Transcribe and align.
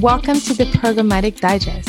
Welcome 0.00 0.38
to 0.42 0.54
the 0.54 0.66
Programmatic 0.66 1.40
Digest, 1.40 1.88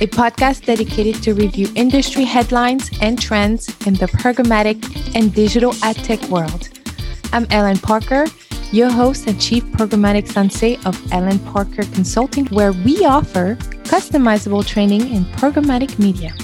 a 0.00 0.08
podcast 0.08 0.66
dedicated 0.66 1.22
to 1.22 1.34
review 1.34 1.68
industry 1.76 2.24
headlines 2.24 2.90
and 3.00 3.16
trends 3.16 3.68
in 3.86 3.94
the 3.94 4.06
programmatic 4.06 5.14
and 5.14 5.32
digital 5.32 5.72
ad 5.84 5.94
tech 5.96 6.20
world. 6.30 6.70
I'm 7.32 7.46
Ellen 7.50 7.78
Parker, 7.78 8.24
your 8.72 8.90
host 8.90 9.28
and 9.28 9.40
chief 9.40 9.62
programmatic 9.66 10.26
sensei 10.26 10.78
of 10.84 11.00
Ellen 11.12 11.38
Parker 11.38 11.84
Consulting, 11.94 12.46
where 12.46 12.72
we 12.72 13.04
offer 13.04 13.54
customizable 13.84 14.66
training 14.66 15.02
in 15.14 15.24
programmatic 15.26 16.00
media. 16.00 16.34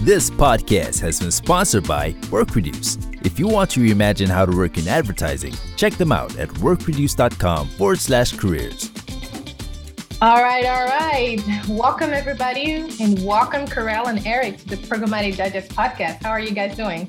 This 0.00 0.30
podcast 0.30 0.98
has 1.02 1.20
been 1.20 1.30
sponsored 1.30 1.86
by 1.86 2.12
WorkReduce. 2.30 3.26
If 3.26 3.38
you 3.38 3.48
want 3.48 3.68
to 3.72 3.80
reimagine 3.80 4.28
how 4.28 4.46
to 4.46 4.56
work 4.56 4.78
in 4.78 4.88
advertising, 4.88 5.52
check 5.76 5.92
them 5.94 6.10
out 6.10 6.38
at 6.38 6.48
workreduce.com 6.48 7.68
forward 7.68 7.98
slash 7.98 8.32
careers. 8.32 8.89
All 10.22 10.42
right, 10.42 10.66
all 10.66 10.84
right. 10.84 11.40
Welcome, 11.66 12.10
everybody, 12.10 12.84
and 13.00 13.24
welcome, 13.24 13.66
Kerel 13.66 14.08
and 14.08 14.26
Eric, 14.26 14.58
to 14.58 14.68
the 14.68 14.76
Programmatic 14.76 15.38
Digest 15.38 15.70
podcast. 15.70 16.22
How 16.22 16.28
are 16.28 16.40
you 16.40 16.50
guys 16.50 16.76
doing? 16.76 17.08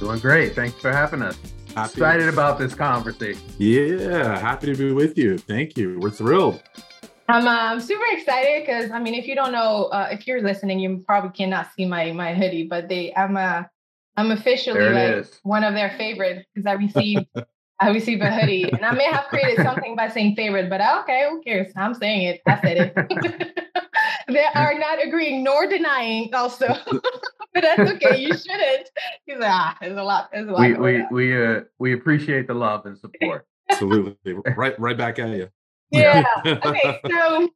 Doing 0.00 0.18
great. 0.18 0.54
Thanks 0.54 0.80
for 0.80 0.90
having 0.90 1.20
us. 1.20 1.36
Happy. 1.74 1.90
Excited 1.90 2.28
about 2.30 2.58
this 2.58 2.74
conversation. 2.74 3.42
Yeah, 3.58 4.38
happy 4.38 4.72
to 4.72 4.74
be 4.74 4.92
with 4.92 5.18
you. 5.18 5.36
Thank 5.36 5.76
you. 5.76 5.98
We're 6.00 6.08
thrilled. 6.08 6.62
I'm, 7.28 7.46
uh, 7.46 7.50
I'm 7.50 7.80
super 7.80 8.06
excited 8.12 8.62
because 8.62 8.90
I 8.90 8.98
mean, 8.98 9.12
if 9.12 9.26
you 9.26 9.34
don't 9.34 9.52
know, 9.52 9.90
uh, 9.92 10.08
if 10.10 10.26
you're 10.26 10.40
listening, 10.40 10.78
you 10.78 11.04
probably 11.06 11.32
cannot 11.32 11.68
see 11.76 11.84
my 11.84 12.12
my 12.12 12.32
hoodie, 12.32 12.66
but 12.66 12.88
they, 12.88 13.14
I'm 13.14 13.36
uh, 13.36 13.64
I'm 14.16 14.30
officially 14.30 14.80
like 14.88 15.16
is. 15.16 15.38
one 15.42 15.64
of 15.64 15.74
their 15.74 15.90
favorites 15.98 16.46
because 16.54 16.64
I 16.64 16.72
received 16.72 17.26
I 17.78 17.90
received 17.90 18.22
a 18.22 18.32
hoodie, 18.32 18.64
and 18.64 18.84
I 18.84 18.92
may 18.92 19.04
have 19.04 19.26
created 19.26 19.62
something 19.62 19.96
by 19.96 20.08
saying 20.08 20.34
favorite, 20.34 20.70
but 20.70 20.80
okay, 21.02 21.26
who 21.28 21.42
cares? 21.42 21.72
I'm 21.76 21.92
saying 21.94 22.22
it. 22.22 22.42
I 22.46 22.60
said 22.62 22.94
it. 22.96 23.66
they 24.28 24.44
are 24.54 24.78
not 24.78 25.04
agreeing 25.04 25.44
nor 25.44 25.66
denying, 25.66 26.32
also, 26.34 26.68
but 27.54 27.62
that's 27.62 27.80
okay. 27.80 28.18
You 28.18 28.28
shouldn't. 28.28 28.88
He's 29.26 29.38
like, 29.38 29.50
ah, 29.50 29.76
there's 29.80 29.98
a 29.98 30.02
lot. 30.02 30.30
There's 30.32 30.48
a 30.48 30.52
lot. 30.52 30.60
We 30.60 30.74
we 30.74 31.06
we 31.10 31.46
uh 31.46 31.60
we 31.78 31.92
appreciate 31.92 32.46
the 32.46 32.54
love 32.54 32.86
and 32.86 32.98
support. 32.98 33.46
Absolutely, 33.70 34.32
right 34.56 34.78
right 34.78 34.96
back 34.96 35.18
at 35.18 35.30
you. 35.30 35.48
Yeah. 35.90 36.24
okay. 36.44 37.00
So, 37.10 37.48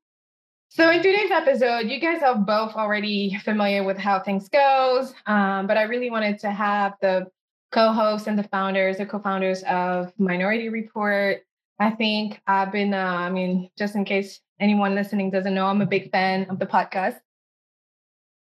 so 0.69 0.91
in 0.91 1.03
today's 1.03 1.31
episode, 1.31 1.89
you 1.89 1.99
guys 1.99 2.23
are 2.23 2.37
both 2.37 2.75
already 2.75 3.39
familiar 3.43 3.85
with 3.85 3.97
how 3.97 4.21
things 4.21 4.49
goes, 4.49 5.15
um, 5.27 5.67
but 5.67 5.77
I 5.77 5.83
really 5.83 6.11
wanted 6.11 6.39
to 6.41 6.51
have 6.51 6.95
the 7.01 7.27
co-hosts 7.71 8.27
and 8.27 8.39
the 8.39 8.45
founders, 8.45 8.99
the 8.99 9.07
co-founders 9.07 9.63
of 9.65 10.13
Minority 10.19 10.69
Report. 10.69 11.43
I 11.79 11.91
think 11.91 12.41
I've 12.47 12.73
been, 12.73 12.93
uh, 12.93 12.99
I 12.99 13.31
mean, 13.31 13.71
just 13.79 13.95
in 13.95 14.05
case 14.05 14.41
anyone 14.59 14.95
listening 14.95 15.31
doesn't 15.31 15.55
know, 15.55 15.67
I'm 15.67 15.81
a 15.81 15.87
big 15.87 16.11
fan 16.11 16.47
of 16.51 16.59
the 16.59 16.67
podcast. 16.67 17.17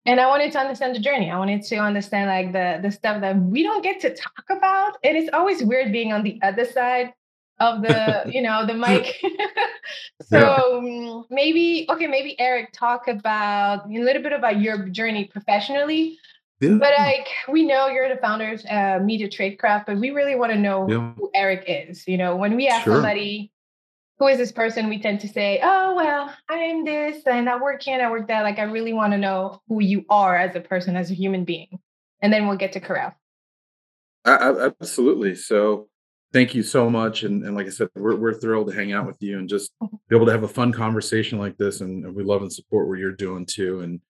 And 0.05 0.21
I 0.21 0.27
wanted 0.27 0.53
to 0.53 0.59
understand 0.59 0.95
the 0.95 0.99
journey. 0.99 1.29
I 1.29 1.37
wanted 1.37 1.63
to 1.63 1.77
understand 1.77 2.29
like 2.29 2.53
the 2.53 2.79
the 2.81 2.95
stuff 2.95 3.19
that 3.19 3.35
we 3.35 3.61
don't 3.61 3.83
get 3.83 3.99
to 4.01 4.15
talk 4.15 4.45
about. 4.49 4.97
And 5.03 5.17
it's 5.17 5.29
always 5.33 5.61
weird 5.61 5.91
being 5.91 6.13
on 6.13 6.23
the 6.23 6.39
other 6.41 6.63
side 6.63 7.13
of 7.59 7.81
the 7.81 8.23
you 8.33 8.41
know 8.41 8.65
the 8.65 8.73
mic 8.73 9.15
so 10.21 10.37
yeah. 10.37 10.53
Um, 10.55 11.25
maybe 11.29 11.87
okay 11.89 12.07
maybe 12.07 12.39
eric 12.39 12.71
talk 12.73 13.07
about 13.07 13.89
a 13.89 13.99
little 13.99 14.21
bit 14.21 14.33
about 14.33 14.61
your 14.61 14.89
journey 14.89 15.25
professionally 15.25 16.17
yeah. 16.59 16.75
but 16.75 16.93
like 16.97 17.27
we 17.49 17.63
know 17.63 17.87
you're 17.87 18.09
the 18.09 18.19
founders 18.21 18.65
uh 18.65 18.99
media 19.03 19.29
tradecraft 19.29 19.85
but 19.85 19.97
we 19.97 20.09
really 20.11 20.35
want 20.35 20.51
to 20.51 20.57
know 20.57 20.87
yeah. 20.89 21.13
who 21.17 21.29
eric 21.33 21.63
is 21.67 22.07
you 22.07 22.17
know 22.17 22.35
when 22.35 22.55
we 22.55 22.67
ask 22.67 22.83
sure. 22.83 22.95
somebody 22.95 23.51
who 24.19 24.27
is 24.27 24.37
this 24.37 24.51
person 24.51 24.89
we 24.89 24.99
tend 24.99 25.19
to 25.19 25.27
say 25.27 25.59
oh 25.63 25.95
well 25.95 26.33
i'm 26.49 26.85
this 26.85 27.21
and 27.25 27.49
i 27.49 27.57
work 27.59 27.81
here 27.81 27.93
and 27.93 28.05
i 28.05 28.09
work 28.09 28.27
that 28.27 28.43
like 28.43 28.59
i 28.59 28.63
really 28.63 28.93
want 28.93 29.13
to 29.13 29.17
know 29.17 29.61
who 29.67 29.81
you 29.81 30.05
are 30.09 30.35
as 30.35 30.55
a 30.55 30.61
person 30.61 30.95
as 30.95 31.11
a 31.11 31.13
human 31.13 31.43
being 31.43 31.79
and 32.21 32.33
then 32.33 32.47
we'll 32.47 32.57
get 32.57 32.71
to 32.73 32.79
Kerel. 32.79 33.13
absolutely 34.25 35.35
so 35.35 35.87
thank 36.33 36.53
you 36.53 36.63
so 36.63 36.89
much. 36.89 37.23
And, 37.23 37.43
and 37.43 37.55
like 37.55 37.67
I 37.67 37.69
said, 37.69 37.89
we're, 37.95 38.15
we're 38.15 38.33
thrilled 38.33 38.67
to 38.67 38.73
hang 38.73 38.93
out 38.93 39.07
with 39.07 39.17
you 39.21 39.37
and 39.39 39.49
just 39.49 39.71
be 39.81 40.15
able 40.15 40.25
to 40.25 40.31
have 40.31 40.43
a 40.43 40.47
fun 40.47 40.71
conversation 40.71 41.39
like 41.39 41.57
this. 41.57 41.81
And, 41.81 42.05
and 42.05 42.15
we 42.15 42.23
love 42.23 42.41
and 42.41 42.51
support 42.51 42.87
what 42.87 42.99
you're 42.99 43.11
doing 43.11 43.45
too. 43.45 43.81
And, 43.81 44.01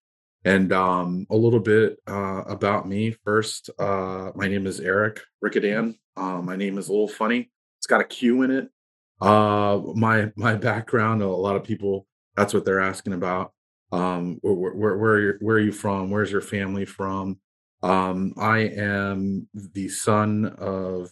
and 0.45 0.71
um, 0.71 1.25
a 1.29 1.35
little 1.35 1.59
bit 1.59 1.97
uh, 2.07 2.43
about 2.47 2.87
me 2.87 3.11
first. 3.23 3.69
Uh, 3.79 4.31
my 4.35 4.47
name 4.47 4.67
is 4.67 4.79
Eric 4.79 5.21
Requidan. 5.41 5.97
Uh, 6.15 6.41
my 6.41 6.55
name 6.55 6.77
is 6.77 6.87
a 6.87 6.91
little 6.91 7.07
funny. 7.07 7.49
It's 7.79 7.87
got 7.87 8.01
a 8.01 8.05
Q 8.05 8.43
in 8.43 8.51
it. 8.51 8.69
Uh, 9.19 9.81
my 9.95 10.31
my 10.35 10.55
background. 10.55 11.21
A 11.21 11.27
lot 11.27 11.55
of 11.55 11.63
people. 11.63 12.07
That's 12.35 12.53
what 12.53 12.65
they're 12.65 12.79
asking 12.79 13.13
about. 13.13 13.53
Um, 13.91 14.37
where, 14.41 14.53
where, 14.53 14.97
where, 14.97 15.11
are 15.11 15.19
you, 15.19 15.33
where 15.39 15.55
are 15.55 15.61
you 15.61 15.71
from? 15.71 16.11
Where's 16.11 16.31
your 16.31 16.41
family 16.41 16.85
from? 16.85 17.39
Um, 17.81 18.33
I 18.37 18.59
am 18.59 19.47
the 19.53 19.87
son 19.89 20.45
of 20.57 21.11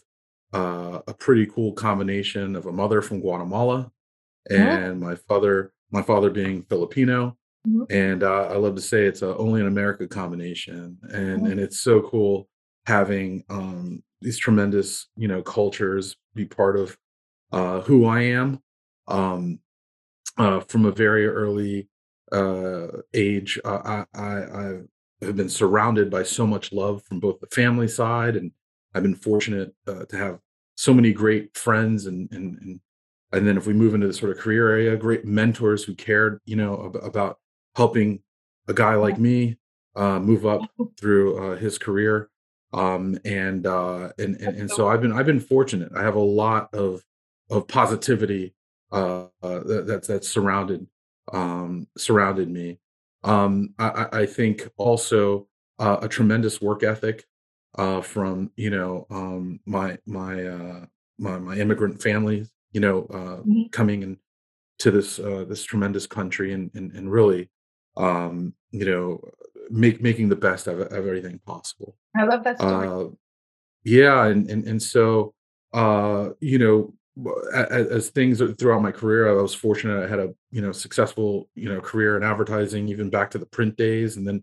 uh, 0.52 1.00
a 1.06 1.14
pretty 1.14 1.46
cool 1.46 1.72
combination 1.72 2.54
of 2.54 2.66
a 2.66 2.72
mother 2.72 3.02
from 3.02 3.20
Guatemala 3.20 3.90
uh-huh. 4.50 4.62
and 4.62 5.00
my 5.00 5.14
father, 5.14 5.72
my 5.90 6.02
father 6.02 6.30
being 6.30 6.62
Filipino. 6.64 7.36
Mm-hmm. 7.66 7.84
And 7.90 8.22
uh, 8.22 8.48
I 8.48 8.56
love 8.56 8.74
to 8.76 8.82
say 8.82 9.06
it's 9.06 9.22
a 9.22 9.36
only 9.36 9.60
in 9.60 9.66
America 9.66 10.06
combination, 10.06 10.98
and 11.02 11.42
mm-hmm. 11.42 11.46
and 11.46 11.60
it's 11.60 11.80
so 11.80 12.00
cool 12.02 12.48
having 12.86 13.44
um, 13.48 14.02
these 14.20 14.38
tremendous 14.38 15.08
you 15.16 15.28
know 15.28 15.42
cultures 15.42 16.16
be 16.34 16.44
part 16.44 16.78
of 16.78 16.96
uh, 17.52 17.80
who 17.80 18.06
I 18.06 18.22
am 18.22 18.60
um, 19.08 19.58
uh, 20.38 20.60
from 20.60 20.84
a 20.84 20.92
very 20.92 21.26
early 21.26 21.88
uh, 22.32 22.88
age. 23.14 23.58
Uh, 23.64 24.04
I, 24.14 24.20
I, 24.20 24.26
I 24.26 24.78
have 25.22 25.36
been 25.36 25.48
surrounded 25.48 26.10
by 26.10 26.22
so 26.22 26.46
much 26.46 26.72
love 26.72 27.02
from 27.04 27.20
both 27.20 27.40
the 27.40 27.46
family 27.46 27.88
side 27.88 28.36
and 28.36 28.50
I've 28.94 29.02
been 29.02 29.14
fortunate 29.14 29.74
uh, 29.86 30.04
to 30.06 30.16
have 30.16 30.38
so 30.76 30.94
many 30.94 31.12
great 31.12 31.56
friends 31.56 32.06
and 32.06 32.30
and 32.32 32.58
and 32.60 32.80
and 33.32 33.46
then 33.46 33.56
if 33.56 33.66
we 33.66 33.74
move 33.74 33.94
into 33.94 34.06
the 34.06 34.12
sort 34.12 34.30
of 34.30 34.38
career 34.38 34.70
area, 34.70 34.96
great 34.96 35.24
mentors 35.24 35.84
who 35.84 35.94
cared, 35.94 36.40
you 36.46 36.56
know, 36.56 36.86
ab- 36.86 37.04
about 37.04 37.38
helping 37.76 38.20
a 38.68 38.74
guy 38.74 38.94
like 38.94 39.18
me 39.18 39.56
uh, 39.94 40.18
move 40.18 40.46
up 40.46 40.62
through 40.98 41.52
uh, 41.52 41.56
his 41.56 41.78
career. 41.78 42.30
Um, 42.72 43.18
and, 43.24 43.66
uh, 43.66 44.10
and 44.18 44.36
and 44.36 44.58
and 44.58 44.70
so 44.70 44.88
I've 44.88 45.00
been 45.00 45.12
I've 45.12 45.24
been 45.24 45.40
fortunate. 45.40 45.92
I 45.96 46.02
have 46.02 46.16
a 46.16 46.20
lot 46.20 46.74
of 46.74 47.02
of 47.48 47.68
positivity 47.68 48.54
uh, 48.92 49.26
uh, 49.42 49.60
that, 49.60 49.84
that's 49.86 50.08
that's 50.08 50.28
surrounded 50.28 50.86
um, 51.32 51.86
surrounded 51.96 52.50
me. 52.50 52.78
Um, 53.24 53.74
I, 53.78 54.06
I 54.12 54.26
think 54.26 54.68
also 54.76 55.48
uh, 55.78 55.98
a 56.02 56.08
tremendous 56.08 56.60
work 56.60 56.82
ethic 56.82 57.24
uh, 57.76 58.00
from 58.00 58.50
you 58.56 58.70
know 58.70 59.06
um, 59.10 59.60
my 59.66 59.98
my 60.06 60.44
uh, 60.44 60.86
my 61.18 61.38
my 61.38 61.56
immigrant 61.56 62.02
family, 62.02 62.46
you 62.72 62.80
know, 62.80 63.06
uh, 63.10 63.40
mm-hmm. 63.42 63.68
coming 63.70 64.02
in 64.02 64.18
to 64.78 64.90
this 64.90 65.18
uh, 65.18 65.44
this 65.48 65.64
tremendous 65.64 66.06
country 66.06 66.52
and 66.52 66.70
and, 66.74 66.92
and 66.92 67.10
really, 67.10 67.50
um, 67.96 68.54
you 68.70 68.84
know, 68.84 69.20
make 69.70 70.02
making 70.02 70.28
the 70.28 70.36
best 70.36 70.66
of, 70.66 70.80
of 70.80 70.92
everything 70.92 71.40
possible. 71.46 71.96
I 72.16 72.24
love 72.24 72.44
that 72.44 72.58
story. 72.58 72.88
Uh, 72.88 73.08
yeah, 73.84 74.26
and 74.26 74.48
and 74.50 74.66
and 74.66 74.82
so 74.82 75.34
uh, 75.72 76.30
you 76.40 76.58
know, 76.58 76.94
as, 77.54 77.86
as, 77.88 78.08
things 78.10 78.40
throughout 78.58 78.82
my 78.82 78.92
career, 78.92 79.28
I 79.28 79.40
was 79.40 79.54
fortunate. 79.54 80.04
I 80.04 80.08
had 80.08 80.18
a 80.18 80.34
you 80.50 80.62
know 80.62 80.72
successful 80.72 81.48
you 81.54 81.68
know 81.68 81.80
career 81.80 82.16
in 82.16 82.22
advertising, 82.22 82.88
even 82.88 83.10
back 83.10 83.30
to 83.32 83.38
the 83.38 83.46
print 83.46 83.76
days, 83.76 84.16
and 84.16 84.26
then 84.26 84.42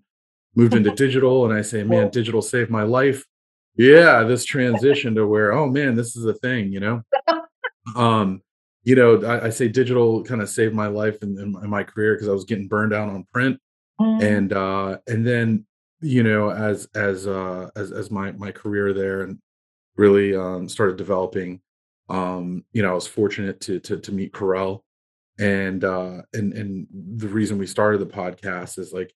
moved 0.56 0.76
into 0.76 0.92
digital 0.96 1.46
and 1.46 1.54
I 1.54 1.62
say, 1.62 1.84
man, 1.84 2.10
digital 2.10 2.42
saved 2.42 2.70
my 2.70 2.84
life. 2.84 3.26
Yeah, 3.76 4.22
this 4.22 4.46
transition 4.46 5.16
to 5.16 5.26
where, 5.26 5.52
oh 5.52 5.68
man, 5.68 5.96
this 5.96 6.16
is 6.16 6.26
a 6.26 6.36
thing, 6.36 6.72
you 6.72 6.80
know. 6.80 7.02
um, 7.96 8.44
you 8.84 8.96
know, 8.96 9.24
I, 9.24 9.46
I 9.46 9.50
say 9.50 9.68
digital 9.68 10.24
kind 10.24 10.42
of 10.42 10.50
saved 10.50 10.74
my 10.74 10.88
life 10.88 11.22
and, 11.22 11.54
my 11.54 11.84
career 11.84 12.16
because 12.16 12.28
I 12.28 12.34
was 12.34 12.46
getting 12.46 12.68
burned 12.68 12.94
out 12.94 13.10
on 13.10 13.26
print, 13.34 13.60
mm. 14.00 14.22
and 14.22 14.54
uh, 14.54 14.98
and 15.08 15.26
then 15.26 15.66
you 16.02 16.24
know, 16.24 16.50
as 16.50 16.88
as 16.96 17.28
uh, 17.28 17.70
as 17.76 17.92
as 17.92 18.12
my 18.12 18.32
my 18.34 18.52
career 18.52 18.94
there 18.94 19.22
and 19.22 19.40
really 19.96 20.36
um, 20.36 20.68
started 20.68 20.98
developing, 20.98 21.62
um, 22.10 22.66
you 22.74 22.82
know, 22.82 22.92
I 22.92 22.94
was 22.94 23.08
fortunate 23.08 23.62
to 23.62 23.80
to 23.80 24.00
to 24.00 24.12
meet 24.12 24.34
Kerel, 24.34 24.84
and 25.40 25.84
uh, 25.84 26.22
and 26.34 26.54
and 26.54 26.88
the 26.92 27.30
reason 27.30 27.58
we 27.58 27.68
started 27.68 28.02
the 28.02 28.06
podcast 28.06 28.78
is 28.78 28.92
like 28.92 29.14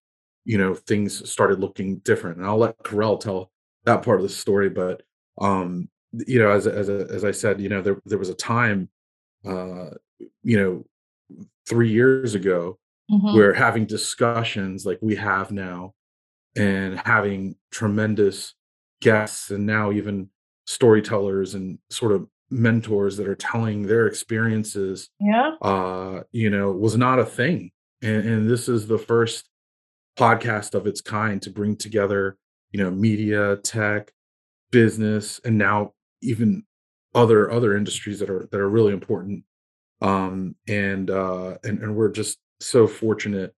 you 0.47 0.57
know 0.57 0.73
things 0.73 1.29
started 1.29 1.59
looking 1.59 1.97
different. 1.99 2.37
And 2.37 2.47
i'll 2.47 2.57
let 2.57 2.77
Kerel 2.79 3.19
tell 3.19 3.51
that 3.83 4.01
part 4.01 4.17
of 4.17 4.23
the 4.23 4.29
story 4.29 4.69
but 4.69 5.03
um 5.39 5.87
you 6.11 6.39
know 6.39 6.49
as 6.49 6.65
as 6.65 6.89
as 6.89 7.23
i 7.23 7.31
said 7.31 7.61
you 7.61 7.69
know 7.69 7.81
there 7.81 8.01
there 8.05 8.17
was 8.17 8.29
a 8.29 8.33
time 8.33 8.89
uh 9.47 9.89
you 10.43 10.57
know 10.57 10.85
3 11.67 11.89
years 11.89 12.35
ago 12.35 12.77
mm-hmm. 13.11 13.35
where 13.35 13.53
having 13.53 13.85
discussions 13.85 14.85
like 14.85 14.99
we 15.01 15.15
have 15.15 15.51
now 15.51 15.93
and 16.55 16.99
having 17.05 17.55
tremendous 17.71 18.55
guests 19.01 19.51
and 19.51 19.65
now 19.65 19.91
even 19.91 20.29
storytellers 20.65 21.53
and 21.53 21.77
sort 21.89 22.11
of 22.11 22.27
mentors 22.49 23.17
that 23.17 23.27
are 23.27 23.35
telling 23.35 23.83
their 23.83 24.07
experiences 24.07 25.09
Yeah. 25.19 25.51
uh 25.61 26.21
you 26.31 26.49
know 26.49 26.71
was 26.71 26.95
not 26.97 27.19
a 27.19 27.25
thing 27.25 27.71
and, 28.01 28.25
and 28.25 28.49
this 28.49 28.69
is 28.69 28.87
the 28.87 28.97
first 28.97 29.49
podcast 30.17 30.73
of 30.73 30.87
its 30.87 31.01
kind 31.01 31.41
to 31.41 31.49
bring 31.49 31.75
together 31.75 32.37
you 32.71 32.81
know 32.83 32.89
media 32.89 33.57
tech 33.57 34.11
business 34.71 35.39
and 35.45 35.57
now 35.57 35.93
even 36.21 36.63
other 37.17 37.51
other 37.51 37.75
industries 37.75 38.19
that 38.19 38.29
are 38.29 38.47
that 38.51 38.59
are 38.59 38.69
really 38.69 38.93
important 38.93 39.43
um 40.01 40.55
and 40.67 41.09
uh 41.09 41.57
and, 41.63 41.81
and 41.83 41.95
we're 41.95 42.11
just 42.11 42.37
so 42.59 42.85
fortunate 42.87 43.53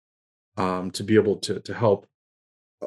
um 0.58 0.90
to 0.92 1.04
be 1.04 1.16
able 1.16 1.36
to 1.36 1.60
to 1.60 1.74
help 1.74 2.08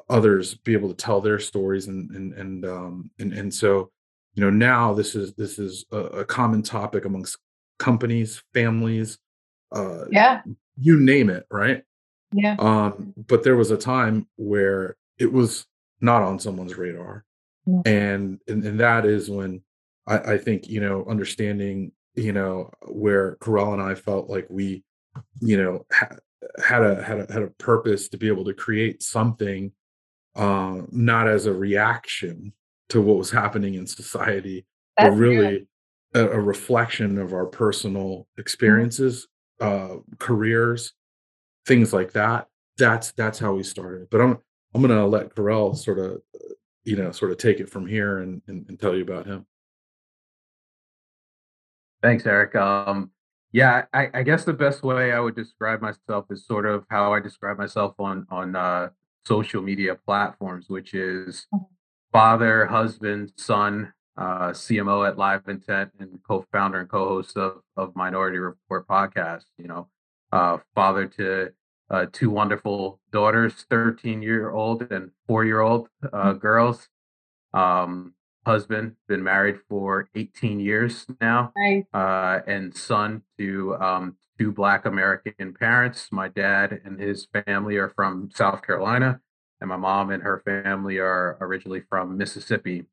others 0.09 0.55
be 0.55 0.73
able 0.73 0.89
to 0.89 0.95
tell 1.07 1.21
their 1.21 1.39
stories 1.39 1.87
and 1.87 2.11
and 2.17 2.33
and 2.35 2.65
um 2.65 3.11
and 3.21 3.33
and 3.35 3.53
so 3.53 3.91
you 4.35 4.43
know 4.43 4.51
now 4.51 4.95
this 4.95 5.15
is 5.15 5.35
this 5.35 5.59
is 5.59 5.85
a, 5.93 5.99
a 5.99 6.25
common 6.25 6.63
topic 6.63 7.05
amongst 7.05 7.37
companies 7.79 8.43
families 8.55 9.19
uh 9.77 10.05
Yeah. 10.11 10.41
you 10.79 10.99
name 10.99 11.29
it 11.29 11.45
right 11.51 11.83
Yeah. 12.33 12.57
um 12.59 13.13
but 13.29 13.43
there 13.45 13.57
was 13.57 13.71
a 13.71 13.77
time 13.77 14.27
where 14.37 14.97
it 15.19 15.31
was 15.31 15.67
not 16.01 16.23
on 16.23 16.39
someone's 16.39 16.77
radar 16.79 17.25
Mm. 17.69 17.87
and 17.87 18.41
and, 18.49 18.65
and 18.65 18.81
that 18.81 19.07
is 19.07 19.31
when 19.31 19.63
I, 20.07 20.19
I 20.19 20.39
think 20.39 20.69
you 20.69 20.81
know 20.81 21.05
understanding 21.09 21.93
you 22.15 22.33
know 22.33 22.71
where 22.89 23.37
Kerel 23.37 23.73
and 23.73 23.83
I 23.83 23.95
felt 23.95 24.29
like 24.29 24.47
we 24.51 24.85
you 25.41 25.63
know 25.63 25.87
ha- 25.93 26.17
had 26.63 26.83
a 26.83 27.03
had 27.03 27.21
a 27.21 27.33
had 27.33 27.43
a 27.43 27.51
purpose 27.59 28.09
to 28.09 28.17
be 28.17 28.29
able 28.29 28.45
to 28.45 28.55
create 28.55 29.03
something 29.03 29.73
uh, 30.35 30.83
not 30.91 31.29
as 31.29 31.47
a 31.47 31.53
reaction 31.53 32.53
to 32.89 33.01
what 33.01 33.19
was 33.19 33.31
happening 33.31 33.75
in 33.75 33.87
society 33.87 34.65
That's 34.97 35.11
but 35.11 35.17
really 35.17 35.67
a, 36.15 36.29
a 36.29 36.41
reflection 36.41 37.19
of 37.19 37.33
our 37.33 37.47
personal 37.47 38.27
experiences 38.39 39.29
uh 39.61 39.97
careers 40.19 40.95
things 41.67 41.93
like 41.93 42.13
that. 42.13 42.49
That's 42.79 43.13
that's 43.13 43.39
how 43.39 43.53
we 43.53 43.63
started 43.63 44.09
but 44.11 44.21
i'm 44.21 44.39
i'm 44.75 44.81
gonna 44.81 45.07
let 45.07 45.35
Kerel 45.35 45.77
sort 45.77 45.99
of 45.99 46.23
you 46.85 46.97
know 46.97 47.13
sort 47.13 47.31
of 47.31 47.39
take 47.39 47.61
it 47.61 47.69
from 47.69 47.87
here 47.87 48.19
and, 48.19 48.41
and 48.49 48.67
and 48.69 48.81
tell 48.81 48.97
you 48.97 49.03
about 49.03 49.27
him 49.27 49.47
Thanks, 52.03 52.27
Eric. 52.27 52.55
Um, 52.57 53.11
yeah, 53.53 53.85
I, 53.93 54.11
I 54.15 54.23
guess 54.23 54.45
the 54.45 54.53
best 54.53 54.83
way 54.83 55.13
I 55.13 55.21
would 55.21 55.37
describe 55.37 55.81
myself 55.81 56.27
is 56.31 56.47
sort 56.47 56.67
of 56.67 56.85
how 56.91 57.13
I 57.13 57.21
describe 57.21 57.59
myself 57.59 57.95
on 57.99 58.27
on 58.31 58.57
uh, 58.57 58.89
social 59.27 59.63
media 59.63 59.95
platforms, 59.95 60.69
which 60.69 60.95
is 60.95 61.47
Mhm. 61.55 61.67
father, 62.13 62.67
husband, 62.67 63.33
son, 63.37 63.93
uh, 64.17 64.51
CMO 64.53 65.05
at 65.09 65.17
LiveIntent, 65.17 65.91
and 66.01 66.19
co-founder 66.27 66.81
and 66.81 66.89
co-host 66.89 67.37
of 67.37 67.63
of 67.77 67.95
Minority 67.95 68.39
Report 68.39 68.87
podcast. 68.89 69.45
You 69.59 69.69
know, 69.69 69.89
uh, 70.33 70.59
father 70.75 71.07
to 71.07 71.53
uh, 71.91 72.07
two 72.11 72.31
wonderful 72.31 73.01
daughters, 73.13 73.65
thirteen 73.69 74.23
year 74.23 74.51
old 74.51 74.91
and 74.91 75.11
four 75.29 75.45
year 75.45 75.61
old 75.61 75.89
uh, 76.13 76.33
girls. 76.33 76.89
Um, 77.55 78.15
husband, 78.45 78.97
been 79.09 79.23
married 79.23 79.59
for 79.69 80.09
18 80.15 80.61
years 80.61 81.07
now 81.21 81.53
Nice. 81.57 81.85
uh, 81.95 82.41
and 82.47 82.75
son 82.77 83.23
to 83.39 83.77
um, 83.77 84.17
two 84.39 84.53
Black 84.53 84.87
American 84.87 85.55
parents. 85.55 86.09
My 86.11 86.29
dad 86.29 86.81
and 86.85 87.01
his 87.01 87.29
family 87.47 87.77
are 87.77 87.91
from 87.91 88.31
South 88.35 88.63
Carolina, 88.63 89.21
and 89.61 89.69
my 89.69 89.77
mom 89.77 90.11
and 90.11 90.23
her 90.23 90.43
family 90.45 90.99
are 90.99 91.37
originally 91.41 91.83
from 91.89 92.17
Mississippi. 92.17 92.85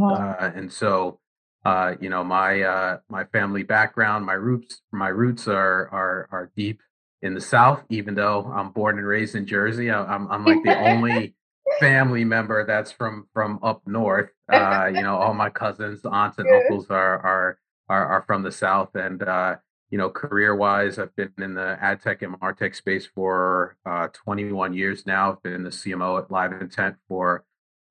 Uh, 0.00 0.50
and 0.54 0.72
so, 0.72 1.20
uh, 1.64 1.94
you 2.00 2.08
know, 2.08 2.24
my 2.24 2.62
uh, 2.62 2.98
my 3.08 3.24
family 3.24 3.62
background, 3.62 4.24
my 4.26 4.32
roots, 4.34 4.82
my 4.92 5.08
roots 5.08 5.46
are 5.48 5.88
are 5.92 6.28
are 6.32 6.50
deep 6.56 6.80
in 7.22 7.34
the 7.34 7.40
South. 7.40 7.84
Even 7.90 8.14
though 8.14 8.44
I'm 8.54 8.70
born 8.70 8.98
and 8.98 9.06
raised 9.06 9.34
in 9.34 9.46
Jersey, 9.46 9.90
I, 9.90 10.04
I'm 10.04 10.30
I'm 10.30 10.44
like 10.44 10.62
the 10.62 10.76
only 10.76 11.34
family 11.80 12.24
member 12.24 12.64
that's 12.66 12.92
from 12.92 13.26
from 13.32 13.58
up 13.62 13.82
north. 13.86 14.30
Uh, 14.52 14.90
you 14.94 15.02
know, 15.02 15.16
all 15.16 15.34
my 15.34 15.50
cousins, 15.50 16.00
aunts, 16.04 16.38
and 16.38 16.48
uncles 16.48 16.86
are 16.90 17.18
are 17.18 17.58
are, 17.88 18.06
are 18.06 18.24
from 18.26 18.42
the 18.42 18.52
South, 18.52 18.94
and 18.94 19.22
uh, 19.22 19.56
you 19.90 19.98
know, 19.98 20.10
career 20.10 20.56
wise, 20.56 20.98
I've 20.98 21.14
been 21.14 21.32
in 21.38 21.54
the 21.54 21.78
ad 21.80 22.02
tech 22.02 22.22
and 22.22 22.34
martech 22.40 22.74
space 22.74 23.06
for 23.06 23.76
uh, 23.86 24.08
21 24.12 24.74
years 24.74 25.06
now. 25.06 25.32
I've 25.32 25.42
been 25.42 25.52
in 25.52 25.62
the 25.62 25.70
CMO 25.70 26.20
at 26.20 26.30
LiveIntent 26.30 26.96
for 27.06 27.44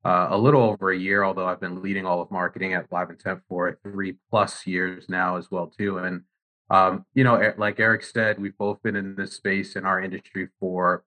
uh, 0.03 0.27
a 0.31 0.37
little 0.37 0.61
over 0.61 0.91
a 0.91 0.97
year, 0.97 1.23
although 1.23 1.47
I've 1.47 1.61
been 1.61 1.81
leading 1.81 2.05
all 2.05 2.21
of 2.21 2.29
marketing 2.29 2.73
at 2.73 2.89
LiveIntent 2.89 3.41
for 3.47 3.79
three 3.83 4.17
plus 4.29 4.67
years 4.67 5.05
now 5.07 5.37
as 5.37 5.49
well 5.49 5.67
too. 5.67 5.99
And 5.99 6.23
um, 6.69 7.05
you 7.13 7.23
know, 7.23 7.53
like 7.57 7.79
Eric 7.79 8.03
said, 8.03 8.39
we've 8.39 8.57
both 8.57 8.81
been 8.83 8.95
in 8.95 9.15
this 9.15 9.33
space 9.33 9.75
in 9.75 9.85
our 9.85 10.01
industry 10.01 10.49
for 10.59 11.05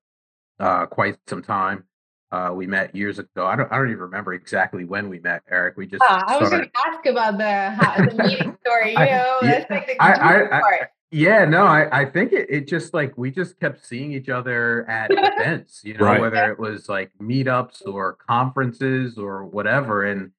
uh, 0.61 0.87
quite 0.87 1.17
some 1.27 1.43
time. 1.43 1.85
Uh, 2.33 2.51
we 2.53 2.67
met 2.67 2.95
years 2.95 3.19
ago. 3.21 3.47
I 3.47 3.55
don't, 3.55 3.71
I 3.73 3.77
don't 3.77 3.87
even 3.89 4.01
remember 4.01 4.35
exactly 4.35 4.85
when 4.85 5.09
we 5.09 5.21
met, 5.21 5.43
Eric. 5.49 5.77
We 5.77 5.87
just 5.87 6.03
Ah, 6.07 6.25
I 6.27 6.39
was 6.39 6.51
going 6.51 6.63
to 6.65 6.71
ask 6.87 7.07
about 7.07 7.39
the 7.39 8.11
the 8.17 8.23
meeting 8.25 8.57
story. 8.67 8.91
You 8.93 8.99
I- 8.99 9.07
know, 9.07 9.39
yeah, 9.43 9.51
that's 9.61 9.71
like 9.71 9.87
the 9.87 10.03
I- 10.03 10.09
juicy 10.11 10.21
I- 10.23 10.57
I- 10.59 10.61
part. 10.61 10.91
Yeah, 11.13 11.45
no, 11.45 11.65
I, 11.65 12.01
I 12.01 12.05
think 12.05 12.33
it, 12.33 12.51
it 12.51 12.67
just 12.67 12.93
like 12.93 13.17
we 13.17 13.31
just 13.31 13.61
kept 13.61 13.87
seeing 13.87 14.13
each 14.13 14.29
other 14.29 14.85
at 14.91 15.11
events, 15.13 15.83
you 15.85 15.95
know, 15.97 16.05
Right. 16.05 16.21
whether 16.21 16.51
it 16.51 16.59
was 16.59 16.89
like 16.89 17.13
meetups 17.23 17.87
or 17.87 18.15
conferences 18.15 19.17
or 19.17 19.45
whatever. 19.45 20.05
And, 20.05 20.33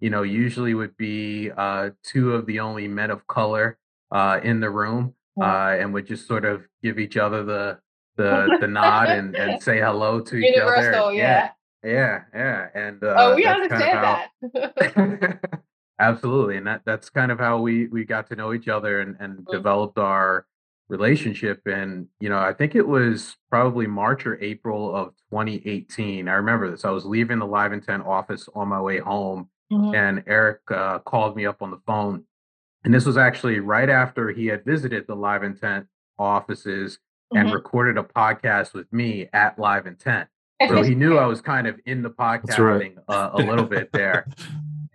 you 0.00 0.08
know, 0.08 0.22
usually 0.22 0.72
would 0.72 0.96
be 0.96 1.50
uh, 1.54 1.90
two 2.02 2.32
of 2.32 2.46
the 2.46 2.60
only 2.60 2.88
men 2.88 3.10
of 3.10 3.26
color 3.26 3.76
uh, 4.10 4.40
in 4.42 4.60
the 4.60 4.70
room 4.70 5.14
uh, 5.40 5.76
and 5.78 5.92
would 5.92 6.06
just 6.06 6.26
sort 6.26 6.46
of 6.46 6.66
give 6.82 6.98
each 6.98 7.18
other 7.18 7.44
the 7.44 7.78
the, 8.16 8.56
the 8.60 8.66
nod 8.68 9.08
and, 9.10 9.34
and 9.36 9.62
say 9.68 9.80
hello 9.80 10.20
to 10.20 10.36
each 10.36 10.56
other. 10.58 10.74
Universal, 10.76 11.12
yeah. 11.14 11.50
Yeah, 11.82 12.22
yeah. 12.34 12.68
And 12.74 13.02
uh, 13.04 13.14
oh, 13.18 13.34
we 13.34 13.44
that's 13.44 13.68
kind 13.68 13.82
of 13.82 13.92
understand 13.92 14.80
how- 14.94 15.40
that. 15.40 15.60
Absolutely, 16.00 16.56
and 16.56 16.66
that 16.66 16.80
that's 16.84 17.08
kind 17.10 17.30
of 17.30 17.38
how 17.38 17.58
we 17.60 17.86
we 17.86 18.04
got 18.04 18.26
to 18.28 18.36
know 18.36 18.52
each 18.52 18.66
other 18.68 19.00
and 19.00 19.16
and 19.20 19.38
Mhm. 19.38 19.52
developed 19.52 19.96
our 19.98 20.46
relationship. 20.88 21.60
And 21.66 22.08
you 22.20 22.28
know, 22.28 22.38
I 22.38 22.52
think 22.52 22.74
it 22.74 22.86
was 22.86 23.36
probably 23.48 23.86
March 23.86 24.26
or 24.26 24.40
April 24.42 24.94
of 24.94 25.14
2018. 25.30 26.26
I 26.28 26.32
remember 26.34 26.68
this. 26.70 26.84
I 26.84 26.90
was 26.90 27.04
leaving 27.04 27.38
the 27.38 27.46
LiveIntent 27.46 28.04
office 28.06 28.48
on 28.54 28.68
my 28.68 28.80
way 28.80 28.98
home, 28.98 29.48
Mhm. 29.72 29.94
and 29.94 30.24
Eric 30.26 30.60
uh, 30.70 30.98
called 31.00 31.36
me 31.36 31.46
up 31.46 31.62
on 31.62 31.70
the 31.70 31.80
phone. 31.86 32.24
And 32.82 32.92
this 32.92 33.06
was 33.06 33.16
actually 33.16 33.60
right 33.60 33.88
after 33.88 34.30
he 34.30 34.46
had 34.46 34.64
visited 34.64 35.06
the 35.06 35.16
LiveIntent 35.16 35.86
offices 36.18 36.98
and 37.34 37.48
Mhm. 37.48 37.52
recorded 37.52 37.98
a 37.98 38.02
podcast 38.02 38.74
with 38.74 38.92
me 38.92 39.28
at 39.32 39.56
LiveIntent. 39.56 40.26
So 40.68 40.82
he 40.82 40.94
knew 40.94 41.18
I 41.18 41.26
was 41.34 41.40
kind 41.40 41.66
of 41.66 41.78
in 41.86 42.02
the 42.02 42.08
That's 42.10 42.58
right. 42.58 42.94
podcasting 42.96 42.98
uh, 43.08 43.30
a 43.32 43.38
little 43.40 43.66
bit 43.66 43.90
there. 43.92 44.26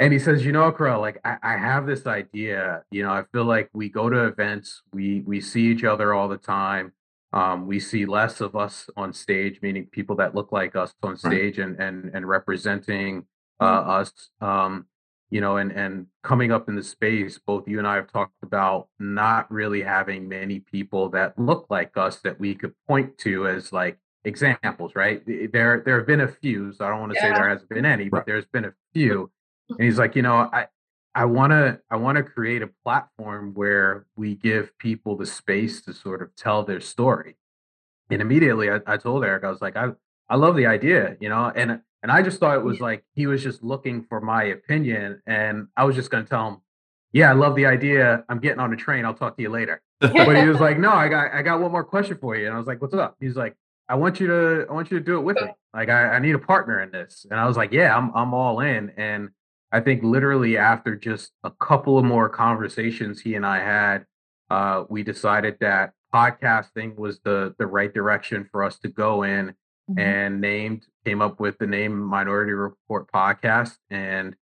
And 0.01 0.13
he 0.13 0.19
says, 0.19 0.45
you 0.45 0.53
know, 0.53 0.71
Kerel, 0.71 1.01
like 1.01 1.19
I, 1.25 1.35
I 1.43 1.57
have 1.57 1.85
this 1.85 2.07
idea. 2.07 2.83
You 2.89 3.03
know, 3.03 3.11
I 3.11 3.23
feel 3.33 3.43
like 3.43 3.69
we 3.73 3.89
go 3.89 4.09
to 4.09 4.27
events, 4.27 4.81
we 4.93 5.23
we 5.27 5.41
see 5.41 5.63
each 5.63 5.83
other 5.83 6.13
all 6.13 6.29
the 6.29 6.37
time. 6.37 6.93
Um, 7.33 7.67
we 7.67 7.81
see 7.81 8.05
less 8.05 8.39
of 8.39 8.55
us 8.55 8.89
on 8.95 9.11
stage, 9.11 9.59
meaning 9.61 9.87
people 9.91 10.15
that 10.15 10.33
look 10.33 10.53
like 10.53 10.73
us 10.77 10.93
on 11.03 11.17
stage 11.17 11.59
and 11.59 11.77
and 11.81 12.11
and 12.13 12.25
representing 12.29 13.25
uh, 13.59 13.83
Mhm. 13.83 13.87
us. 13.99 14.29
Um, 14.39 14.85
you 15.29 15.41
know, 15.41 15.57
and 15.57 15.71
and 15.71 16.07
coming 16.23 16.51
up 16.51 16.69
in 16.69 16.75
the 16.75 16.83
space, 16.83 17.39
both 17.45 17.67
you 17.67 17.77
and 17.77 17.87
I 17.87 17.95
have 17.95 18.11
talked 18.11 18.41
about 18.43 18.87
not 18.99 19.51
really 19.51 19.81
having 19.81 20.27
many 20.27 20.59
people 20.59 21.09
that 21.09 21.37
look 21.37 21.67
like 21.69 21.95
us 21.97 22.17
that 22.21 22.39
we 22.39 22.55
could 22.55 22.73
point 22.87 23.17
to 23.19 23.47
as 23.47 23.71
like 23.71 23.97
examples, 24.23 24.93
right? 24.95 25.23
There 25.25 25.81
there 25.85 25.97
have 25.97 26.07
been 26.07 26.21
a 26.21 26.27
few, 26.27 26.73
so 26.73 26.85
I 26.85 26.89
don't 26.89 26.99
want 26.99 27.13
to 27.13 27.19
say 27.19 27.31
there 27.31 27.49
hasn't 27.49 27.69
been 27.69 27.85
any, 27.85 28.09
but 28.09 28.25
there's 28.25 28.45
been 28.45 28.65
a 28.65 28.73
few. 28.93 29.31
And 29.69 29.83
he's 29.83 29.99
like 29.99 30.15
you 30.15 30.21
know 30.21 30.49
i 30.51 30.67
i 31.13 31.25
want 31.25 31.51
to 31.51 31.79
i 31.91 31.95
want 31.95 32.15
to 32.17 32.23
create 32.23 32.61
a 32.61 32.69
platform 32.83 33.53
where 33.53 34.05
we 34.15 34.35
give 34.35 34.75
people 34.79 35.15
the 35.15 35.25
space 35.25 35.81
to 35.83 35.93
sort 35.93 36.21
of 36.21 36.35
tell 36.35 36.63
their 36.63 36.81
story. 36.81 37.35
And 38.09 38.21
immediately 38.21 38.71
i, 38.71 38.79
I 38.87 38.97
told 38.97 39.23
eric 39.23 39.43
i 39.43 39.49
was 39.49 39.61
like 39.61 39.77
i 39.77 39.89
i 40.29 40.35
love 40.35 40.55
the 40.55 40.65
idea 40.65 41.15
you 41.19 41.29
know 41.29 41.51
and 41.55 41.79
and 42.03 42.11
i 42.11 42.21
just 42.21 42.39
thought 42.39 42.55
it 42.55 42.63
was 42.63 42.79
like 42.79 43.03
he 43.13 43.27
was 43.27 43.43
just 43.43 43.63
looking 43.63 44.03
for 44.03 44.21
my 44.21 44.43
opinion 44.43 45.21
and 45.25 45.67
i 45.75 45.83
was 45.83 45.95
just 45.95 46.09
going 46.09 46.23
to 46.23 46.29
tell 46.29 46.47
him 46.47 46.57
yeah 47.11 47.29
i 47.29 47.33
love 47.33 47.55
the 47.55 47.65
idea 47.65 48.23
i'm 48.29 48.39
getting 48.39 48.59
on 48.59 48.73
a 48.73 48.77
train 48.77 49.05
i'll 49.05 49.13
talk 49.13 49.35
to 49.35 49.41
you 49.41 49.49
later. 49.49 49.81
But 49.99 50.37
he 50.37 50.47
was 50.47 50.59
like 50.59 50.79
no 50.79 50.91
i 50.91 51.07
got 51.07 51.33
i 51.33 51.41
got 51.41 51.59
one 51.59 51.71
more 51.71 51.83
question 51.83 52.17
for 52.17 52.35
you 52.35 52.45
and 52.45 52.55
i 52.55 52.57
was 52.57 52.67
like 52.67 52.81
what's 52.81 52.93
up? 52.93 53.17
He's 53.19 53.35
like 53.35 53.55
i 53.87 53.95
want 53.95 54.19
you 54.19 54.27
to 54.27 54.65
i 54.69 54.73
want 54.73 54.91
you 54.91 54.99
to 54.99 55.03
do 55.03 55.17
it 55.17 55.21
with 55.21 55.35
me 55.37 55.49
like 55.73 55.89
i, 55.89 56.15
I 56.15 56.19
need 56.19 56.35
a 56.35 56.39
partner 56.39 56.81
in 56.81 56.91
this 56.91 57.25
and 57.29 57.39
i 57.39 57.45
was 57.45 57.57
like 57.57 57.71
yeah 57.71 57.95
i'm 57.95 58.11
i'm 58.15 58.33
all 58.33 58.59
in 58.59 58.91
and 58.97 59.29
I 59.71 59.79
think 59.81 60.03
literally 60.03 60.57
after 60.57 60.95
just 60.95 61.31
a 61.43 61.51
couple 61.51 61.97
of 61.97 62.05
more 62.05 62.27
conversations 62.27 63.21
he 63.21 63.35
and 63.35 63.45
I 63.45 63.59
had, 63.59 64.05
uh, 64.49 64.85
we 64.89 65.03
decided 65.03 65.57
that 65.59 65.93
podcasting 66.13 66.95
was 66.95 67.19
the 67.19 67.53
the 67.59 67.67
right 67.67 67.93
direction 67.93 68.47
for 68.51 68.63
us 68.63 68.79
to 68.79 68.87
go 68.87 69.21
in 69.21 69.53
Mhm. 69.89 69.99
and 69.99 70.41
named 70.41 70.85
came 71.05 71.21
up 71.21 71.39
with 71.39 71.57
the 71.57 71.67
name 71.67 71.99
Minority 71.99 72.53
Report 72.53 73.11
Podcast. 73.11 73.77
And 73.89 74.35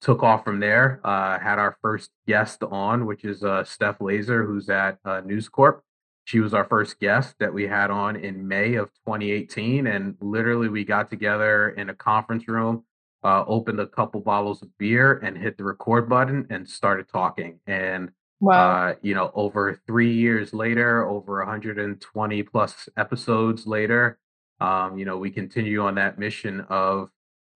took 0.00 0.22
off 0.22 0.44
from 0.44 0.60
there. 0.60 1.00
Uh, 1.04 1.38
had 1.40 1.58
our 1.58 1.76
first 1.82 2.10
guest 2.26 2.62
on, 2.62 3.04
which 3.06 3.24
is 3.24 3.42
uh, 3.42 3.64
Steph 3.64 3.98
Layser, 3.98 4.46
who's 4.46 4.70
at 4.70 4.98
uh, 5.04 5.20
News 5.22 5.48
Corp. 5.48 5.82
She 6.24 6.40
was 6.40 6.54
our 6.54 6.64
first 6.64 7.00
guest 7.00 7.34
that 7.40 7.52
we 7.52 7.66
had 7.66 7.90
on 7.90 8.14
in 8.16 8.46
May 8.46 8.74
of 8.76 8.90
2018, 9.06 9.86
and 9.88 10.16
literally 10.20 10.68
we 10.68 10.84
got 10.84 11.10
together 11.10 11.70
in 11.70 11.90
a 11.90 11.94
conference 11.94 12.46
room, 12.46 12.84
uh, 13.24 13.44
opened 13.48 13.80
a 13.80 13.86
couple 13.88 14.20
bottles 14.20 14.62
of 14.62 14.68
beer, 14.78 15.18
and 15.18 15.36
hit 15.36 15.56
the 15.58 15.64
record 15.64 16.08
button 16.08 16.46
and 16.50 16.68
started 16.68 17.08
talking. 17.08 17.58
And 17.66 18.10
wow. 18.40 18.52
Uh, 18.90 18.94
you 19.02 19.14
know, 19.14 19.32
over 19.34 19.80
three 19.86 20.12
years 20.12 20.52
later, 20.52 21.04
over 21.08 21.38
120 21.38 22.42
plus 22.44 22.88
episodes 22.96 23.66
later, 23.66 24.18
um, 24.60 24.98
you 24.98 25.04
know, 25.04 25.16
we 25.16 25.30
continue 25.30 25.82
on 25.82 25.94
that 25.96 26.18
mission 26.18 26.60
of 26.68 27.10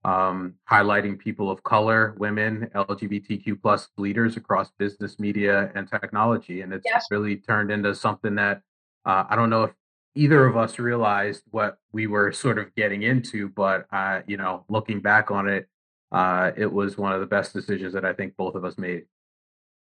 um, 0.05 0.55
highlighting 0.71 1.19
people 1.19 1.51
of 1.51 1.63
color, 1.63 2.15
women, 2.19 2.69
LGBTQ 2.75 3.61
plus 3.61 3.89
leaders 3.97 4.37
across 4.37 4.71
business, 4.79 5.19
media, 5.19 5.71
and 5.75 5.89
technology. 5.89 6.63
And 6.63 6.73
it's 6.73 6.85
yes. 6.85 7.07
really 7.11 7.37
turned 7.37 7.71
into 7.71 7.95
something 7.95 8.35
that 8.37 8.63
uh, 9.05 9.25
I 9.29 9.37
don't 9.37 9.51
know 9.51 9.65
if 9.65 9.73
either 10.15 10.45
of 10.47 10.57
us 10.57 10.79
realized 10.79 11.43
what 11.51 11.79
we 11.93 12.07
were 12.07 12.33
sort 12.33 12.59
of 12.59 12.75
getting 12.75 13.03
into, 13.03 13.49
but 13.49 13.87
uh, 13.93 14.21
you 14.27 14.37
know, 14.37 14.65
looking 14.69 15.01
back 15.01 15.31
on 15.31 15.49
it, 15.49 15.69
uh, 16.11 16.53
it 16.57 16.71
was 16.71 16.99
one 16.99 17.13
of 17.13 17.21
the 17.21 17.27
best 17.27 17.53
decisions 17.53 17.95
that 17.95 18.05
I 18.05 18.13
think 18.13 18.37
both 18.37 18.55
of 18.55 18.65
us 18.65 18.77
made. 18.77 19.05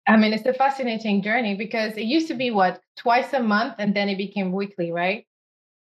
I 0.06 0.16
mean, 0.16 0.32
it's 0.32 0.44
a 0.44 0.52
fascinating 0.52 1.22
journey 1.22 1.54
because 1.54 1.96
it 1.96 2.04
used 2.04 2.28
to 2.28 2.34
be 2.34 2.50
what 2.50 2.80
twice 2.96 3.32
a 3.32 3.40
month, 3.40 3.74
and 3.78 3.94
then 3.94 4.08
it 4.08 4.16
became 4.18 4.52
weekly, 4.52 4.92
right? 4.92 5.26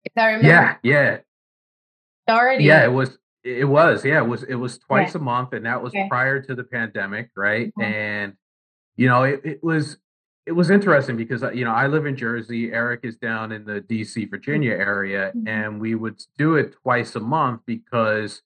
If 0.06 0.14
I 0.18 0.28
remember. 0.28 0.48
Yeah, 0.48 0.76
yeah. 0.84 1.18
Already. 2.30 2.64
Yeah, 2.64 2.84
it 2.84 2.92
was 2.92 3.18
it 3.44 3.68
was, 3.68 4.04
yeah, 4.04 4.20
it 4.20 4.28
was 4.28 4.44
it 4.44 4.56
was 4.56 4.78
twice 4.78 5.14
yeah. 5.14 5.22
a 5.22 5.24
month, 5.24 5.54
and 5.54 5.66
that 5.66 5.82
was 5.82 5.94
okay. 5.94 6.08
prior 6.10 6.42
to 6.42 6.56
the 6.56 6.64
pandemic, 6.64 7.30
right? 7.36 7.68
Mm-hmm. 7.70 7.82
And 7.82 8.34
you 8.98 9.08
know, 9.08 9.24
it, 9.24 9.42
it 9.44 9.64
was 9.64 9.98
it 10.46 10.52
was 10.52 10.70
interesting 10.70 11.16
because 11.16 11.44
uh, 11.44 11.52
you 11.52 11.64
know 11.64 11.72
I 11.72 11.88
live 11.88 12.06
in 12.06 12.16
Jersey, 12.16 12.72
Eric 12.72 13.02
is 13.04 13.16
down 13.16 13.52
in 13.52 13.66
the 13.66 13.82
DC, 13.82 14.30
Virginia 14.30 14.72
area, 14.72 15.32
mm-hmm. 15.36 15.48
and 15.48 15.80
we 15.80 15.96
would 15.96 16.22
do 16.38 16.56
it 16.56 16.76
twice 16.84 17.16
a 17.16 17.20
month 17.20 17.62
because 17.66 18.42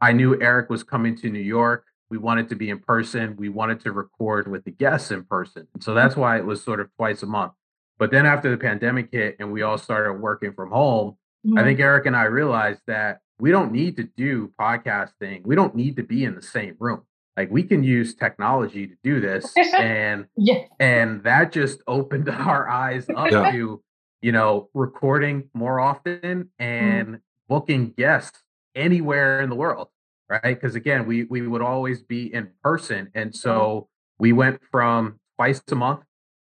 I 0.00 0.12
knew 0.12 0.40
Eric 0.40 0.70
was 0.70 0.82
coming 0.82 1.16
to 1.18 1.28
New 1.28 1.40
York. 1.40 1.84
We 2.08 2.18
wanted 2.18 2.48
to 2.48 2.56
be 2.56 2.70
in 2.70 2.78
person. 2.78 3.36
We 3.36 3.50
wanted 3.50 3.80
to 3.80 3.92
record 3.92 4.48
with 4.48 4.64
the 4.64 4.70
guests 4.70 5.10
in 5.10 5.24
person. 5.24 5.68
So 5.80 5.94
that's 5.94 6.16
why 6.16 6.38
it 6.38 6.46
was 6.46 6.62
sort 6.62 6.80
of 6.80 6.88
twice 6.96 7.22
a 7.22 7.26
month. 7.26 7.52
But 8.00 8.10
then 8.10 8.24
after 8.24 8.50
the 8.50 8.56
pandemic 8.56 9.10
hit 9.12 9.36
and 9.38 9.52
we 9.52 9.60
all 9.60 9.76
started 9.76 10.14
working 10.14 10.54
from 10.54 10.70
home, 10.70 11.18
mm-hmm. 11.46 11.58
I 11.58 11.62
think 11.62 11.78
Eric 11.80 12.06
and 12.06 12.16
I 12.16 12.24
realized 12.24 12.80
that 12.86 13.20
we 13.38 13.50
don't 13.50 13.72
need 13.72 13.96
to 13.96 14.04
do 14.16 14.50
podcasting. 14.58 15.44
We 15.44 15.54
don't 15.54 15.74
need 15.74 15.96
to 15.96 16.02
be 16.02 16.24
in 16.24 16.34
the 16.34 16.42
same 16.42 16.76
room. 16.80 17.02
Like 17.36 17.50
we 17.50 17.62
can 17.62 17.84
use 17.84 18.14
technology 18.14 18.86
to 18.86 18.94
do 19.04 19.20
this. 19.20 19.52
and 19.78 20.24
yes. 20.34 20.66
and 20.80 21.22
that 21.24 21.52
just 21.52 21.82
opened 21.86 22.28
our 22.30 22.70
eyes 22.70 23.06
up 23.14 23.30
yeah. 23.30 23.50
to, 23.52 23.82
you 24.22 24.32
know, 24.32 24.70
recording 24.72 25.50
more 25.52 25.78
often 25.78 26.20
mm. 26.20 26.48
and 26.58 27.08
mm. 27.08 27.20
booking 27.48 27.90
guests 27.98 28.42
anywhere 28.74 29.42
in 29.42 29.50
the 29.50 29.56
world. 29.56 29.88
Right. 30.26 30.42
Because 30.42 30.74
again, 30.74 31.06
we 31.06 31.24
we 31.24 31.46
would 31.46 31.62
always 31.62 32.02
be 32.02 32.32
in 32.32 32.48
person. 32.64 33.10
And 33.14 33.32
mm. 33.32 33.36
so 33.36 33.88
we 34.18 34.32
went 34.32 34.62
from 34.70 35.20
twice 35.36 35.60
a 35.70 35.74
month 35.74 36.00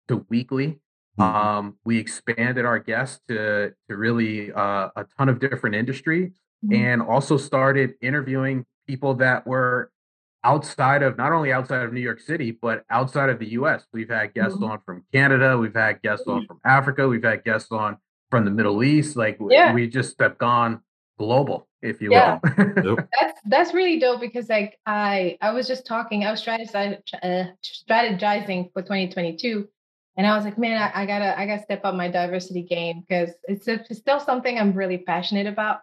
to 0.08 0.24
weekly 0.30 0.68
mm-hmm. 0.68 0.78
Um, 1.18 1.78
we 1.86 1.98
expanded 1.98 2.66
our 2.66 2.80
guests 2.80 3.20
to 3.28 3.74
to 3.90 3.98
really 3.98 4.52
uh, 4.52 4.90
a 4.96 5.06
ton 5.18 5.30
of 5.30 5.40
different 5.40 5.76
industry, 5.76 6.34
mm-hmm. 6.66 6.74
and 6.74 7.02
also 7.02 7.38
started 7.38 7.94
interviewing 8.02 8.66
people 8.88 9.16
that 9.16 9.46
were 9.46 9.92
outside 10.44 11.04
of 11.04 11.18
not 11.18 11.34
only 11.34 11.52
outside 11.52 11.84
of 11.84 11.92
New 11.92 12.00
York 12.02 12.20
City, 12.20 12.52
but 12.52 12.84
outside 12.90 13.30
of 13.30 13.40
the 13.40 13.50
US. 13.52 13.86
We've 13.92 14.10
had 14.10 14.34
guests 14.34 14.56
mm-hmm. 14.56 14.72
on 14.72 14.80
from 14.86 15.04
Canada, 15.12 15.58
we've 15.58 15.76
had 15.76 16.02
guests 16.02 16.28
on 16.28 16.42
mm-hmm. 16.42 16.46
from 16.48 16.60
Africa, 16.64 17.08
we've 17.08 17.24
had 17.24 17.44
guests 17.44 17.72
on 17.72 17.98
from 18.30 18.46
the 18.46 18.52
Middle 18.52 18.84
East. 18.84 19.16
Like 19.16 19.38
yeah. 19.50 19.74
we 19.74 19.88
just 19.88 20.20
have 20.20 20.38
gone 20.38 20.82
global, 21.18 21.68
if 21.82 22.02
you 22.02 22.12
yeah. 22.12 22.40
will. 22.78 22.98
that's 23.20 23.42
that's 23.46 23.74
really 23.74 24.00
dope 24.00 24.22
because 24.22 24.50
like 24.50 24.78
I 24.86 25.38
I 25.42 25.52
was 25.52 25.68
just 25.68 25.86
talking, 25.86 26.26
I 26.26 26.32
was 26.32 26.44
strategizing, 26.44 27.02
uh, 27.24 27.52
strategizing 27.64 28.72
for 28.74 28.82
2022. 28.82 29.68
And 30.18 30.26
I 30.26 30.36
was 30.36 30.46
like, 30.46 30.58
man, 30.58 30.82
I, 30.82 31.04
I 31.04 31.06
gotta 31.06 31.40
I 31.40 31.46
gotta 31.46 31.64
step 31.64 31.86
up 31.86 31.96
my 31.96 32.10
diversity 32.10 32.64
game 32.64 33.04
because 33.08 33.30
it's, 33.48 33.68
it's 33.68 34.00
still 34.00 34.20
something 34.20 34.58
I'm 34.58 34.74
really 34.74 34.98
passionate 34.98 35.46
about. 35.46 35.82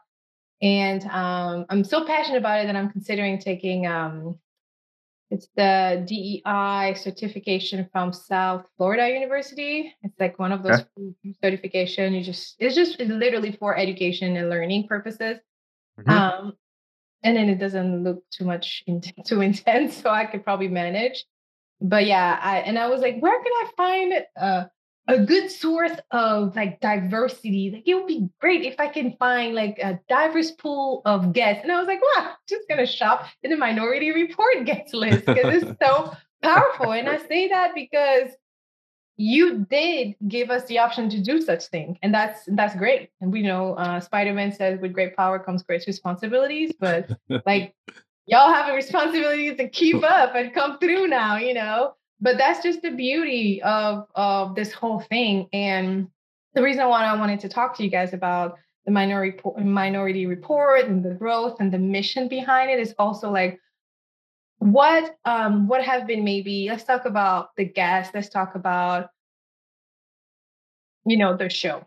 And 0.60 1.04
um, 1.04 1.66
I'm 1.68 1.84
so 1.84 2.04
passionate 2.04 2.38
about 2.38 2.62
it 2.62 2.66
that 2.66 2.76
I'm 2.76 2.90
considering 2.90 3.38
taking 3.38 3.86
um, 3.86 4.38
it's 5.30 5.48
the 5.56 6.04
DEI 6.06 6.94
certification 6.94 7.88
from 7.92 8.12
South 8.12 8.66
Florida 8.76 9.08
University. 9.08 9.94
It's 10.02 10.18
like 10.20 10.38
one 10.38 10.52
of 10.52 10.62
those 10.62 10.80
okay. 10.98 11.34
certification. 11.42 12.12
You 12.14 12.22
just 12.22 12.56
it's 12.58 12.74
just 12.74 13.00
it's 13.00 13.10
literally 13.10 13.52
for 13.52 13.76
education 13.76 14.36
and 14.36 14.50
learning 14.50 14.86
purposes. 14.86 15.38
Mm-hmm. 15.98 16.10
Um, 16.10 16.52
and 17.22 17.36
then 17.36 17.48
it 17.48 17.58
doesn't 17.58 18.04
look 18.04 18.22
too 18.30 18.44
much 18.44 18.84
in, 18.86 19.00
too 19.26 19.40
intense, 19.40 19.96
so 19.96 20.10
I 20.10 20.26
could 20.26 20.44
probably 20.44 20.68
manage. 20.68 21.24
But 21.80 22.06
yeah, 22.06 22.38
I 22.40 22.58
and 22.58 22.78
I 22.78 22.88
was 22.88 23.00
like, 23.00 23.18
where 23.20 23.42
can 23.42 23.52
I 23.52 23.70
find 23.76 24.14
uh, 24.40 24.64
a 25.08 25.18
good 25.18 25.50
source 25.50 25.92
of 26.10 26.56
like 26.56 26.80
diversity. 26.80 27.70
Like 27.72 27.82
it 27.86 27.94
would 27.94 28.06
be 28.06 28.28
great 28.40 28.62
if 28.62 28.76
I 28.78 28.88
can 28.88 29.16
find 29.18 29.54
like 29.54 29.78
a 29.78 30.00
diverse 30.08 30.52
pool 30.52 31.02
of 31.04 31.32
guests. 31.32 31.62
And 31.62 31.72
I 31.72 31.78
was 31.78 31.86
like, 31.86 32.00
wow, 32.00 32.28
I'm 32.30 32.36
just 32.48 32.68
gonna 32.68 32.86
shop 32.86 33.26
in 33.42 33.50
the 33.50 33.56
minority 33.56 34.12
report 34.12 34.64
guest 34.64 34.94
list 34.94 35.26
because 35.26 35.62
it's 35.62 35.78
so 35.84 36.14
powerful. 36.42 36.92
And 36.92 37.08
I 37.08 37.18
say 37.18 37.48
that 37.48 37.74
because 37.74 38.30
you 39.16 39.64
did 39.70 40.16
give 40.26 40.50
us 40.50 40.64
the 40.64 40.78
option 40.78 41.08
to 41.10 41.20
do 41.20 41.40
such 41.40 41.66
thing. 41.66 41.98
And 42.02 42.12
that's 42.12 42.40
that's 42.48 42.74
great. 42.74 43.10
And 43.20 43.30
we 43.30 43.42
know 43.42 43.74
uh 43.74 44.00
Spider-Man 44.00 44.52
says 44.52 44.80
with 44.80 44.94
great 44.94 45.16
power 45.16 45.38
comes 45.38 45.62
great 45.62 45.84
responsibilities, 45.86 46.72
but 46.80 47.10
like 47.46 47.74
y'all 48.26 48.52
have 48.52 48.72
a 48.72 48.74
responsibility 48.74 49.54
to 49.54 49.68
keep 49.68 50.02
up 50.04 50.34
and 50.34 50.52
come 50.54 50.78
through 50.78 51.06
now, 51.06 51.36
you 51.36 51.54
know? 51.54 51.94
But 52.20 52.38
that's 52.38 52.62
just 52.62 52.82
the 52.82 52.90
beauty 52.90 53.62
of 53.62 54.06
of 54.14 54.54
this 54.54 54.72
whole 54.72 55.00
thing. 55.00 55.48
And 55.52 56.08
the 56.54 56.62
reason 56.62 56.88
why 56.88 57.04
i 57.04 57.18
wanted 57.18 57.40
to 57.40 57.48
talk 57.48 57.76
to 57.76 57.82
you 57.82 57.90
guys 57.90 58.14
about 58.14 58.56
the 58.86 58.92
minority 58.92 59.40
minority 59.58 60.26
report 60.26 60.84
and 60.84 61.04
the 61.04 61.14
growth 61.14 61.56
and 61.58 61.72
the 61.72 61.78
mission 61.78 62.28
behind 62.28 62.70
it 62.70 62.78
is 62.78 62.94
also 62.96 63.28
like 63.28 63.58
what 64.58 65.16
um 65.24 65.66
what 65.66 65.82
have 65.82 66.06
been 66.06 66.22
maybe 66.22 66.68
let's 66.70 66.84
talk 66.84 67.06
about 67.06 67.48
the 67.56 67.64
guests 67.64 68.14
let's 68.14 68.28
talk 68.28 68.54
about 68.54 69.10
you 71.04 71.16
know 71.16 71.36
the 71.36 71.48
show. 71.48 71.84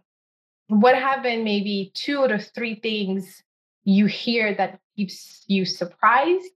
What 0.68 0.96
have 0.96 1.24
been 1.24 1.44
maybe 1.44 1.92
two 1.94 2.20
or 2.20 2.38
three 2.38 2.76
things 2.76 3.44
you 3.96 4.06
hear 4.06 4.54
that 4.54 4.80
keeps 4.96 5.44
you 5.48 5.66
surprised 5.66 6.52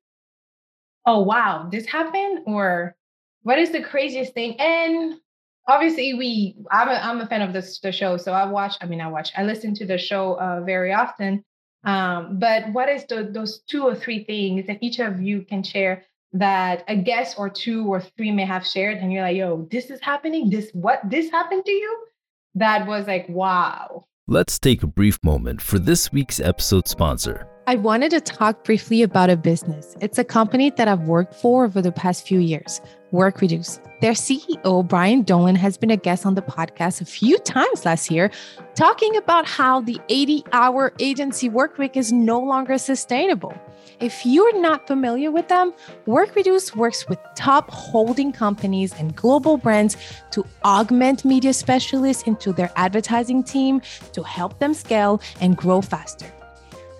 oh 1.06 1.22
wow 1.22 1.68
this 1.72 1.86
happened 1.86 2.40
or 2.46 2.96
what 3.44 3.60
is 3.60 3.72
the 3.72 3.82
craziest 3.82 4.34
thing? 4.34 4.60
And 4.60 5.20
obviously, 5.68 6.14
we 6.14 6.56
I'm 6.72 6.90
a, 6.90 6.94
I'm 6.94 7.22
a 7.22 7.28
fan 7.28 7.42
of 7.42 7.54
this 7.54 7.80
the 7.80 7.92
show, 7.92 8.18
so 8.18 8.34
I 8.34 8.46
watch. 8.46 8.76
I 8.82 8.86
mean, 8.86 9.02
I 9.02 9.08
watch. 9.08 9.32
I 9.36 9.44
listen 9.44 9.74
to 9.76 9.86
the 9.86 9.98
show 9.98 10.40
uh, 10.40 10.62
very 10.62 10.94
often. 10.94 11.44
Um, 11.84 12.38
but 12.38 12.72
what 12.74 12.90
is 12.90 13.06
the, 13.08 13.24
those 13.24 13.62
two 13.62 13.84
or 13.84 13.96
three 13.96 14.24
things 14.24 14.68
that 14.68 14.78
each 14.82 15.00
of 15.00 15.20
you 15.20 15.42
can 15.42 15.64
share 15.64 16.06
that 16.34 16.84
a 16.88 16.96
guest 16.96 17.40
or 17.40 17.50
two 17.50 17.88
or 17.88 18.02
three 18.02 18.32
may 18.32 18.46
have 18.46 18.66
shared, 18.66 18.98
and 19.00 19.12
you're 19.12 19.24
like, 19.24 19.38
"Yo, 19.38 19.68
this 19.72 19.90
is 19.90 20.00
happening. 20.02 20.50
This 20.50 20.70
what 20.74 21.02
this 21.10 21.32
happened 21.32 21.66
to 21.66 21.72
you?" 21.72 22.06
That 22.56 22.86
was 22.86 23.08
like, 23.08 23.28
wow. 23.30 24.06
Let's 24.32 24.58
take 24.60 24.82
a 24.82 24.88
brief 24.88 25.22
moment 25.26 25.62
for 25.62 25.78
this 25.78 26.14
week's 26.14 26.40
episode 26.40 26.88
sponsor. 26.88 27.46
I 27.68 27.76
wanted 27.76 28.12
to 28.12 28.22
talk 28.22 28.64
briefly 28.64 29.02
about 29.02 29.30
a 29.30 29.36
business. 29.36 29.94
It's 30.00 30.18
a 30.18 30.24
company 30.24 30.70
that 30.70 30.88
I've 30.88 31.02
worked 31.02 31.34
for 31.34 31.66
over 31.66 31.82
the 31.82 31.92
past 31.92 32.26
few 32.26 32.40
years, 32.40 32.80
WorkReduce. 33.12 33.82
Their 34.00 34.14
CEO, 34.14 34.88
Brian 34.88 35.24
Dolan, 35.24 35.56
has 35.56 35.78
been 35.78 35.92
a 35.92 35.98
guest 35.98 36.26
on 36.26 36.36
the 36.36 36.42
podcast 36.42 37.02
a 37.02 37.06
few 37.06 37.40
times 37.40 37.84
last 37.84 38.10
year, 38.10 38.32
talking 38.74 39.18
about 39.18 39.46
how 39.46 39.82
the 39.82 40.00
80 40.08 40.46
hour 40.54 40.94
agency 41.00 41.50
work 41.50 41.78
week 41.78 41.98
is 41.98 42.14
no 42.14 42.40
longer 42.40 42.78
sustainable. 42.78 43.54
If 44.00 44.26
you're 44.26 44.60
not 44.60 44.88
familiar 44.88 45.32
with 45.32 45.48
them, 45.48 45.74
WorkReduce 46.08 46.76
works 46.76 47.08
with 47.08 47.20
top 47.36 47.70
holding 47.70 48.32
companies 48.32 48.94
and 48.94 49.16
global 49.16 49.58
brands 49.58 49.98
to 50.32 50.46
augment 50.66 51.24
media 51.24 51.54
specialists 51.54 52.24
into 52.24 52.52
their 52.52 52.72
advertising 52.76 53.44
team 53.44 53.82
to 54.14 54.24
help 54.24 54.60
them 54.60 54.74
scale 54.74 55.22
and 55.40 55.56
grow 55.56 55.82
faster. 55.82 56.32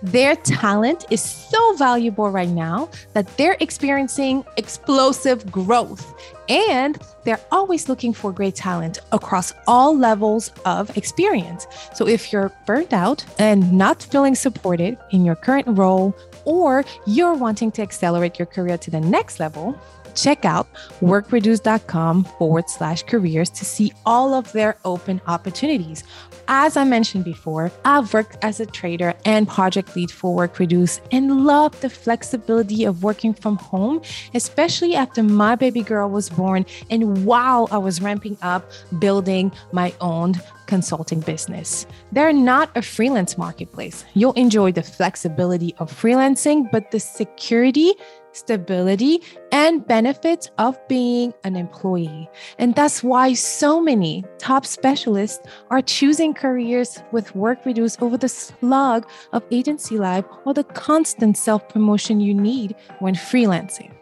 Their 0.02 0.34
talent 0.34 1.06
is 1.10 1.22
so 1.22 1.76
valuable 1.76 2.28
right 2.28 2.48
now 2.48 2.90
that 3.12 3.36
they're 3.36 3.56
experiencing 3.60 4.44
explosive 4.56 5.50
growth 5.50 6.12
and 6.48 6.98
they're 7.24 7.40
always 7.52 7.88
looking 7.88 8.12
for 8.12 8.32
great 8.32 8.56
talent 8.56 8.98
across 9.12 9.54
all 9.68 9.96
levels 9.96 10.50
of 10.64 10.96
experience. 10.96 11.68
So 11.94 12.08
if 12.08 12.32
you're 12.32 12.50
burnt 12.66 12.92
out 12.92 13.24
and 13.38 13.72
not 13.72 14.02
feeling 14.02 14.34
supported 14.34 14.98
in 15.12 15.24
your 15.24 15.36
current 15.36 15.78
role, 15.78 16.16
or 16.44 16.84
you're 17.06 17.34
wanting 17.34 17.70
to 17.72 17.82
accelerate 17.82 18.38
your 18.38 18.46
career 18.46 18.78
to 18.78 18.90
the 18.90 19.00
next 19.00 19.40
level, 19.40 19.78
check 20.14 20.44
out 20.44 20.66
workreduce.com 21.00 22.24
forward 22.24 22.68
slash 22.68 23.02
careers 23.02 23.50
to 23.50 23.64
see 23.64 23.92
all 24.06 24.34
of 24.34 24.50
their 24.52 24.76
open 24.84 25.20
opportunities. 25.26 26.04
As 26.48 26.76
I 26.76 26.84
mentioned 26.84 27.24
before, 27.24 27.70
I've 27.84 28.12
worked 28.12 28.36
as 28.42 28.60
a 28.60 28.66
trader 28.66 29.14
and 29.24 29.48
project 29.48 29.94
lead 29.94 30.10
for 30.10 30.36
WorkReduce 30.36 31.00
and 31.12 31.44
love 31.44 31.80
the 31.80 31.90
flexibility 31.90 32.84
of 32.84 33.02
working 33.02 33.32
from 33.32 33.56
home, 33.56 34.02
especially 34.34 34.94
after 34.94 35.22
my 35.22 35.54
baby 35.54 35.82
girl 35.82 36.10
was 36.10 36.28
born 36.28 36.66
and 36.90 37.24
while 37.24 37.68
I 37.70 37.78
was 37.78 38.02
ramping 38.02 38.36
up 38.42 38.70
building 38.98 39.52
my 39.72 39.94
own 40.00 40.34
consulting 40.66 41.20
business. 41.20 41.86
They're 42.12 42.32
not 42.32 42.70
a 42.74 42.82
freelance 42.82 43.36
marketplace. 43.36 44.04
You'll 44.14 44.32
enjoy 44.34 44.72
the 44.72 44.82
flexibility 44.82 45.74
of 45.78 45.92
freelancing, 45.92 46.70
but 46.70 46.90
the 46.90 47.00
security 47.00 47.94
stability, 48.32 49.22
and 49.50 49.86
benefits 49.86 50.50
of 50.58 50.78
being 50.88 51.32
an 51.44 51.56
employee. 51.56 52.28
And 52.58 52.74
that's 52.74 53.02
why 53.02 53.34
so 53.34 53.80
many 53.80 54.24
top 54.38 54.66
specialists 54.66 55.46
are 55.70 55.82
choosing 55.82 56.34
careers 56.34 57.02
with 57.12 57.32
WorkReduce 57.34 58.00
over 58.02 58.16
the 58.16 58.28
slog 58.28 59.06
of 59.32 59.42
agency 59.50 59.98
life 59.98 60.24
or 60.44 60.54
the 60.54 60.64
constant 60.64 61.36
self 61.36 61.68
promotion 61.68 62.20
you 62.20 62.34
need 62.34 62.74
when 63.00 63.14
freelancing. 63.14 63.92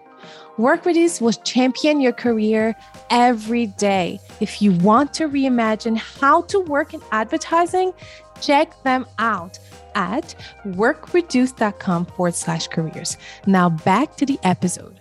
WorkReduce 0.59 1.23
will 1.23 1.33
champion 1.33 2.01
your 2.01 2.13
career 2.13 2.77
every 3.09 3.67
day. 3.67 4.21
If 4.41 4.61
you 4.61 4.73
want 4.73 5.15
to 5.15 5.29
reimagine 5.29 5.97
how 5.97 6.43
to 6.43 6.61
work 6.61 6.93
in 6.93 7.01
advertising, 7.13 7.95
check 8.43 8.83
them 8.83 9.07
out 9.19 9.59
at 10.01 10.35
workreduce.com 10.65 12.07
forward 12.07 12.35
slash 12.35 12.69
careers. 12.69 13.19
Now 13.47 13.69
back 13.69 14.17
to 14.17 14.27
the 14.27 14.39
episode. 14.43 14.99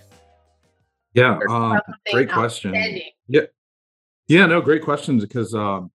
Yeah, 1.13 1.39
uh, 1.49 1.79
great 2.11 2.29
question. 2.29 2.73
Yeah, 3.27 3.41
yeah, 4.27 4.45
no, 4.45 4.61
great 4.61 4.83
questions 4.83 5.23
because 5.25 5.55
um, 5.55 5.91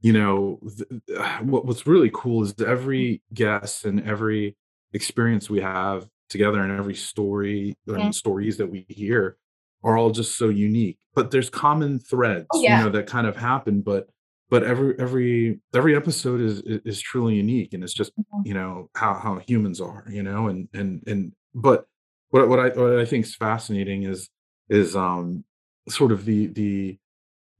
you 0.00 0.12
know 0.12 0.60
th- 0.62 1.20
what, 1.42 1.64
what's 1.64 1.86
really 1.86 2.10
cool 2.14 2.42
is 2.44 2.54
every 2.64 3.22
guest 3.34 3.84
and 3.84 4.06
every 4.06 4.56
experience 4.92 5.50
we 5.50 5.60
have 5.60 6.08
together 6.28 6.60
and 6.60 6.78
every 6.78 6.94
story 6.94 7.76
and 7.86 7.96
mm-hmm. 7.96 8.10
stories 8.10 8.56
that 8.58 8.70
we 8.70 8.84
hear 8.88 9.36
are 9.82 9.96
all 9.96 10.10
just 10.10 10.36
so 10.36 10.48
unique 10.48 10.98
but 11.14 11.30
there's 11.30 11.50
common 11.50 11.98
threads 11.98 12.46
oh, 12.52 12.62
yeah. 12.62 12.78
you 12.78 12.84
know 12.84 12.90
that 12.90 13.06
kind 13.06 13.26
of 13.26 13.36
happen 13.36 13.80
but 13.80 14.08
but 14.48 14.62
every 14.62 14.94
every 14.98 15.60
every 15.74 15.96
episode 15.96 16.40
is 16.40 16.60
is 16.64 17.00
truly 17.00 17.34
unique 17.34 17.72
and 17.74 17.82
it's 17.82 17.92
just 17.92 18.12
mm-hmm. 18.16 18.42
you 18.44 18.54
know 18.54 18.88
how 18.94 19.14
how 19.14 19.36
humans 19.36 19.80
are 19.80 20.04
you 20.08 20.22
know 20.22 20.48
and 20.48 20.68
and 20.72 21.02
and 21.06 21.32
but 21.54 21.86
what 22.30 22.48
what 22.48 22.58
i 22.58 22.68
what 22.68 22.98
i 22.98 23.04
think 23.04 23.24
is 23.24 23.34
fascinating 23.34 24.04
is 24.04 24.28
is 24.68 24.96
um 24.96 25.44
sort 25.88 26.12
of 26.12 26.24
the 26.24 26.46
the 26.48 26.98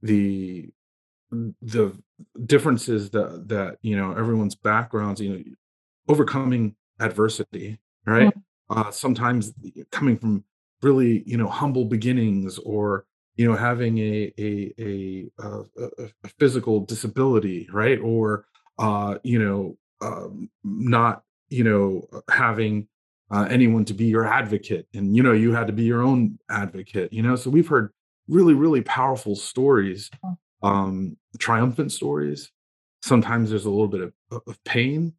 the 0.01 0.69
the 1.61 1.91
differences 2.45 3.09
that 3.09 3.47
that 3.47 3.77
you 3.81 3.97
know 3.97 4.11
everyone's 4.13 4.55
backgrounds 4.55 5.19
you 5.19 5.29
know 5.29 5.43
overcoming 6.07 6.75
adversity 6.99 7.79
right 8.05 8.33
mm-hmm. 8.33 8.79
uh 8.79 8.91
sometimes 8.91 9.53
coming 9.91 10.17
from 10.17 10.43
really 10.81 11.23
you 11.25 11.37
know 11.37 11.47
humble 11.47 11.85
beginnings 11.85 12.59
or 12.59 13.05
you 13.37 13.47
know 13.47 13.55
having 13.55 13.97
a 13.99 14.33
a 14.39 14.73
a, 14.79 15.31
uh, 15.41 15.63
a, 15.77 16.03
a 16.23 16.29
physical 16.39 16.81
disability 16.81 17.67
right? 17.71 17.99
Or 17.99 18.45
uh 18.79 19.17
you 19.23 19.39
know 19.39 19.77
um, 20.01 20.49
not 20.63 21.23
you 21.49 21.63
know 21.63 22.07
having 22.29 22.87
uh, 23.31 23.47
anyone 23.49 23.85
to 23.85 23.93
be 23.93 24.05
your 24.05 24.25
advocate 24.25 24.87
and 24.93 25.15
you 25.15 25.23
know 25.23 25.33
you 25.33 25.53
had 25.53 25.67
to 25.67 25.73
be 25.73 25.83
your 25.83 26.01
own 26.01 26.37
advocate 26.49 27.11
you 27.13 27.21
know? 27.21 27.35
So 27.35 27.49
we've 27.49 27.67
heard 27.67 27.91
really 28.27 28.53
really 28.53 28.81
powerful 28.81 29.35
stories 29.35 30.09
um 30.63 31.15
triumphant 31.39 31.91
stories. 31.91 32.51
Sometimes 33.03 33.49
there's 33.49 33.65
a 33.65 33.69
little 33.69 33.87
bit 33.87 34.01
of, 34.01 34.13
of 34.47 34.63
pain. 34.63 35.13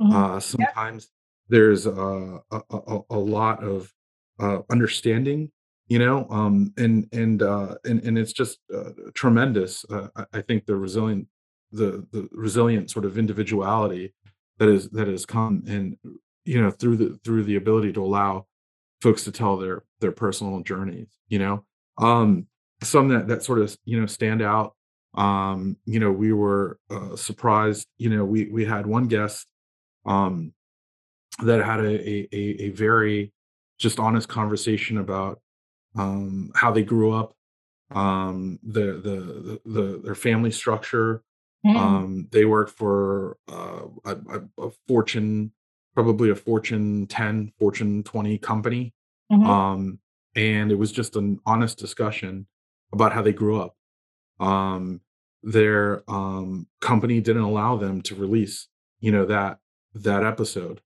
Mm-hmm. 0.00 0.16
uh 0.16 0.40
sometimes 0.40 1.10
there's 1.48 1.86
a, 1.86 2.38
a, 2.50 3.00
a 3.10 3.18
lot 3.18 3.62
of 3.62 3.92
uh, 4.40 4.60
understanding 4.70 5.50
you 5.88 5.98
know 5.98 6.26
um 6.30 6.72
and 6.76 7.06
and 7.12 7.42
uh 7.42 7.74
and, 7.84 8.02
and 8.04 8.18
it's 8.18 8.32
just 8.32 8.58
uh, 8.74 8.90
tremendous 9.14 9.84
uh, 9.90 10.08
I, 10.32 10.40
think 10.40 10.66
the 10.66 10.76
resilient 10.76 11.28
the 11.72 12.06
the 12.12 12.28
resilient 12.32 12.90
sort 12.90 13.04
of 13.04 13.18
individuality 13.18 14.14
that 14.58 14.68
is 14.68 14.88
that 14.90 15.08
has 15.08 15.26
come 15.26 15.62
and 15.66 15.96
you 16.44 16.60
know 16.60 16.70
through 16.70 16.96
the 16.96 17.18
through 17.24 17.44
the 17.44 17.56
ability 17.56 17.92
to 17.92 18.04
allow 18.04 18.46
folks 19.02 19.24
to 19.24 19.32
tell 19.32 19.56
their 19.56 19.84
their 20.00 20.12
personal 20.12 20.60
journeys 20.60 21.08
you 21.28 21.38
know? 21.38 21.64
Um 21.98 22.46
some 22.82 23.08
that 23.08 23.28
that 23.28 23.42
sort 23.42 23.58
of 23.58 23.76
you 23.84 24.00
know 24.00 24.06
stand 24.06 24.42
out 24.42 24.74
um 25.14 25.76
you 25.84 26.00
know 26.00 26.10
we 26.10 26.32
were 26.32 26.78
uh, 26.90 27.14
surprised 27.16 27.86
you 27.98 28.10
know 28.10 28.24
we 28.24 28.46
we 28.46 28.64
had 28.64 28.86
one 28.86 29.06
guest 29.06 29.46
um 30.06 30.52
that 31.42 31.64
had 31.64 31.80
a 31.80 32.36
a, 32.36 32.38
a 32.62 32.70
very 32.70 33.32
just 33.78 33.98
honest 33.98 34.28
conversation 34.28 34.98
about 34.98 35.40
um, 35.96 36.50
how 36.54 36.70
they 36.70 36.82
grew 36.82 37.12
up, 37.12 37.34
um, 37.90 38.58
the, 38.62 39.00
the, 39.02 39.60
the 39.64 39.80
the 39.80 40.00
their 40.04 40.14
family 40.14 40.50
structure. 40.50 41.22
Mm. 41.66 41.76
Um, 41.76 42.28
they 42.30 42.44
worked 42.44 42.76
for 42.76 43.38
uh, 43.50 43.86
a, 44.04 44.42
a, 44.58 44.70
Fortune, 44.86 45.50
probably 45.94 46.28
a 46.28 46.34
Fortune 46.34 47.06
10, 47.06 47.52
Fortune 47.58 48.02
20 48.02 48.36
company, 48.36 48.92
mm-hmm. 49.32 49.48
um, 49.48 49.98
and 50.36 50.70
it 50.70 50.74
was 50.74 50.92
just 50.92 51.16
an 51.16 51.40
honest 51.46 51.78
discussion 51.78 52.46
about 52.92 53.14
how 53.14 53.22
they 53.22 53.32
grew 53.32 53.60
up. 53.60 53.76
Um, 54.40 55.00
their 55.42 56.02
um, 56.06 56.66
company 56.82 57.20
didn't 57.20 57.42
allow 57.42 57.76
them 57.76 58.02
to 58.02 58.14
release, 58.14 58.68
you 59.00 59.12
know 59.12 59.24
that 59.26 59.58
that 59.94 60.24
episode. 60.24 60.80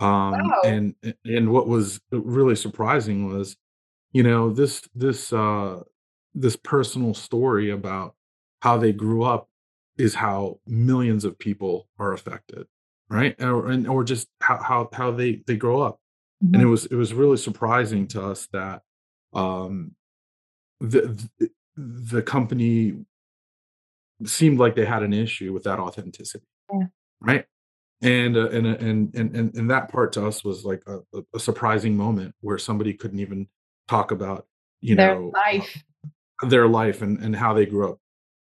Um, 0.00 0.32
wow. 0.32 0.60
And 0.64 0.94
and 1.24 1.50
what 1.50 1.68
was 1.68 2.00
really 2.10 2.56
surprising 2.56 3.28
was 3.32 3.56
you 4.16 4.22
know 4.22 4.48
this 4.50 4.80
this 4.94 5.30
uh 5.30 5.82
this 6.34 6.56
personal 6.56 7.12
story 7.12 7.68
about 7.68 8.14
how 8.62 8.78
they 8.78 8.90
grew 8.90 9.22
up 9.22 9.50
is 9.98 10.14
how 10.14 10.58
millions 10.66 11.26
of 11.26 11.38
people 11.38 11.86
are 11.98 12.14
affected 12.14 12.66
right 13.10 13.34
or 13.42 13.68
and 13.68 13.86
or 13.86 14.02
just 14.04 14.28
how 14.40 14.56
how, 14.56 14.88
how 14.94 15.10
they 15.10 15.42
they 15.46 15.56
grow 15.56 15.82
up 15.82 16.00
mm-hmm. 16.42 16.54
and 16.54 16.62
it 16.62 16.64
mm-hmm. 16.64 16.70
was 16.70 16.86
it 16.86 16.94
was 16.94 17.12
really 17.12 17.36
surprising 17.36 18.06
to 18.06 18.24
us 18.24 18.48
that 18.54 18.80
um 19.34 19.94
the 20.80 21.28
the 21.76 22.22
company 22.22 22.94
seemed 24.24 24.58
like 24.58 24.74
they 24.74 24.86
had 24.86 25.02
an 25.02 25.12
issue 25.12 25.52
with 25.52 25.64
that 25.64 25.78
authenticity 25.78 26.46
yeah. 26.72 26.86
right 27.20 27.44
and 28.00 28.34
uh, 28.34 28.48
and, 28.48 28.66
uh, 28.66 28.76
and 28.80 29.14
and 29.14 29.36
and 29.36 29.54
and 29.54 29.70
that 29.70 29.90
part 29.90 30.14
to 30.14 30.26
us 30.26 30.42
was 30.42 30.64
like 30.64 30.82
a, 30.86 31.00
a 31.34 31.38
surprising 31.38 31.94
moment 31.94 32.34
where 32.40 32.56
somebody 32.56 32.94
couldn't 32.94 33.20
even 33.20 33.46
talk 33.88 34.10
about 34.10 34.46
you 34.80 34.94
know 34.94 35.04
their 35.04 35.14
know 35.14 35.32
life 35.34 35.82
uh, 36.42 36.48
their 36.48 36.68
life 36.68 37.02
and, 37.02 37.18
and 37.18 37.36
how 37.36 37.54
they 37.54 37.66
grew 37.66 37.90
up 37.90 37.98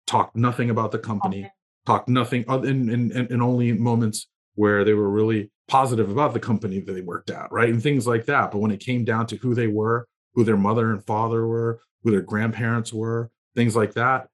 talk 0.07 0.35
nothing 0.35 0.69
about 0.69 0.91
the 0.91 0.99
company 0.99 1.41
okay. 1.41 1.51
talk 1.85 2.07
nothing 2.07 2.45
other 2.47 2.69
in, 2.69 2.89
in, 2.89 3.11
in 3.11 3.41
only 3.41 3.71
moments 3.71 4.27
where 4.55 4.83
they 4.83 4.93
were 4.93 5.09
really 5.09 5.51
positive 5.67 6.11
about 6.11 6.33
the 6.33 6.39
company 6.39 6.79
that 6.79 6.93
they 6.93 7.01
worked 7.01 7.29
at 7.29 7.51
right 7.51 7.69
and 7.69 7.81
things 7.81 8.05
like 8.05 8.25
that 8.25 8.51
but 8.51 8.59
when 8.59 8.71
it 8.71 8.79
came 8.79 9.03
down 9.03 9.25
to 9.25 9.35
who 9.37 9.53
they 9.55 9.67
were 9.67 10.07
who 10.33 10.43
their 10.43 10.57
mother 10.57 10.91
and 10.91 11.03
father 11.05 11.47
were 11.47 11.79
who 12.03 12.11
their 12.11 12.21
grandparents 12.21 12.93
were 12.93 13.31
things 13.55 13.75
like 13.75 13.93
that 13.93 14.27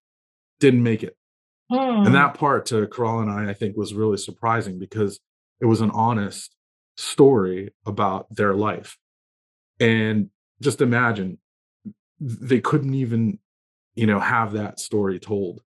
didn't 0.59 0.83
make 0.83 1.03
it 1.03 1.15
hmm. 1.69 1.77
and 1.77 2.13
that 2.13 2.33
part 2.33 2.65
to 2.65 2.85
Kerel 2.87 3.21
and 3.21 3.31
I, 3.31 3.51
I 3.51 3.53
think 3.53 3.77
was 3.77 3.93
really 3.93 4.17
surprising 4.17 4.77
because 4.77 5.19
it 5.61 5.65
was 5.65 5.79
an 5.79 5.91
honest 5.91 6.55
story 6.97 7.73
about 7.85 8.33
their 8.35 8.53
life. 8.53 8.97
And 9.79 10.29
just 10.61 10.81
imagine 10.81 11.37
they 12.19 12.59
couldn't 12.59 12.93
even 12.93 13.39
you 13.95 14.05
know 14.05 14.19
have 14.19 14.53
that 14.53 14.79
story 14.79 15.19
told 15.19 15.61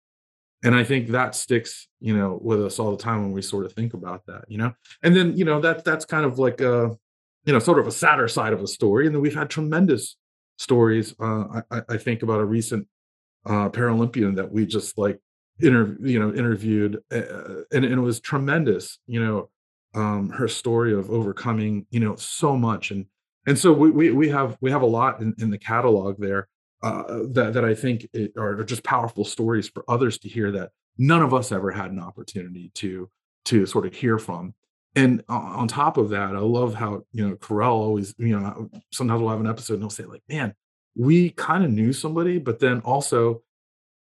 and 0.64 0.74
i 0.74 0.84
think 0.84 1.10
that 1.10 1.36
sticks 1.36 1.88
you 2.00 2.16
know 2.16 2.40
with 2.42 2.64
us 2.64 2.80
all 2.80 2.92
the 2.92 3.04
time 3.04 3.22
when 3.22 3.32
we 3.32 3.42
sort 3.42 3.66
of 3.66 3.74
think 3.74 3.94
about 3.94 4.26
that 4.26 4.44
you 4.48 4.58
know 4.58 4.74
and 5.04 5.16
then 5.16 5.36
you 5.38 5.46
know 5.46 5.60
that 5.60 5.84
that's 5.84 6.06
kind 6.06 6.26
of 6.26 6.40
like 6.40 6.62
a 6.62 6.98
you 7.46 7.54
know 7.54 7.60
sort 7.60 7.80
of 7.80 7.88
a 7.88 7.92
sadder 7.92 8.28
side 8.28 8.54
of 8.54 8.62
a 8.62 8.68
story 8.68 9.06
and 9.06 9.14
then 9.14 9.22
we've 9.22 9.36
had 9.36 9.50
tremendous 9.50 10.18
stories 10.58 11.14
uh 11.20 11.62
i, 11.70 11.82
I 11.90 11.98
think 11.98 12.24
about 12.24 12.40
a 12.40 12.46
recent 12.46 12.88
uh 13.46 13.70
paralympian 13.70 14.38
that 14.38 14.52
we 14.52 14.66
just 14.66 14.98
like 14.98 15.20
inter 15.60 15.96
you 16.02 16.20
know 16.20 16.34
interviewed 16.34 17.02
uh, 17.12 17.64
and, 17.72 17.86
and 17.86 17.94
it 17.94 18.00
was 18.00 18.20
tremendous 18.20 19.00
you 19.08 19.24
know 19.24 19.50
um, 19.96 20.30
her 20.30 20.48
story 20.48 20.94
of 20.94 21.10
overcoming, 21.10 21.88
you 21.90 22.00
know, 22.00 22.16
so 22.18 22.56
much. 22.56 22.92
And 22.92 23.06
and 23.46 23.58
so 23.58 23.72
we 23.74 23.92
we, 23.92 24.12
we 24.12 24.30
have 24.30 24.58
we 24.62 24.72
have 24.72 24.82
a 24.82 24.88
lot 24.88 25.22
in, 25.22 25.34
in 25.40 25.50
the 25.50 25.58
catalog 25.58 26.20
there 26.20 26.48
uh, 26.84 27.04
that 27.32 27.54
that 27.54 27.66
I 27.66 27.76
think 27.76 28.08
it, 28.14 28.34
are 28.38 28.64
just 28.64 28.84
powerful 28.84 29.26
stories 29.26 29.70
for 29.70 29.84
others 29.88 30.18
to 30.20 30.30
hear 30.30 30.52
that 30.52 30.72
none 30.98 31.22
of 31.22 31.34
us 31.34 31.52
ever 31.52 31.72
had 31.72 31.92
an 31.92 32.00
opportunity 32.00 32.72
to 32.76 33.10
to 33.46 33.66
sort 33.66 33.86
of 33.86 33.94
hear 33.94 34.18
from. 34.18 34.54
And 34.98 35.24
on 35.28 35.68
top 35.68 35.98
of 35.98 36.10
that, 36.10 36.36
I 36.36 36.40
love 36.40 36.74
how 36.76 37.04
you 37.12 37.28
know 37.28 37.36
Kerel 37.36 37.72
always 37.72 38.16
you 38.18 38.40
know 38.40 38.70
sometimes 38.92 39.22
we'll 39.22 39.32
have 39.32 39.42
an 39.42 39.48
episode 39.48 39.76
and 39.76 39.84
he'll 39.84 39.90
say 39.90 40.06
like, 40.06 40.24
man, 40.30 40.54
we 40.96 41.32
kind 41.32 41.64
of 41.64 41.72
knew 41.72 41.92
somebody, 41.94 42.38
but 42.40 42.60
then 42.60 42.80
also 42.82 43.42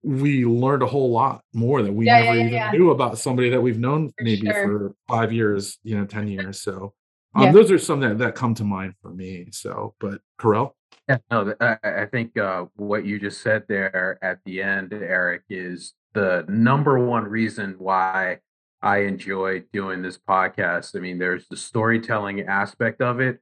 we 0.02 0.44
learned 0.44 0.82
a 0.82 0.86
whole 0.86 1.10
lot 1.10 1.42
more 1.54 1.82
that 1.82 1.92
we 1.92 2.04
Yeah, 2.06 2.20
never 2.20 2.36
yeah, 2.36 2.44
yeah, 2.44 2.68
even 2.68 2.80
knew 2.80 2.90
about 2.90 3.18
somebody 3.18 3.48
that 3.50 3.62
we've 3.62 3.78
known 3.78 4.08
For 4.10 4.24
maybe 4.24 4.46
sure. 4.48 4.52
for 4.52 4.94
five 5.08 5.32
years, 5.32 5.78
you 5.82 5.96
know, 5.96 6.04
10 6.04 6.28
years. 6.28 6.60
So 6.60 6.92
um, 7.34 7.42
Yeah. 7.44 7.52
those 7.52 7.70
are 7.70 7.78
some 7.78 8.00
that, 8.00 8.18
that 8.18 8.34
come 8.34 8.54
to 8.54 8.64
mind 8.64 8.94
for 9.02 9.10
me. 9.10 9.48
So, 9.52 9.94
but 10.00 10.20
Kerel? 10.38 10.74
Yeah, 11.08 11.18
no, 11.30 11.54
I, 11.60 11.76
I 11.84 12.02
I 12.02 12.06
think 12.06 12.36
uh, 12.38 12.66
what 12.76 13.04
you 13.04 13.18
just 13.18 13.42
said 13.42 13.64
there 13.68 14.18
at 14.22 14.38
the 14.44 14.62
end, 14.62 14.92
Eric, 14.92 15.42
is 15.50 15.94
the 16.14 16.44
number 16.48 16.98
one 16.98 17.24
reason 17.24 17.74
why 17.78 18.38
I 18.80 18.98
enjoy 18.98 19.64
doing 19.72 20.00
this 20.02 20.18
podcast. 20.18 20.96
I 20.96 21.00
mean, 21.00 21.18
there's 21.18 21.46
the 21.48 21.56
storytelling 21.56 22.40
aspect 22.42 23.00
of 23.02 23.20
it, 23.20 23.40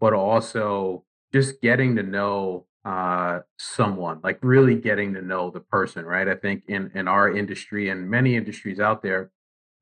but 0.00 0.14
also 0.14 1.04
just 1.32 1.60
getting 1.60 1.96
to 1.96 2.02
know 2.02 2.66
uh, 2.84 3.40
someone, 3.58 4.20
like 4.24 4.38
really 4.42 4.76
getting 4.76 5.14
to 5.14 5.22
know 5.22 5.50
the 5.50 5.60
person, 5.60 6.04
right? 6.04 6.28
I 6.28 6.34
think 6.36 6.64
in 6.68 6.90
in 6.94 7.06
our 7.08 7.30
industry 7.36 7.88
and 7.90 8.08
many 8.10 8.34
industries 8.36 8.80
out 8.80 9.02
there, 9.02 9.30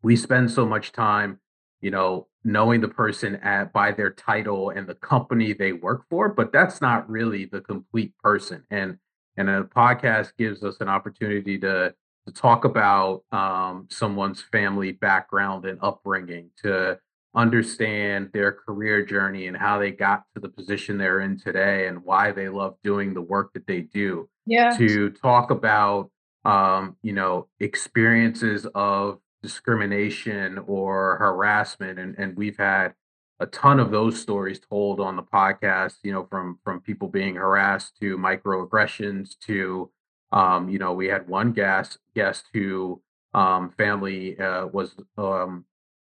we 0.02 0.16
spend 0.16 0.50
so 0.50 0.66
much 0.66 0.92
time 0.92 1.38
you 1.84 1.90
know 1.90 2.26
knowing 2.44 2.80
the 2.80 2.88
person 2.88 3.36
at 3.36 3.70
by 3.72 3.92
their 3.92 4.10
title 4.10 4.70
and 4.70 4.86
the 4.86 4.94
company 4.94 5.52
they 5.52 5.72
work 5.72 6.04
for 6.08 6.30
but 6.30 6.50
that's 6.50 6.80
not 6.80 7.08
really 7.08 7.44
the 7.44 7.60
complete 7.60 8.12
person 8.18 8.64
and 8.70 8.96
and 9.36 9.50
a 9.50 9.64
podcast 9.64 10.32
gives 10.38 10.64
us 10.64 10.76
an 10.80 10.88
opportunity 10.88 11.58
to 11.58 11.94
to 12.26 12.32
talk 12.32 12.64
about 12.64 13.22
um, 13.32 13.86
someone's 13.90 14.40
family 14.40 14.92
background 14.92 15.66
and 15.66 15.78
upbringing 15.82 16.48
to 16.62 16.98
understand 17.34 18.30
their 18.32 18.50
career 18.50 19.04
journey 19.04 19.46
and 19.46 19.56
how 19.56 19.78
they 19.78 19.90
got 19.90 20.22
to 20.32 20.40
the 20.40 20.48
position 20.48 20.96
they're 20.96 21.20
in 21.20 21.38
today 21.38 21.86
and 21.88 22.02
why 22.02 22.32
they 22.32 22.48
love 22.48 22.76
doing 22.82 23.12
the 23.12 23.20
work 23.20 23.52
that 23.52 23.66
they 23.66 23.82
do 23.82 24.26
Yeah. 24.46 24.74
to 24.78 25.10
talk 25.10 25.50
about 25.50 26.10
um, 26.46 26.96
you 27.02 27.12
know 27.12 27.48
experiences 27.60 28.66
of 28.74 29.18
discrimination 29.44 30.58
or 30.66 31.16
harassment 31.18 31.98
and, 31.98 32.14
and 32.18 32.34
we've 32.36 32.56
had 32.56 32.94
a 33.40 33.46
ton 33.46 33.78
of 33.78 33.90
those 33.90 34.18
stories 34.18 34.58
told 34.58 35.00
on 35.00 35.16
the 35.16 35.22
podcast 35.22 35.96
you 36.02 36.12
know 36.12 36.24
from 36.30 36.58
from 36.64 36.80
people 36.80 37.08
being 37.08 37.34
harassed 37.34 37.92
to 38.00 38.16
microaggressions 38.16 39.38
to 39.38 39.90
um, 40.32 40.68
you 40.70 40.78
know 40.78 40.92
we 40.94 41.06
had 41.06 41.28
one 41.28 41.52
guest 41.52 41.98
guest 42.14 42.44
who 42.54 43.02
um, 43.34 43.70
family 43.76 44.38
uh, 44.38 44.66
was 44.68 44.94
um, 45.18 45.64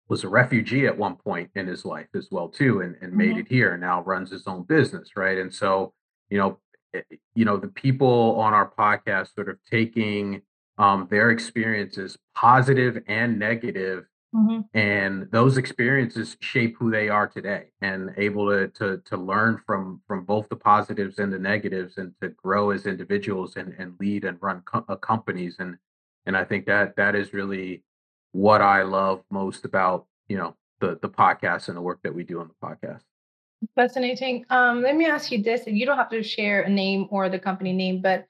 was 0.07 0.23
a 0.23 0.29
refugee 0.29 0.85
at 0.87 0.97
one 0.97 1.15
point 1.17 1.49
in 1.55 1.67
his 1.67 1.83
life 1.83 2.07
as 2.15 2.29
well 2.31 2.47
too 2.47 2.79
and, 2.81 2.95
and 3.01 3.11
made 3.13 3.35
Mhm. 3.35 3.39
it 3.41 3.47
here 3.49 3.73
and 3.73 3.81
now 3.81 4.01
runs 4.03 4.31
his 4.31 4.47
own 4.47 4.63
business 4.63 5.09
right 5.17 5.37
and 5.37 5.53
so 5.53 5.93
you 6.29 6.37
know 6.37 6.59
eh, 6.93 7.01
you 7.35 7.43
know 7.45 7.57
the 7.57 7.67
people 7.67 8.39
on 8.39 8.53
our 8.53 8.69
podcast 8.71 9.33
sort 9.35 9.49
of 9.49 9.57
taking 9.69 10.41
um, 10.77 11.07
their 11.09 11.31
experiences 11.31 12.17
positive 12.35 13.03
and 13.07 13.39
negative 13.39 14.05
Mhm. 14.35 14.65
and 14.73 15.31
those 15.31 15.57
experiences 15.57 16.35
shape 16.41 16.75
who 16.77 16.91
they 16.91 17.07
are 17.09 17.27
today 17.27 17.67
and 17.81 18.13
able 18.17 18.49
to 18.49 18.67
to 18.79 18.97
to 19.05 19.17
learn 19.17 19.57
from 19.65 20.01
from 20.07 20.25
both 20.25 20.49
the 20.49 20.55
positives 20.55 21.17
and 21.19 21.31
the 21.33 21.39
negatives 21.39 21.97
and 21.97 22.13
to 22.21 22.29
grow 22.29 22.71
as 22.71 22.85
individuals 22.85 23.55
and 23.55 23.73
and 23.79 23.95
lead 23.99 24.25
and 24.25 24.37
run 24.41 24.61
co- 24.61 24.85
uh, 24.89 24.95
companies 24.97 25.55
and 25.59 25.77
and 26.25 26.35
I 26.37 26.43
think 26.43 26.65
that 26.65 26.95
that 26.97 27.15
is 27.15 27.33
really 27.33 27.83
what 28.33 28.61
I 28.61 28.83
love 28.83 29.23
most 29.31 29.63
about 29.65 30.05
you 30.27 30.37
know 30.37 30.55
the 30.79 30.99
the 31.01 31.09
podcast 31.09 31.69
and 31.69 31.77
the 31.77 31.81
work 31.81 31.99
that 32.03 32.13
we 32.13 32.23
do 32.23 32.39
on 32.41 32.49
the 32.49 32.67
podcast. 32.67 33.03
Fascinating. 33.75 34.45
Um, 34.49 34.81
let 34.83 34.95
me 34.95 35.05
ask 35.05 35.31
you 35.31 35.41
this. 35.41 35.65
and 35.67 35.77
You 35.77 35.85
don't 35.85 35.97
have 35.97 36.09
to 36.11 36.21
share 36.21 36.61
a 36.63 36.69
name 36.69 37.07
or 37.09 37.29
the 37.29 37.39
company 37.39 37.73
name, 37.73 38.01
but 38.01 38.27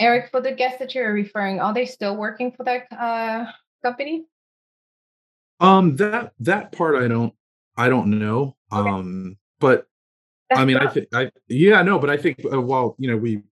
Eric, 0.00 0.30
for 0.30 0.40
the 0.40 0.52
guests 0.52 0.78
that 0.78 0.94
you're 0.94 1.12
referring, 1.12 1.60
are 1.60 1.74
they 1.74 1.84
still 1.86 2.16
working 2.16 2.50
for 2.50 2.64
that 2.64 2.86
uh, 2.90 3.44
company? 3.84 4.24
Um, 5.60 5.94
that, 5.96 6.32
that 6.40 6.72
part 6.72 6.96
I 6.96 7.06
don't, 7.06 7.34
I 7.76 7.88
don't 7.90 8.18
know. 8.18 8.56
Okay. 8.72 8.88
Um, 8.90 9.36
but 9.60 9.86
I 10.50 10.56
That's 10.56 10.66
mean, 10.66 10.76
I 10.78 10.84
tough. 10.84 10.94
think 10.94 11.08
I 11.14 11.30
yeah, 11.48 11.82
no, 11.82 11.98
but 11.98 12.10
I 12.10 12.16
think 12.16 12.40
uh, 12.52 12.60
while 12.60 12.96
you 12.98 13.08
know 13.10 13.16
we 13.16 13.42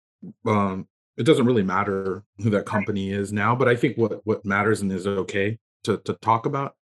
um 0.47 0.89
it 1.17 1.25
doesn't 1.25 1.47
really 1.47 1.63
matter 1.63 2.25
who 2.39 2.51
that 2.51 2.65
company 2.67 3.11
is 3.13 3.33
now, 3.33 3.55
but 3.55 3.69
I 3.69 3.77
think 3.77 3.97
what 3.99 4.21
what 4.27 4.45
matters 4.45 4.81
and 4.81 4.91
is 4.91 5.07
okay 5.07 5.59
to 5.85 5.99
to 5.99 6.15
talk 6.15 6.47
about 6.47 6.75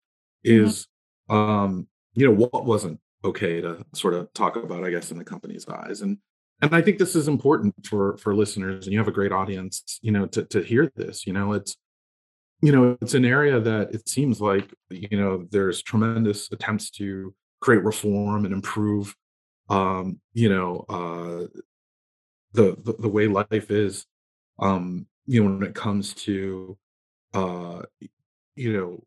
Mhm. 0.45 0.63
is 0.67 0.87
um 1.29 1.87
you 2.13 2.25
know 2.25 2.33
what 2.33 2.65
wasn't 2.65 2.99
okay 3.25 3.59
to 3.61 3.83
sort 3.93 4.13
of 4.13 4.31
talk 4.33 4.55
about, 4.55 4.83
I 4.85 4.91
guess, 4.91 5.11
in 5.11 5.17
the 5.17 5.25
company's 5.25 5.67
eyes. 5.67 6.01
And 6.01 6.19
and 6.61 6.75
I 6.75 6.81
think 6.81 6.97
this 6.97 7.15
is 7.15 7.27
important 7.27 7.75
for 7.85 8.17
for 8.17 8.35
listeners 8.35 8.85
and 8.85 8.93
you 8.93 8.99
have 8.99 9.07
a 9.07 9.11
great 9.11 9.31
audience, 9.31 9.99
you 10.01 10.11
know, 10.11 10.25
to 10.27 10.43
to 10.45 10.61
hear 10.63 10.91
this. 10.95 11.27
You 11.27 11.33
know, 11.33 11.53
it's 11.53 11.75
you 12.61 12.71
know, 12.71 12.97
it's 13.01 13.13
an 13.13 13.25
area 13.25 13.59
that 13.59 13.93
it 13.93 14.07
seems 14.09 14.41
like, 14.41 14.73
you 14.89 15.17
know, 15.19 15.45
there's 15.51 15.83
tremendous 15.83 16.51
attempts 16.51 16.89
to 16.91 17.33
create 17.61 17.83
reform 17.83 18.45
and 18.45 18.53
improve 18.53 19.15
um 19.69 20.19
you 20.33 20.47
know 20.47 20.85
uh 20.89 21.47
the, 22.53 22.77
the 22.83 22.93
the 22.99 23.09
way 23.09 23.27
life 23.27 23.71
is 23.71 24.05
um 24.59 25.07
you 25.25 25.43
know 25.43 25.51
when 25.51 25.63
it 25.63 25.73
comes 25.73 26.13
to 26.13 26.77
uh 27.33 27.81
you 28.55 28.73
know 28.73 29.03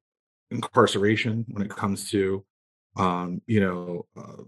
incarceration 0.51 1.45
when 1.49 1.65
it 1.65 1.71
comes 1.71 2.11
to 2.11 2.45
um 2.97 3.41
you 3.47 3.61
know 3.61 4.07
uh, 4.17 4.43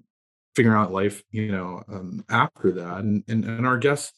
figuring 0.60 0.76
out 0.76 0.92
life 0.92 1.22
you 1.30 1.50
know 1.50 1.82
um 1.88 2.22
after 2.28 2.70
that 2.70 2.98
and 2.98 3.24
and, 3.28 3.46
and 3.46 3.66
our 3.66 3.78
guests 3.78 4.12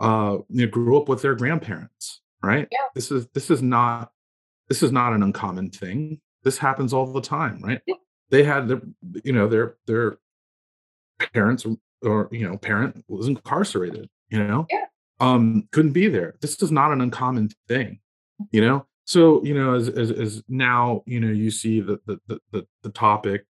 uh 0.00 0.36
you 0.48 0.66
know 0.66 0.70
grew 0.72 0.98
up 0.98 1.08
with 1.08 1.22
their 1.22 1.36
grandparents 1.36 2.20
right 2.42 2.66
Yeah. 2.72 2.78
this 2.96 3.12
is 3.12 3.28
this 3.32 3.48
is 3.48 3.62
not 3.62 4.10
this 4.68 4.82
is 4.82 4.90
not 4.90 5.12
an 5.12 5.22
uncommon 5.22 5.70
thing 5.70 6.20
this 6.42 6.58
happens 6.58 6.92
all 6.92 7.12
the 7.12 7.20
time 7.20 7.60
right 7.62 7.80
Yeah. 7.86 7.94
they 8.30 8.42
had 8.42 8.66
their 8.66 8.80
you 9.22 9.32
know 9.32 9.46
their 9.46 9.76
their 9.86 10.18
parents 11.32 11.64
or, 12.02 12.28
you 12.32 12.48
know 12.48 12.56
parent 12.58 13.04
was 13.06 13.28
incarcerated 13.28 14.08
you 14.30 14.42
know 14.42 14.66
Yeah. 14.68 14.86
um 15.20 15.68
couldn't 15.70 15.92
be 15.92 16.08
there 16.08 16.34
this 16.40 16.60
is 16.60 16.72
not 16.72 16.90
an 16.90 17.00
uncommon 17.00 17.50
thing 17.68 18.00
you 18.50 18.60
know 18.60 18.84
so 19.04 19.44
you 19.44 19.54
know 19.54 19.74
as 19.74 19.88
as, 19.88 20.10
as 20.10 20.42
now 20.48 21.04
you 21.06 21.20
know 21.20 21.28
you 21.30 21.52
see 21.52 21.78
the, 21.78 22.00
the 22.06 22.18
the 22.26 22.40
the 22.50 22.66
the 22.82 22.90
topic 22.90 23.44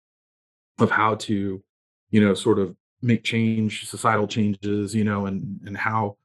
of 0.78 0.90
how 0.90 1.14
to 1.14 1.62
you 2.10 2.20
know 2.20 2.34
sort 2.34 2.58
of 2.58 2.74
make 3.02 3.22
change 3.24 3.86
societal 3.88 4.26
changes 4.26 4.94
you 4.94 5.04
know 5.04 5.26
and 5.26 5.60
and 5.66 5.76
how 5.76 6.16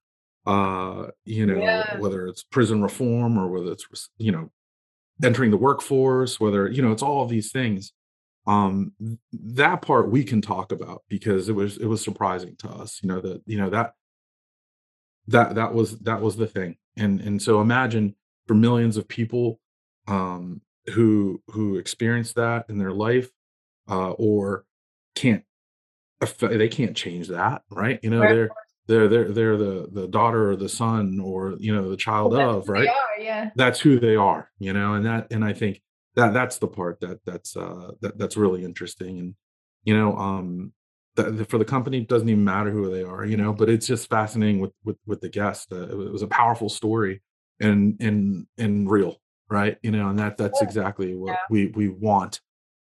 uh 0.45 1.07
you 1.25 1.45
know 1.45 1.85
Yeah. 1.87 1.97
whether 1.97 2.27
it's 2.27 2.43
prison 2.43 2.81
reform 2.81 3.37
or 3.37 3.47
whether 3.47 3.71
it's 3.71 4.09
you 4.17 4.31
know 4.31 4.51
entering 5.23 5.51
the 5.51 5.57
workforce 5.57 6.39
whether 6.39 6.67
you 6.69 6.81
know 6.81 6.91
it's 6.91 7.03
all 7.03 7.23
of 7.23 7.29
these 7.29 7.51
things 7.51 7.93
um 8.47 8.91
that 9.31 9.81
part 9.81 10.09
we 10.09 10.23
can 10.23 10.41
talk 10.41 10.71
about 10.71 11.03
because 11.07 11.47
it 11.47 11.53
was 11.55 11.77
it 11.77 11.85
was 11.85 12.03
surprising 12.03 12.55
to 12.57 12.67
us 12.69 12.99
you 13.01 13.07
know 13.07 13.21
that 13.21 13.41
you 13.45 13.57
know 13.57 13.69
that 13.69 13.93
that 15.27 15.55
that 15.55 15.73
was 15.73 15.97
that 15.99 16.21
was 16.21 16.35
the 16.35 16.47
thing 16.47 16.75
and 16.97 17.21
and 17.21 17.41
so 17.41 17.61
imagine 17.61 18.15
for 18.47 18.53
millions 18.55 18.97
of 18.97 19.07
people 19.07 19.59
um 20.07 20.61
who 20.93 21.41
who 21.47 21.77
experience 21.77 22.33
that 22.33 22.65
in 22.67 22.77
their 22.77 22.91
life 22.91 23.29
uh 23.89 24.11
or 24.11 24.65
can't 25.15 25.43
they 26.25 26.67
can't 26.69 26.95
change 26.95 27.27
that 27.29 27.61
right 27.71 27.99
you 28.03 28.09
know 28.09 28.21
they're 28.21 28.49
they're 28.87 29.07
they're 29.07 29.31
they're 29.31 29.57
the 29.57 29.87
the 29.91 30.07
daughter 30.07 30.51
or 30.51 30.55
the 30.55 30.69
son 30.69 31.19
or 31.19 31.55
you 31.59 31.73
know 31.73 31.89
the 31.89 31.97
child 31.97 32.33
Well, 32.33 32.57
of 32.57 32.69
right 32.69 32.83
They 32.83 32.87
are, 32.89 33.19
yeah. 33.19 33.49
that's 33.55 33.79
who 33.79 33.99
they 33.99 34.15
are 34.15 34.49
you 34.59 34.73
know 34.73 34.93
and 34.95 35.05
that 35.05 35.31
and 35.31 35.43
i 35.43 35.53
think 35.53 35.81
that 36.15 36.33
that's 36.33 36.57
the 36.59 36.67
part 36.67 36.99
that 37.01 37.19
that's 37.25 37.55
uh 37.55 37.91
that, 38.01 38.17
that's 38.17 38.37
really 38.37 38.63
interesting 38.63 39.19
and 39.19 39.35
you 39.83 39.97
know 39.97 40.15
um 40.17 40.73
that 41.15 41.49
for 41.49 41.57
the 41.57 41.65
company 41.65 41.99
it 41.99 42.07
doesn't 42.07 42.29
even 42.29 42.43
matter 42.43 42.71
who 42.71 42.89
they 42.91 43.03
are 43.03 43.25
you 43.25 43.37
know 43.37 43.53
but 43.53 43.69
it's 43.69 43.87
just 43.87 44.09
fascinating 44.09 44.59
with 44.59 44.71
with 44.83 44.97
with 45.05 45.21
the 45.21 45.29
guest 45.29 45.71
uh, 45.71 45.87
it, 45.87 45.95
was, 46.11 46.21
a 46.21 46.27
powerful 46.27 46.69
story 46.69 47.21
and 47.59 47.97
and 48.01 48.47
and 48.57 48.89
real 48.89 49.21
right 49.49 49.77
you 49.83 49.91
know 49.91 50.09
and 50.09 50.19
that 50.19 50.37
that's 50.37 50.61
exactly 50.61 51.13
what 51.15 51.31
Yeah. 51.31 51.37
we 51.49 51.67
we 51.67 51.87
want 51.87 52.41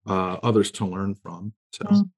uh 0.07 0.37
others 0.43 0.71
to 0.71 0.85
learn 0.85 1.15
from 1.15 1.53
so 1.71 1.85
Mm. 1.85 2.09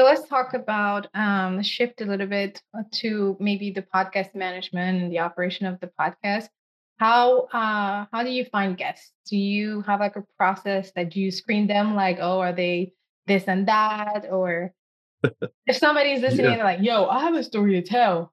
So 0.00 0.06
let's 0.06 0.26
talk 0.26 0.54
about 0.54 1.08
um, 1.12 1.62
shift 1.62 2.00
a 2.00 2.06
little 2.06 2.26
bit 2.26 2.62
uh, 2.72 2.84
to 3.02 3.36
maybe 3.38 3.70
the 3.70 3.82
podcast 3.82 4.34
management 4.34 5.02
and 5.02 5.12
the 5.12 5.18
operation 5.18 5.66
of 5.66 5.78
the 5.78 5.90
podcast. 6.00 6.48
how 6.96 7.42
uh 7.52 8.06
how 8.10 8.22
do 8.22 8.30
you 8.30 8.46
find 8.46 8.78
guests? 8.78 9.12
Do 9.28 9.36
you 9.36 9.82
have 9.82 10.00
like 10.00 10.16
a 10.16 10.24
process 10.38 10.90
that 10.92 11.14
you 11.16 11.30
screen 11.30 11.66
them 11.66 11.94
like, 11.94 12.16
oh, 12.18 12.38
are 12.40 12.54
they 12.54 12.94
this 13.26 13.44
and 13.46 13.68
that? 13.68 14.24
Or 14.30 14.72
if 15.66 15.76
somebody's 15.76 16.22
listening 16.22 16.46
yeah. 16.46 16.56
they're 16.56 16.64
like, 16.64 16.80
yo, 16.80 17.04
I 17.04 17.20
have 17.20 17.34
a 17.34 17.44
story 17.44 17.74
to 17.74 17.82
tell. 17.82 18.32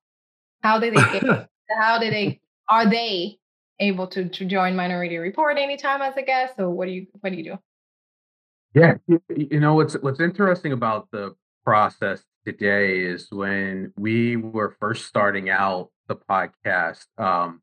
How 0.64 0.80
did 0.80 0.94
they 0.94 1.20
get 1.20 1.50
how 1.82 2.00
did 2.00 2.14
they 2.14 2.40
are 2.70 2.90
they 2.90 3.40
able 3.82 4.08
to, 4.08 4.30
to 4.30 4.46
join 4.46 4.78
Minority 4.78 5.18
Report 5.18 5.58
anytime 5.58 6.02
as 6.02 6.16
a 6.16 6.22
guest? 6.22 6.56
So 6.56 6.70
what 6.70 6.86
do 6.86 6.94
you 6.94 7.08
what 7.20 7.32
do 7.32 7.36
you 7.36 7.44
do? 7.44 7.58
Yeah, 8.74 8.94
you, 9.06 9.22
you 9.36 9.60
know 9.60 9.74
what's 9.74 9.96
what's 9.96 10.22
interesting 10.22 10.72
about 10.72 11.12
the 11.12 11.36
process 11.68 12.24
today 12.46 13.00
is 13.00 13.28
when 13.30 13.92
we 13.98 14.38
were 14.38 14.74
first 14.80 15.06
starting 15.06 15.50
out 15.50 15.90
the 16.08 16.16
podcast, 16.16 17.04
um, 17.18 17.62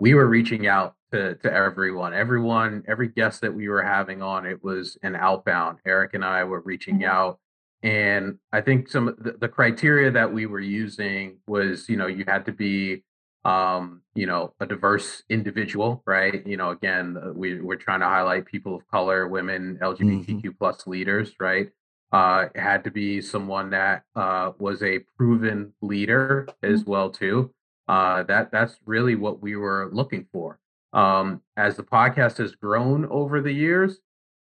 we 0.00 0.12
were 0.12 0.26
reaching 0.26 0.66
out 0.66 0.96
to 1.12 1.36
to 1.36 1.52
everyone, 1.52 2.12
everyone, 2.12 2.82
every 2.88 3.06
guest 3.06 3.42
that 3.42 3.54
we 3.54 3.68
were 3.68 3.80
having 3.80 4.22
on. 4.22 4.44
It 4.44 4.64
was 4.64 4.98
an 5.04 5.14
outbound. 5.14 5.78
Eric 5.86 6.14
and 6.14 6.24
I 6.24 6.42
were 6.42 6.62
reaching 6.62 6.96
mm-hmm. 6.96 7.16
out, 7.16 7.38
and 7.84 8.40
I 8.52 8.60
think 8.60 8.88
some 8.88 9.06
of 9.06 9.22
the, 9.22 9.36
the 9.40 9.48
criteria 9.48 10.10
that 10.10 10.32
we 10.32 10.46
were 10.46 10.58
using 10.58 11.38
was, 11.46 11.88
you 11.88 11.96
know, 11.96 12.08
you 12.08 12.24
had 12.26 12.44
to 12.46 12.52
be 12.52 13.04
um, 13.44 14.02
you 14.16 14.26
know, 14.26 14.52
a 14.58 14.66
diverse 14.66 15.22
individual, 15.28 16.02
right? 16.06 16.44
You 16.44 16.56
know, 16.56 16.70
again, 16.70 17.16
we 17.36 17.60
we're 17.60 17.76
trying 17.76 18.00
to 18.00 18.06
highlight 18.06 18.46
people 18.46 18.74
of 18.74 18.82
color, 18.88 19.28
women, 19.28 19.78
LGBTQ 19.80 20.26
mm-hmm. 20.26 20.48
plus 20.58 20.88
leaders, 20.88 21.34
right? 21.38 21.68
Uh, 22.14 22.48
it 22.54 22.60
had 22.60 22.84
to 22.84 22.90
be 22.90 23.20
someone 23.20 23.70
that 23.70 24.04
uh, 24.14 24.52
was 24.58 24.82
a 24.82 25.00
proven 25.16 25.72
leader 25.82 26.46
as 26.62 26.82
mm-hmm. 26.82 26.90
well 26.90 27.10
too. 27.10 27.52
Uh, 27.88 28.22
that 28.22 28.50
that's 28.52 28.76
really 28.86 29.14
what 29.14 29.42
we 29.42 29.56
were 29.56 29.90
looking 29.92 30.26
for. 30.32 30.58
Um, 30.92 31.42
as 31.56 31.76
the 31.76 31.82
podcast 31.82 32.38
has 32.38 32.54
grown 32.54 33.04
over 33.06 33.40
the 33.40 33.52
years, 33.52 33.98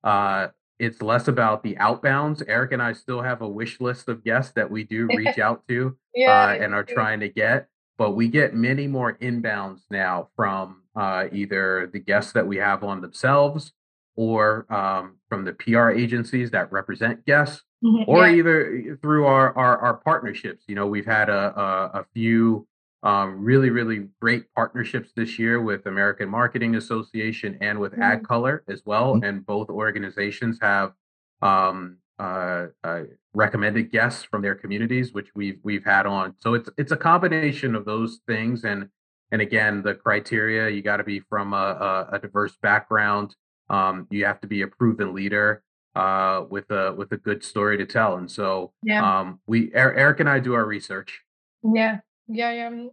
uh, 0.04 0.50
it's 0.78 1.02
less 1.02 1.28
about 1.28 1.64
the 1.64 1.76
outbounds. 1.76 2.44
Eric 2.48 2.74
and 2.74 2.82
I 2.82 2.94
still 2.94 3.22
have 3.22 3.42
a 3.42 3.50
wish 3.50 3.82
list 3.82 4.10
of 4.10 4.24
guests 4.24 4.54
that 4.56 4.70
we 4.70 4.84
do 4.84 5.08
reach 5.16 5.40
out 5.40 5.68
to 5.68 5.98
yeah, 6.14 6.50
uh, 6.50 6.64
and 6.64 6.74
are 6.74 6.84
trying 6.84 7.20
to 7.22 7.30
get 7.30 7.68
but 7.98 8.12
we 8.12 8.28
get 8.28 8.54
many 8.54 8.88
more 8.88 9.18
inbounds 9.20 9.82
now 9.90 10.30
from 10.36 10.82
uh, 10.96 11.26
either 11.32 11.90
the 11.92 12.00
guests 12.00 12.34
that 12.34 12.46
we 12.46 12.58
have 12.58 12.84
on 12.84 13.02
themselves 13.02 13.74
or 14.16 14.72
um, 14.74 15.16
from 15.36 15.44
the 15.44 15.52
PR 15.54 15.90
agencies 15.90 16.50
that 16.52 16.72
represent 16.72 17.26
guests, 17.26 17.62
mm-hmm. 17.84 18.10
or 18.10 18.26
yeah. 18.26 18.36
either 18.36 18.98
through 19.02 19.26
our, 19.26 19.56
our, 19.58 19.78
our 19.80 19.96
partnerships. 19.96 20.64
You 20.68 20.76
know, 20.76 20.88
we've 20.88 21.06
had 21.06 21.28
a 21.28 21.60
a, 21.60 22.00
a 22.00 22.06
few 22.14 22.66
um, 23.04 23.44
really 23.44 23.70
really 23.70 24.08
great 24.22 24.46
partnerships 24.56 25.12
this 25.14 25.38
year 25.38 25.62
with 25.62 25.86
American 25.88 26.30
Marketing 26.30 26.76
Association 26.76 27.58
and 27.60 27.80
with 27.80 27.92
mm-hmm. 27.92 28.02
AdColor 28.02 28.62
as 28.70 28.82
well, 28.86 29.16
mm-hmm. 29.16 29.26
and 29.26 29.46
both 29.46 29.70
organizations 29.70 30.58
have 30.62 30.94
um, 31.42 31.98
uh, 32.18 32.68
uh, 32.86 33.02
recommended 33.34 33.92
guests 33.92 34.24
from 34.24 34.42
their 34.42 34.56
communities, 34.56 35.12
which 35.12 35.28
we've 35.36 35.60
we've 35.64 35.84
had 35.84 36.06
on. 36.06 36.34
So 36.40 36.54
it's 36.54 36.70
it's 36.78 36.94
a 36.94 36.98
combination 36.98 37.76
of 37.76 37.84
those 37.84 38.22
things, 38.26 38.64
and 38.64 38.88
and 39.34 39.42
again, 39.42 39.82
the 39.82 39.96
criteria 39.96 40.70
you 40.70 40.82
got 40.82 40.98
to 40.98 41.04
be 41.04 41.20
from 41.20 41.52
a, 41.52 42.08
a, 42.12 42.16
a, 42.16 42.20
diverse 42.20 42.56
background. 42.62 43.36
Um, 43.70 44.08
you 44.10 44.26
have 44.26 44.42
to 44.42 44.48
be 44.48 44.62
a 44.62 44.68
proven 44.68 45.14
leader 45.14 45.64
uh, 45.96 46.44
with 46.50 46.70
a 46.72 46.94
with 46.94 47.12
a 47.12 47.18
good 47.18 47.44
story 47.44 47.78
to 47.78 47.86
tell. 47.86 48.18
And 48.18 48.30
so, 48.30 48.74
yeah. 48.84 49.20
um, 49.20 49.40
we 49.48 49.72
Eric 49.74 50.20
and 50.20 50.30
I 50.30 50.40
do 50.40 50.54
our 50.54 50.66
research. 50.66 51.22
Yeah, 51.64 52.00
yeah, 52.28 52.52
yeah. 52.52 52.88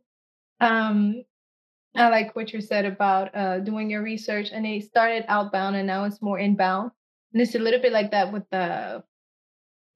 Um, 0.61 1.25
I 1.95 2.09
like 2.09 2.35
what 2.35 2.53
you 2.53 2.61
said 2.61 2.87
about 2.87 3.35
uh, 3.35 3.59
doing 3.59 3.91
your 3.91 4.03
research, 4.03 4.51
and 4.53 4.67
it 4.67 4.85
started 4.85 5.25
outbound, 5.29 5.77
and 5.77 5.87
now 5.87 6.05
it's 6.05 6.23
more 6.23 6.39
inbound. 6.39 6.91
And 7.33 7.43
it's 7.43 7.55
a 7.55 7.59
little 7.59 7.81
bit 7.81 7.93
like 7.93 8.11
that 8.13 8.33
with 8.33 8.49
the 8.51 9.03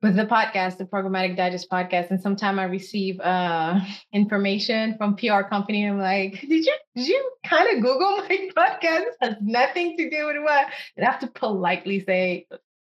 with 0.02 0.16
the 0.16 0.26
podcast, 0.26 0.76
the 0.76 0.85
Programmatic 0.85 1.37
Digest 1.37 1.70
podcast, 1.70 2.11
and 2.11 2.20
sometimes 2.20 2.59
I 2.59 2.64
receive 2.64 3.18
uh, 3.20 3.80
information 4.12 4.96
from 4.96 5.16
PR 5.16 5.42
company. 5.42 5.87
I'm 5.87 5.98
like, 5.98 6.40
did 6.40 6.64
you 6.64 6.76
did 6.94 7.09
you 7.09 7.30
kind 7.44 7.76
of 7.76 7.82
Google 7.82 8.16
my 8.28 8.48
podcast? 8.56 9.04
It 9.06 9.16
has 9.20 9.35
nothing 9.40 9.96
to 9.96 10.11
do 10.11 10.26
with 10.26 10.37
what. 10.42 10.66
And 10.96 11.06
I 11.06 11.11
have 11.11 11.20
to 11.20 11.28
politely 11.28 12.04
say, 12.04 12.46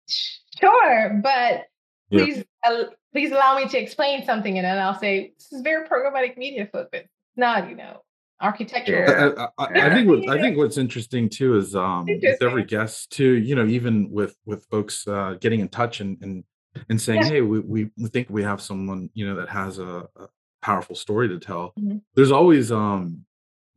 sure, 0.08 1.20
but 1.22 1.64
please 2.10 2.44
yeah. 2.64 2.70
uh, 2.70 2.84
please 3.12 3.30
allow 3.30 3.56
me 3.56 3.68
to 3.68 3.78
explain 3.80 4.24
something, 4.24 4.58
and 4.58 4.64
then 4.64 4.78
I'll 4.78 4.98
say 4.98 5.32
this 5.38 5.52
is 5.52 5.62
very 5.62 5.86
programmatic 5.88 6.36
media 6.36 6.68
focused. 6.72 7.08
Not 7.36 7.70
you 7.70 7.76
know 7.76 8.02
architectural. 8.40 9.08
Yeah. 9.08 9.46
I, 9.58 9.64
I, 9.64 9.86
I, 9.86 9.94
think 9.94 10.08
what 10.08 10.28
I 10.28 10.40
think 10.40 10.56
what's 10.56 10.76
interesting 10.76 11.28
too 11.28 11.56
is 11.56 11.74
um 11.74 12.06
with 12.06 12.42
every 12.42 12.64
guest 12.64 13.10
too, 13.10 13.34
you 13.34 13.54
know, 13.54 13.66
even 13.66 14.10
with 14.10 14.36
with 14.44 14.64
folks 14.66 15.06
uh, 15.06 15.36
getting 15.40 15.60
in 15.60 15.68
touch 15.68 16.00
and 16.00 16.18
and 16.20 16.44
and 16.88 17.00
saying, 17.00 17.22
yeah. 17.22 17.28
hey, 17.28 17.40
we, 17.40 17.60
we, 17.96 18.08
think 18.08 18.28
we 18.30 18.42
have 18.42 18.60
someone, 18.60 19.10
you 19.14 19.26
know, 19.26 19.36
that 19.36 19.48
has 19.48 19.78
a, 19.78 20.08
a 20.16 20.28
powerful 20.62 20.96
story 20.96 21.28
to 21.28 21.38
tell. 21.38 21.72
Mm-hmm. 21.78 21.98
There's 22.14 22.32
always 22.32 22.72
um 22.72 23.24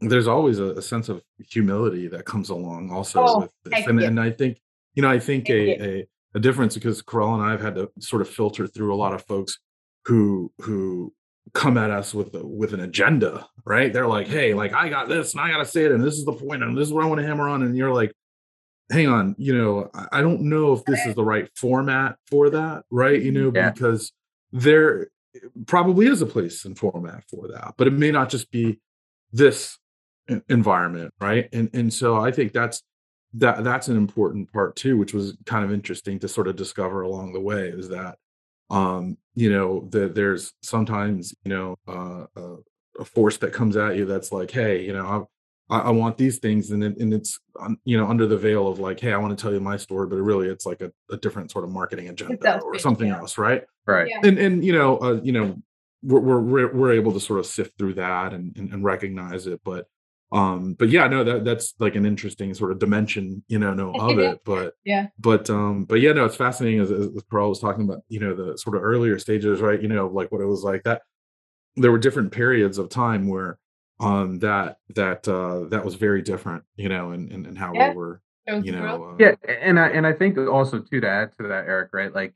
there's 0.01 0.27
always 0.27 0.59
a, 0.59 0.71
a, 0.75 0.81
sense 0.81 1.09
of 1.09 1.21
humility 1.37 2.07
that 2.07 2.25
comes 2.25 2.49
along 2.49 2.89
also 2.89 3.21
oh, 3.21 3.39
with 3.39 3.51
this. 3.65 3.85
And, 3.85 3.99
and 4.01 4.17
I 4.17 4.31
think, 4.31 4.57
you 4.93 5.01
know, 5.01 5.09
I 5.09 5.19
think 5.19 5.49
a, 5.49 5.83
a, 5.83 6.07
a 6.35 6.39
difference 6.39 6.75
because 6.75 7.01
Kerel 7.01 7.33
and 7.33 7.43
I 7.43 7.51
have 7.51 7.61
had 7.61 7.75
to 7.75 7.91
sort 7.99 8.21
of 8.21 8.29
filter 8.29 8.65
through 8.65 8.93
a 8.93 8.95
lot 8.95 9.13
of 9.13 9.25
folks 9.25 9.59
who 10.05 10.51
who 10.59 11.13
come 11.53 11.77
at 11.77 11.91
us 11.91 12.13
with 12.13 12.33
a, 12.35 12.45
with 12.45 12.73
an 12.73 12.79
agenda, 12.79 13.47
right? 13.65 13.91
They're 13.91 14.07
like, 14.07 14.27
hey, 14.27 14.53
like 14.53 14.73
I 14.73 14.89
got 14.89 15.09
this 15.09 15.33
and 15.33 15.41
I 15.41 15.49
gotta 15.49 15.65
say 15.65 15.85
it, 15.85 15.91
and 15.91 16.03
this 16.03 16.15
is 16.15 16.25
the 16.25 16.33
point, 16.33 16.63
and 16.63 16.77
this 16.77 16.87
is 16.87 16.93
what 16.93 17.03
I 17.03 17.07
want 17.07 17.19
to 17.21 17.27
hammer 17.27 17.49
on. 17.49 17.63
And 17.63 17.75
you're 17.75 17.93
like, 17.93 18.13
hang 18.89 19.07
on, 19.07 19.35
you 19.37 19.55
know, 19.55 19.89
I 20.11 20.21
don't 20.21 20.41
know 20.41 20.73
if 20.73 20.83
this 20.85 21.05
is 21.05 21.15
the 21.15 21.23
right 21.23 21.49
format 21.55 22.15
for 22.27 22.49
that, 22.49 22.83
right? 22.89 23.21
You 23.21 23.31
know, 23.31 23.51
yeah. 23.53 23.71
because 23.71 24.11
there 24.51 25.09
probably 25.67 26.07
is 26.07 26.21
a 26.21 26.25
place 26.25 26.65
and 26.65 26.77
format 26.77 27.23
for 27.29 27.47
that, 27.49 27.75
but 27.77 27.87
it 27.87 27.93
may 27.93 28.11
not 28.11 28.29
just 28.29 28.51
be 28.51 28.79
this 29.31 29.77
environment, 30.47 31.13
right? 31.19 31.49
And 31.53 31.69
and 31.73 31.93
so 31.93 32.17
I 32.17 32.31
think 32.31 32.53
that's 32.53 32.81
that 33.33 33.63
that's 33.63 33.87
an 33.87 33.97
important 33.97 34.51
part 34.51 34.75
too, 34.75 34.97
which 34.97 35.13
was 35.13 35.37
kind 35.45 35.63
of 35.63 35.71
interesting 35.71 36.19
to 36.19 36.27
sort 36.27 36.47
of 36.47 36.55
discover 36.55 37.01
along 37.01 37.33
the 37.33 37.39
way 37.39 37.69
is 37.69 37.89
that 37.89 38.17
um 38.71 39.17
you 39.33 39.51
know 39.51 39.87
that 39.89 40.13
there's 40.13 40.53
sometimes 40.61 41.33
you 41.43 41.49
know 41.49 41.75
uh, 41.87 42.25
uh, 42.37 42.57
a 42.99 43.05
force 43.05 43.37
that 43.37 43.53
comes 43.53 43.75
at 43.75 43.95
you 43.95 44.05
that's 44.05 44.31
like 44.31 44.51
hey 44.51 44.85
you 44.85 44.93
know 44.93 45.27
I, 45.69 45.79
I 45.79 45.89
want 45.91 46.17
these 46.17 46.39
things, 46.39 46.71
and 46.71 46.83
it, 46.83 46.97
and 46.97 47.13
it's 47.13 47.39
you 47.85 47.97
know 47.97 48.07
under 48.07 48.25
the 48.27 48.37
veil 48.37 48.67
of 48.67 48.79
like, 48.79 48.99
hey, 48.99 49.13
I 49.13 49.17
want 49.17 49.37
to 49.37 49.41
tell 49.41 49.53
you 49.53 49.59
my 49.59 49.77
story, 49.77 50.07
but 50.07 50.17
really 50.17 50.47
it's 50.47 50.65
like 50.65 50.81
a, 50.81 50.91
a 51.11 51.17
different 51.17 51.51
sort 51.51 51.63
of 51.63 51.71
marketing 51.71 52.09
agenda 52.09 52.59
or 52.61 52.77
something 52.79 53.07
yeah. 53.07 53.17
else, 53.17 53.37
right? 53.37 53.63
Right. 53.85 54.09
Yeah. 54.09 54.21
And 54.23 54.37
and 54.37 54.63
you 54.63 54.73
know 54.73 54.97
uh, 54.97 55.19
you 55.23 55.31
know 55.31 55.61
we're, 56.03 56.39
we're 56.39 56.73
we're 56.73 56.93
able 56.93 57.11
to 57.13 57.19
sort 57.19 57.39
of 57.39 57.45
sift 57.45 57.77
through 57.77 57.95
that 57.95 58.33
and, 58.33 58.55
and, 58.57 58.71
and 58.73 58.83
recognize 58.83 59.47
it, 59.47 59.61
but 59.63 59.87
um 60.31 60.73
but 60.73 60.89
yeah 60.89 61.07
no 61.07 61.23
that 61.23 61.43
that's 61.43 61.73
like 61.79 61.95
an 61.95 62.05
interesting 62.05 62.53
sort 62.53 62.71
of 62.71 62.77
dimension 62.77 63.43
you 63.47 63.57
know 63.57 63.73
no 63.73 63.91
of 63.99 64.19
it 64.19 64.39
but 64.45 64.75
yeah 64.85 65.07
but 65.17 65.49
um 65.49 65.85
but 65.85 66.01
yeah 66.01 66.11
no 66.11 66.25
it's 66.25 66.35
fascinating 66.35 66.79
as, 66.79 66.91
as 66.91 67.07
Kerel 67.31 67.49
was 67.49 67.59
talking 67.59 67.83
about 67.83 68.03
you 68.09 68.19
know 68.19 68.35
the 68.35 68.55
sort 68.55 68.75
of 68.75 68.83
earlier 68.83 69.17
stages 69.17 69.59
right 69.59 69.81
you 69.81 69.87
know 69.87 70.07
like 70.07 70.31
what 70.31 70.41
it 70.41 70.45
was 70.45 70.63
like 70.63 70.83
that 70.83 71.01
there 71.75 71.91
were 71.91 71.97
different 71.97 72.31
periods 72.31 72.77
of 72.77 72.89
time 72.89 73.27
where 73.27 73.57
um 73.99 74.39
that 74.39 74.77
that 74.95 75.27
uh 75.27 75.65
that 75.69 75.83
was 75.83 75.95
very 75.95 76.21
different 76.21 76.63
you 76.75 76.89
know 76.89 77.11
and 77.11 77.31
and, 77.31 77.45
and 77.45 77.57
how 77.57 77.73
yeah. 77.73 77.89
we 77.89 77.95
were 77.95 78.21
you 78.63 78.71
know 78.71 79.11
uh, 79.11 79.15
yeah 79.19 79.35
and 79.61 79.79
i 79.79 79.89
and 79.89 80.07
i 80.07 80.13
think 80.13 80.37
also 80.37 80.79
too 80.79 80.99
to 80.99 81.07
add 81.07 81.31
to 81.37 81.47
that 81.47 81.65
eric 81.65 81.89
right 81.93 82.13
like 82.13 82.33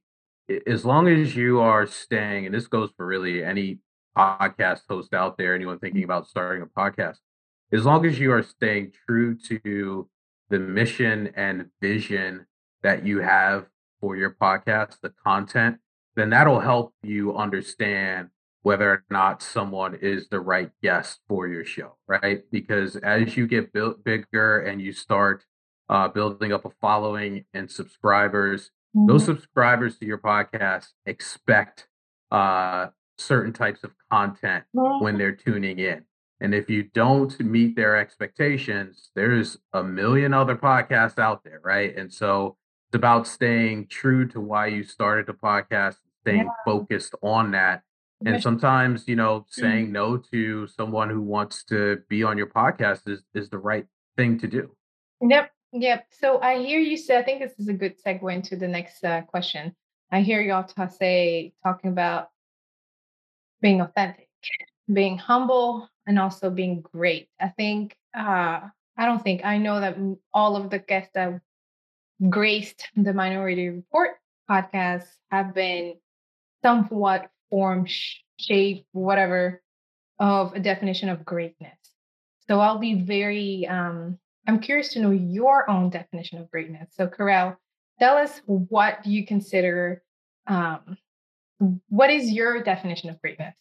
as 0.68 0.86
long 0.86 1.08
as 1.08 1.36
you 1.36 1.60
are 1.60 1.88
staying 1.88 2.46
and 2.46 2.54
this 2.54 2.68
goes 2.68 2.92
for 2.96 3.06
really 3.06 3.44
any 3.44 3.80
podcast 4.16 4.82
host 4.88 5.14
out 5.14 5.38
there 5.38 5.56
anyone 5.56 5.80
thinking 5.80 6.04
about 6.04 6.28
starting 6.28 6.62
a 6.62 6.80
podcast 6.80 7.18
as 7.72 7.86
long 7.86 8.06
as 8.06 8.20
you 8.20 8.32
are 8.32 8.44
staying 8.44 8.92
true 9.08 9.36
to 9.36 10.08
the 10.50 10.60
mission 10.60 11.32
and 11.36 11.68
vision 11.82 12.46
that 12.84 13.06
you 13.06 13.20
have 13.20 13.66
for 14.00 14.16
your 14.16 14.36
podcast 14.40 14.98
the 15.02 15.14
content 15.24 15.78
then 16.16 16.30
that'll 16.30 16.60
help 16.60 16.94
you 17.02 17.36
understand 17.36 18.30
whether 18.64 18.90
or 18.90 19.04
not 19.10 19.44
someone 19.44 19.94
is 19.96 20.30
the 20.30 20.40
right 20.40 20.72
guest 20.82 21.20
for 21.28 21.48
your 21.48 21.66
show, 21.66 21.98
right? 22.08 22.44
Because 22.50 22.96
as 22.96 23.38
you 23.38 23.46
get 23.46 23.74
built 23.74 24.04
bigger 24.04 24.60
and 24.60 24.82
you 24.82 24.94
start 24.94 25.46
uh, 25.90 26.08
building 26.08 26.54
up 26.54 26.66
a 26.66 26.70
following 26.82 27.46
and 27.54 27.70
subscribers, 27.70 28.72
mm-hmm. 28.96 29.08
those 29.08 29.26
subscribers 29.26 29.98
to 30.00 30.06
your 30.06 30.18
podcast 30.18 30.88
expect 31.06 31.88
uh, 32.32 32.88
certain 33.18 33.52
types 33.52 33.84
of 33.84 33.92
content 34.10 34.64
mm-hmm. 34.76 35.04
when 35.04 35.18
they're 35.18 35.36
tuning 35.36 35.80
in. 35.80 36.06
And 36.40 36.56
if 36.56 36.70
you 36.70 36.84
don't 36.84 37.38
meet 37.40 37.76
their 37.76 37.98
expectations, 37.98 39.12
there's 39.14 39.58
a 39.74 39.84
million 39.84 40.34
other 40.34 40.56
podcasts 40.56 41.20
out 41.20 41.44
there, 41.44 41.62
right? 41.64 41.96
And 41.96 42.12
so 42.12 42.58
it's 42.90 42.96
about 42.96 43.28
staying 43.28 43.88
true 43.88 44.28
to 44.30 44.40
why 44.40 44.68
you 44.68 44.84
started 44.84 45.26
the 45.26 45.34
podcast, 45.34 45.98
staying 46.22 46.46
yeah. 46.46 46.64
focused 46.66 47.16
on 47.22 47.52
that 47.52 47.84
and 48.26 48.42
sometimes, 48.42 49.08
you 49.08 49.16
know, 49.16 49.46
saying 49.50 49.88
mm. 49.88 49.92
no 49.92 50.18
to 50.18 50.68
someone 50.68 51.10
who 51.10 51.22
wants 51.22 51.64
to 51.66 52.02
be 52.10 52.24
on 52.24 52.38
your 52.38 52.48
podcast 52.48 53.08
is 53.08 53.24
is 53.34 53.50
the 53.50 53.58
right 53.58 53.86
thing 54.18 54.40
to 54.40 54.48
do. 54.48 54.76
Yep. 55.22 55.52
Yep. 55.74 56.06
So 56.12 56.40
I 56.40 56.60
hear 56.60 56.80
you 56.80 56.98
say, 56.98 57.18
I 57.18 57.24
think 57.24 57.42
this 57.42 57.58
is 57.58 57.68
a 57.68 57.74
good 57.74 57.96
segue 58.04 58.32
into 58.32 58.56
the 58.56 58.68
next 58.68 59.04
uh, 59.04 59.22
question. 59.22 59.76
I 60.12 60.22
hear 60.22 60.40
y'all 60.42 60.64
ta- 60.64 60.88
say, 60.88 61.54
talking 61.64 61.90
about 61.90 62.30
being 63.60 63.82
authentic, 63.82 64.30
being 64.92 65.18
humble, 65.18 65.90
and 66.06 66.20
also 66.20 66.52
being 66.52 66.82
great. 66.82 67.30
I 67.42 67.48
think, 67.48 67.96
uh, 68.16 68.60
I 68.96 69.06
don't 69.06 69.24
think, 69.24 69.44
I 69.44 69.58
know 69.58 69.80
that 69.80 69.98
all 70.32 70.56
of 70.56 70.70
the 70.70 70.78
guests 70.78 71.12
that 71.16 71.42
graced 72.30 72.90
the 72.96 73.14
Minority 73.14 73.70
Report 73.70 74.12
podcast 74.48 75.08
have 75.32 75.56
been 75.56 75.96
somewhat 76.64 77.32
form, 77.50 77.86
shape, 78.40 78.86
whatever, 78.92 79.62
of 80.20 80.54
a 80.54 80.60
definition 80.60 81.10
of 81.10 81.26
greatness. 81.26 81.78
So 82.48 82.60
I'll 82.60 82.80
be 82.80 82.96
very, 82.96 83.68
um, 83.68 84.18
I'm 84.48 84.60
curious 84.60 84.90
to 84.94 85.00
know 85.00 85.12
your 85.12 85.70
own 85.70 85.90
definition 85.90 86.40
of 86.40 86.52
greatness. 86.52 86.90
So, 86.96 87.08
Kerel, 87.08 87.56
tell 88.00 88.18
us 88.18 88.42
what 88.46 89.06
you 89.06 89.26
consider, 89.26 90.04
um, 90.48 90.98
what 91.90 92.10
is 92.10 92.30
your 92.30 92.62
definition 92.64 93.10
of 93.10 93.22
greatness? 93.22 93.56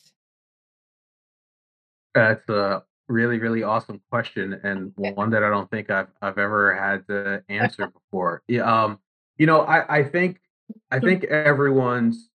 That's 2.14 2.48
a 2.48 2.82
really, 3.08 3.38
really 3.38 3.62
awesome 3.62 4.00
question, 4.10 4.58
and 4.64 4.92
one 4.96 5.30
that 5.30 5.44
I 5.44 5.50
don't 5.50 5.70
think 5.70 5.90
I've 5.90 6.08
I've 6.20 6.38
ever 6.38 6.74
had 6.74 7.06
to 7.08 7.42
answer 7.48 7.86
before. 8.10 8.42
Yeah, 8.48 8.62
um, 8.62 8.98
you 9.38 9.46
know, 9.46 9.60
I 9.62 9.98
I 9.98 10.02
think 10.04 10.40
I 10.90 10.98
think 10.98 11.24
everyone's 11.24 12.28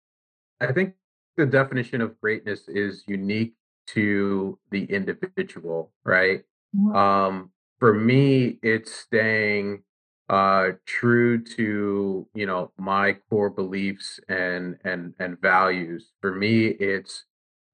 I 0.60 0.72
think 0.72 0.94
the 1.36 1.46
definition 1.46 2.00
of 2.00 2.20
greatness 2.20 2.68
is 2.68 3.04
unique 3.06 3.54
to 3.88 4.58
the 4.70 4.84
individual, 4.84 5.92
right? 6.04 6.42
Mm-hmm. 6.76 6.96
Um, 6.96 7.50
for 7.78 7.92
me, 7.92 8.58
it's 8.62 8.92
staying 8.92 9.82
uh, 10.28 10.70
true 10.86 11.42
to 11.42 12.26
you 12.34 12.46
know 12.46 12.72
my 12.78 13.16
core 13.28 13.50
beliefs 13.50 14.18
and 14.28 14.78
and 14.84 15.14
and 15.18 15.40
values. 15.40 16.12
For 16.20 16.34
me, 16.34 16.66
it's 16.66 17.24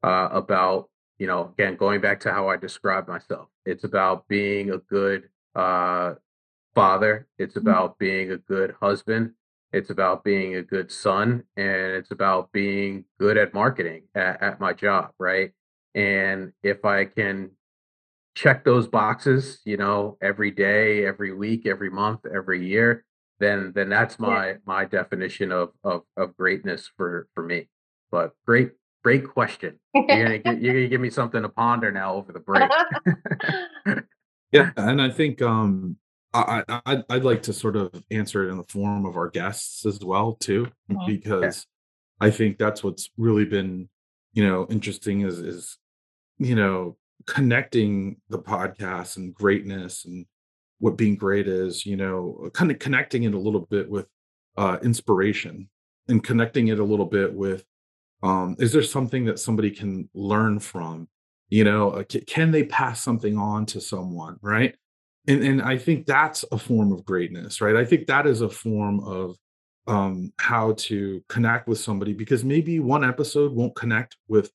uh, 0.02 0.28
about 0.32 0.88
you 1.18 1.26
know 1.26 1.52
again 1.52 1.76
going 1.76 2.00
back 2.00 2.20
to 2.20 2.32
how 2.32 2.48
I 2.48 2.56
describe 2.56 3.06
myself. 3.08 3.48
It's 3.64 3.84
about 3.84 4.26
being 4.26 4.70
a 4.70 4.78
good 4.78 5.28
uh, 5.54 6.14
father. 6.74 7.28
It's 7.38 7.56
mm-hmm. 7.56 7.68
about 7.68 7.98
being 7.98 8.32
a 8.32 8.38
good 8.38 8.74
husband. 8.80 9.32
It's 9.72 9.90
about 9.90 10.24
being 10.24 10.56
a 10.56 10.62
good 10.62 10.90
son, 10.90 11.44
and 11.56 11.92
it's 11.92 12.10
about 12.10 12.50
being 12.52 13.04
good 13.18 13.36
at 13.36 13.54
marketing 13.54 14.02
at, 14.14 14.42
at 14.42 14.60
my 14.60 14.72
job, 14.72 15.12
right? 15.18 15.52
And 15.94 16.52
if 16.62 16.84
I 16.84 17.04
can 17.04 17.50
check 18.34 18.64
those 18.64 18.88
boxes, 18.88 19.60
you 19.64 19.76
know, 19.76 20.16
every 20.22 20.50
day, 20.50 21.06
every 21.06 21.34
week, 21.34 21.66
every 21.66 21.90
month, 21.90 22.20
every 22.32 22.66
year, 22.66 23.04
then 23.38 23.72
then 23.74 23.88
that's 23.88 24.18
my 24.18 24.48
yeah. 24.48 24.54
my 24.66 24.84
definition 24.84 25.50
of 25.52 25.70
of 25.82 26.02
of 26.16 26.36
greatness 26.36 26.90
for 26.96 27.28
for 27.34 27.42
me. 27.42 27.68
But 28.10 28.32
great 28.46 28.72
great 29.02 29.26
question. 29.28 29.78
You're 29.94 30.06
gonna 30.06 30.38
get, 30.38 30.60
you're 30.60 30.74
gonna 30.74 30.88
give 30.88 31.00
me 31.00 31.10
something 31.10 31.42
to 31.42 31.48
ponder 31.48 31.90
now 31.90 32.14
over 32.14 32.32
the 32.32 32.40
break. 32.40 32.70
yeah, 34.52 34.70
and 34.76 35.00
I 35.00 35.10
think 35.10 35.42
um 35.42 35.96
I, 36.32 36.62
I 36.68 37.02
I'd 37.10 37.24
like 37.24 37.42
to 37.42 37.52
sort 37.52 37.76
of 37.76 38.04
answer 38.10 38.46
it 38.46 38.50
in 38.50 38.56
the 38.56 38.64
form 38.64 39.04
of 39.04 39.16
our 39.16 39.28
guests 39.28 39.84
as 39.84 39.98
well 40.00 40.34
too, 40.34 40.66
mm-hmm. 40.90 41.06
because 41.06 41.66
yeah. 42.20 42.28
I 42.28 42.30
think 42.30 42.58
that's 42.58 42.84
what's 42.84 43.10
really 43.16 43.44
been 43.44 43.88
you 44.32 44.46
know 44.46 44.66
interesting 44.70 45.22
is 45.22 45.38
is 45.38 45.78
you 46.38 46.54
know 46.54 46.96
connecting 47.26 48.16
the 48.28 48.38
podcast 48.38 49.16
and 49.16 49.34
greatness 49.34 50.04
and 50.04 50.26
what 50.78 50.96
being 50.96 51.16
great 51.16 51.46
is 51.46 51.84
you 51.84 51.96
know 51.96 52.48
kind 52.54 52.70
of 52.70 52.78
connecting 52.78 53.24
it 53.24 53.34
a 53.34 53.38
little 53.38 53.66
bit 53.70 53.90
with 53.90 54.06
uh 54.56 54.78
inspiration 54.82 55.68
and 56.08 56.24
connecting 56.24 56.68
it 56.68 56.78
a 56.78 56.84
little 56.84 57.06
bit 57.06 57.34
with 57.34 57.64
um 58.22 58.56
is 58.58 58.72
there 58.72 58.82
something 58.82 59.24
that 59.24 59.38
somebody 59.38 59.70
can 59.70 60.08
learn 60.14 60.58
from 60.58 61.08
you 61.48 61.64
know 61.64 61.90
uh, 61.90 62.04
can 62.26 62.50
they 62.50 62.64
pass 62.64 63.02
something 63.02 63.36
on 63.36 63.66
to 63.66 63.80
someone 63.80 64.36
right 64.40 64.76
and 65.26 65.42
and 65.42 65.62
i 65.62 65.76
think 65.76 66.06
that's 66.06 66.44
a 66.52 66.58
form 66.58 66.92
of 66.92 67.04
greatness 67.04 67.60
right? 67.60 67.76
I 67.76 67.84
think 67.84 68.06
that 68.06 68.26
is 68.26 68.40
a 68.40 68.48
form 68.48 69.00
of 69.00 69.36
um 69.86 70.32
how 70.38 70.72
to 70.72 71.22
connect 71.28 71.66
with 71.66 71.78
somebody 71.78 72.12
because 72.12 72.44
maybe 72.44 72.80
one 72.80 73.04
episode 73.04 73.52
won't 73.52 73.74
connect 73.74 74.16
with 74.28 74.52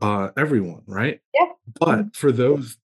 uh 0.00 0.30
everyone 0.36 0.82
right? 0.86 1.20
Yeah. 1.34 1.46
But 1.78 1.98
mm-hmm. 1.98 2.08
for 2.14 2.32
those 2.32 2.76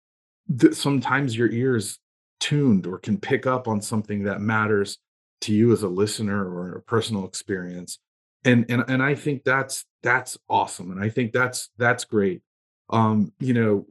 that 0.48 0.76
sometimes 0.76 1.36
your 1.36 1.50
ears 1.50 1.98
tuned 2.40 2.86
or 2.86 2.98
can 2.98 3.18
pick 3.18 3.46
up 3.46 3.68
on 3.68 3.80
something 3.80 4.24
that 4.24 4.40
matters 4.40 4.98
to 5.40 5.52
you 5.52 5.72
as 5.72 5.82
a 5.82 5.88
listener 5.88 6.44
or 6.44 6.76
a 6.76 6.82
personal 6.82 7.24
experience. 7.24 7.98
And 8.44 8.66
and 8.68 8.84
and 8.88 9.02
i 9.02 9.14
think 9.14 9.42
that's 9.42 9.86
that's 10.02 10.36
awesome 10.50 10.90
and 10.90 11.02
i 11.02 11.08
think 11.08 11.32
that's 11.32 11.70
that's 11.78 12.04
great. 12.04 12.42
Um 12.90 13.32
you 13.38 13.54
know 13.54 13.86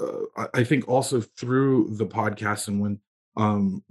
uh, 0.00 0.46
i 0.54 0.64
think 0.64 0.88
also 0.88 1.20
through 1.20 1.88
the 1.96 2.06
podcast 2.06 2.68
and 2.68 2.80
when 2.80 3.00
um 3.36 3.82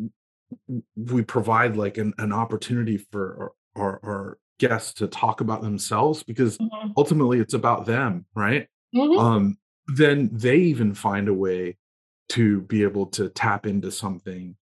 we 0.96 1.22
provide 1.22 1.76
like 1.76 1.98
an, 1.98 2.14
an 2.18 2.32
opportunity 2.32 2.98
for 2.98 3.54
our, 3.76 3.84
our, 3.84 4.00
our 4.04 4.38
guests 4.60 4.94
to 4.94 5.08
talk 5.08 5.42
about 5.42 5.62
themselves 5.62 6.24
because 6.24 6.58
mm-hmm. 6.58 6.90
ultimately 6.98 7.40
it's 7.40 7.54
about 7.54 7.86
them 7.86 8.26
right 8.36 8.68
mm-hmm. 8.96 9.20
um 9.20 9.58
then 9.88 10.30
they 10.34 10.58
even 10.58 10.94
find 10.94 11.28
a 11.28 11.34
way 11.34 11.78
to 12.30 12.62
be 12.62 12.84
able 12.84 13.06
to 13.06 13.30
tap 13.30 13.66
into 13.66 13.92
something 13.92 14.56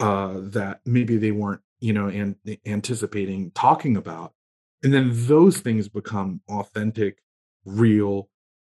uh, 0.00 0.34
that 0.40 0.80
maybe 0.84 1.16
they 1.16 1.32
weren't, 1.32 1.60
you 1.80 1.92
know, 1.92 2.08
and 2.08 2.36
anticipating 2.66 3.50
talking 3.52 3.96
about. 3.96 4.32
And 4.82 4.92
then 4.92 5.10
those 5.12 5.58
things 5.58 5.88
become 5.88 6.40
authentic, 6.48 7.18
real, 7.64 8.28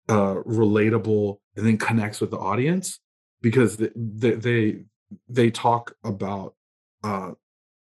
uh, 0.09 0.35
relatable, 0.45 1.39
and 1.55 1.65
then 1.65 1.77
connects 1.77 2.21
with 2.21 2.31
the 2.31 2.37
audience 2.37 2.99
because 3.41 3.77
they 3.77 4.31
they 4.31 4.83
they 5.29 5.51
talk 5.51 5.95
about 6.03 6.55
uh, 7.03 7.31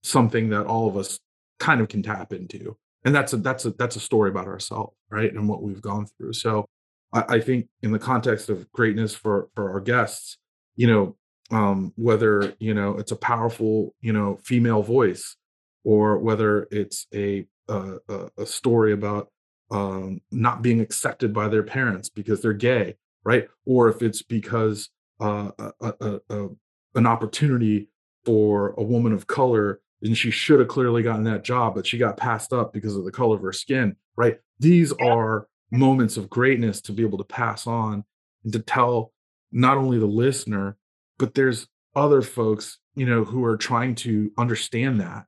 something 0.02 0.50
that 0.50 0.66
all 0.66 0.88
of 0.88 0.96
us 0.96 1.20
kind 1.58 1.80
of 1.80 1.88
can 1.88 2.02
tap 2.02 2.32
into, 2.32 2.76
and 3.04 3.14
that's 3.14 3.32
a 3.32 3.36
that's 3.38 3.64
a 3.64 3.70
that's 3.70 3.96
a 3.96 4.00
story 4.00 4.30
about 4.30 4.46
ourselves, 4.46 4.94
right, 5.10 5.32
and 5.32 5.48
what 5.48 5.62
we've 5.62 5.82
gone 5.82 6.06
through. 6.06 6.32
So 6.32 6.66
I, 7.12 7.36
I 7.36 7.40
think 7.40 7.68
in 7.82 7.92
the 7.92 7.98
context 7.98 8.50
of 8.50 8.70
greatness 8.72 9.14
for 9.14 9.48
for 9.54 9.70
our 9.70 9.80
guests, 9.80 10.36
you 10.76 10.86
know, 10.86 11.16
um, 11.50 11.92
whether 11.96 12.54
you 12.58 12.74
know 12.74 12.96
it's 12.98 13.12
a 13.12 13.16
powerful 13.16 13.94
you 14.00 14.12
know 14.12 14.38
female 14.44 14.82
voice 14.82 15.36
or 15.84 16.18
whether 16.18 16.66
it's 16.70 17.06
a 17.14 17.46
a, 17.68 17.98
a 18.36 18.44
story 18.44 18.92
about 18.92 19.28
um, 19.70 20.20
not 20.30 20.62
being 20.62 20.80
accepted 20.80 21.32
by 21.32 21.48
their 21.48 21.62
parents 21.62 22.08
because 22.08 22.42
they're 22.42 22.52
gay, 22.52 22.96
right? 23.24 23.48
Or 23.64 23.88
if 23.88 24.02
it's 24.02 24.22
because 24.22 24.90
uh, 25.20 25.50
a, 25.80 26.20
a, 26.28 26.48
an 26.94 27.06
opportunity 27.06 27.88
for 28.24 28.74
a 28.76 28.82
woman 28.82 29.12
of 29.12 29.26
color 29.26 29.80
and 30.02 30.16
she 30.16 30.30
should 30.30 30.60
have 30.60 30.68
clearly 30.68 31.02
gotten 31.02 31.24
that 31.24 31.44
job, 31.44 31.74
but 31.74 31.86
she 31.86 31.98
got 31.98 32.16
passed 32.16 32.52
up 32.52 32.72
because 32.72 32.96
of 32.96 33.04
the 33.04 33.12
color 33.12 33.36
of 33.36 33.42
her 33.42 33.52
skin, 33.52 33.96
right? 34.16 34.38
These 34.58 34.92
are 34.92 35.48
moments 35.70 36.16
of 36.16 36.30
greatness 36.30 36.80
to 36.82 36.92
be 36.92 37.02
able 37.02 37.18
to 37.18 37.24
pass 37.24 37.66
on 37.66 38.04
and 38.44 38.52
to 38.52 38.58
tell 38.58 39.12
not 39.50 39.78
only 39.78 39.98
the 39.98 40.06
listener, 40.06 40.76
but 41.18 41.34
there's 41.34 41.68
other 41.94 42.22
folks, 42.22 42.78
you 42.96 43.06
know, 43.06 43.24
who 43.24 43.44
are 43.44 43.56
trying 43.56 43.94
to 43.94 44.30
understand 44.36 45.00
that, 45.00 45.26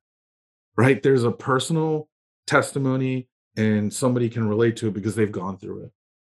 right? 0.76 1.02
There's 1.02 1.24
a 1.24 1.32
personal 1.32 2.08
testimony 2.46 3.28
and 3.56 3.92
somebody 3.92 4.28
can 4.28 4.48
relate 4.48 4.76
to 4.76 4.88
it 4.88 4.94
because 4.94 5.14
they've 5.14 5.32
gone 5.32 5.58
through 5.58 5.84
it. 5.84 5.92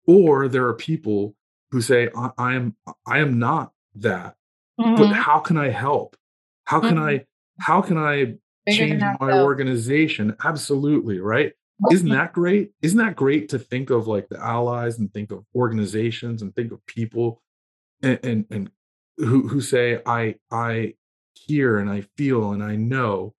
Or 0.07 0.47
there 0.47 0.67
are 0.67 0.73
people 0.73 1.35
who 1.71 1.81
say, 1.81 2.09
I, 2.15 2.31
I 2.37 2.53
am, 2.55 2.75
I 3.05 3.19
am 3.19 3.39
not 3.39 3.73
that, 3.95 4.35
mm-hmm. 4.79 4.95
but 4.95 5.13
how 5.13 5.39
can 5.39 5.57
I 5.57 5.69
help? 5.69 6.15
How 6.65 6.79
can 6.79 6.95
mm-hmm. 6.95 7.03
I, 7.03 7.25
how 7.59 7.81
can 7.81 7.97
I 7.97 8.35
change 8.69 9.01
my 9.19 9.41
organization? 9.41 10.35
Absolutely. 10.43 11.19
Right. 11.19 11.53
Isn't 11.91 12.09
that 12.09 12.33
great? 12.33 12.71
Isn't 12.81 12.97
that 12.97 13.15
great 13.15 13.49
to 13.49 13.59
think 13.59 13.89
of 13.89 14.07
like 14.07 14.27
the 14.29 14.37
allies 14.37 14.99
and 14.99 15.11
think 15.13 15.31
of 15.31 15.45
organizations 15.55 16.41
and 16.41 16.53
think 16.53 16.71
of 16.71 16.85
people 16.85 17.41
and 18.03 18.19
and, 18.23 18.45
and 18.49 18.71
who 19.17 19.47
who 19.47 19.61
say 19.61 20.01
I 20.05 20.35
I 20.51 20.95
hear 21.33 21.77
and 21.77 21.89
I 21.89 22.01
feel 22.17 22.51
and 22.51 22.61
I 22.61 22.75
know 22.75 23.33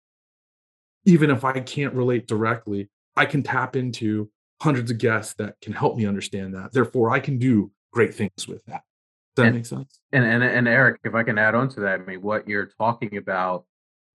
even 1.05 1.31
if 1.31 1.45
I 1.45 1.61
can't 1.61 1.95
relate 1.95 2.27
directly, 2.27 2.89
I 3.17 3.27
can 3.27 3.43
tap 3.43 3.77
into 3.77 4.31
hundreds 4.63 4.91
of 4.91 4.99
guests 4.99 5.35
that 5.35 5.61
can 5.61 5.73
help 5.73 5.97
me 5.97 6.07
understand 6.07 6.55
that. 6.55 6.73
Therefore, 6.73 7.11
I 7.11 7.21
can 7.21 7.39
do 7.39 7.71
great 7.93 8.15
things 8.15 8.47
with 8.47 8.65
that. 8.67 8.83
Does 9.37 9.45
that 9.45 9.47
and, 9.47 9.57
make 9.57 9.67
sense? 9.67 10.01
And, 10.13 10.25
and 10.25 10.43
and 10.43 10.69
Eric, 10.69 11.01
if 11.05 11.15
I 11.15 11.23
can 11.23 11.39
add 11.39 11.55
on 11.55 11.69
to 11.71 11.81
that, 11.81 12.01
I 12.01 12.05
mean, 12.05 12.23
what 12.23 12.49
you're 12.49 12.71
talking 12.79 13.17
about 13.17 13.65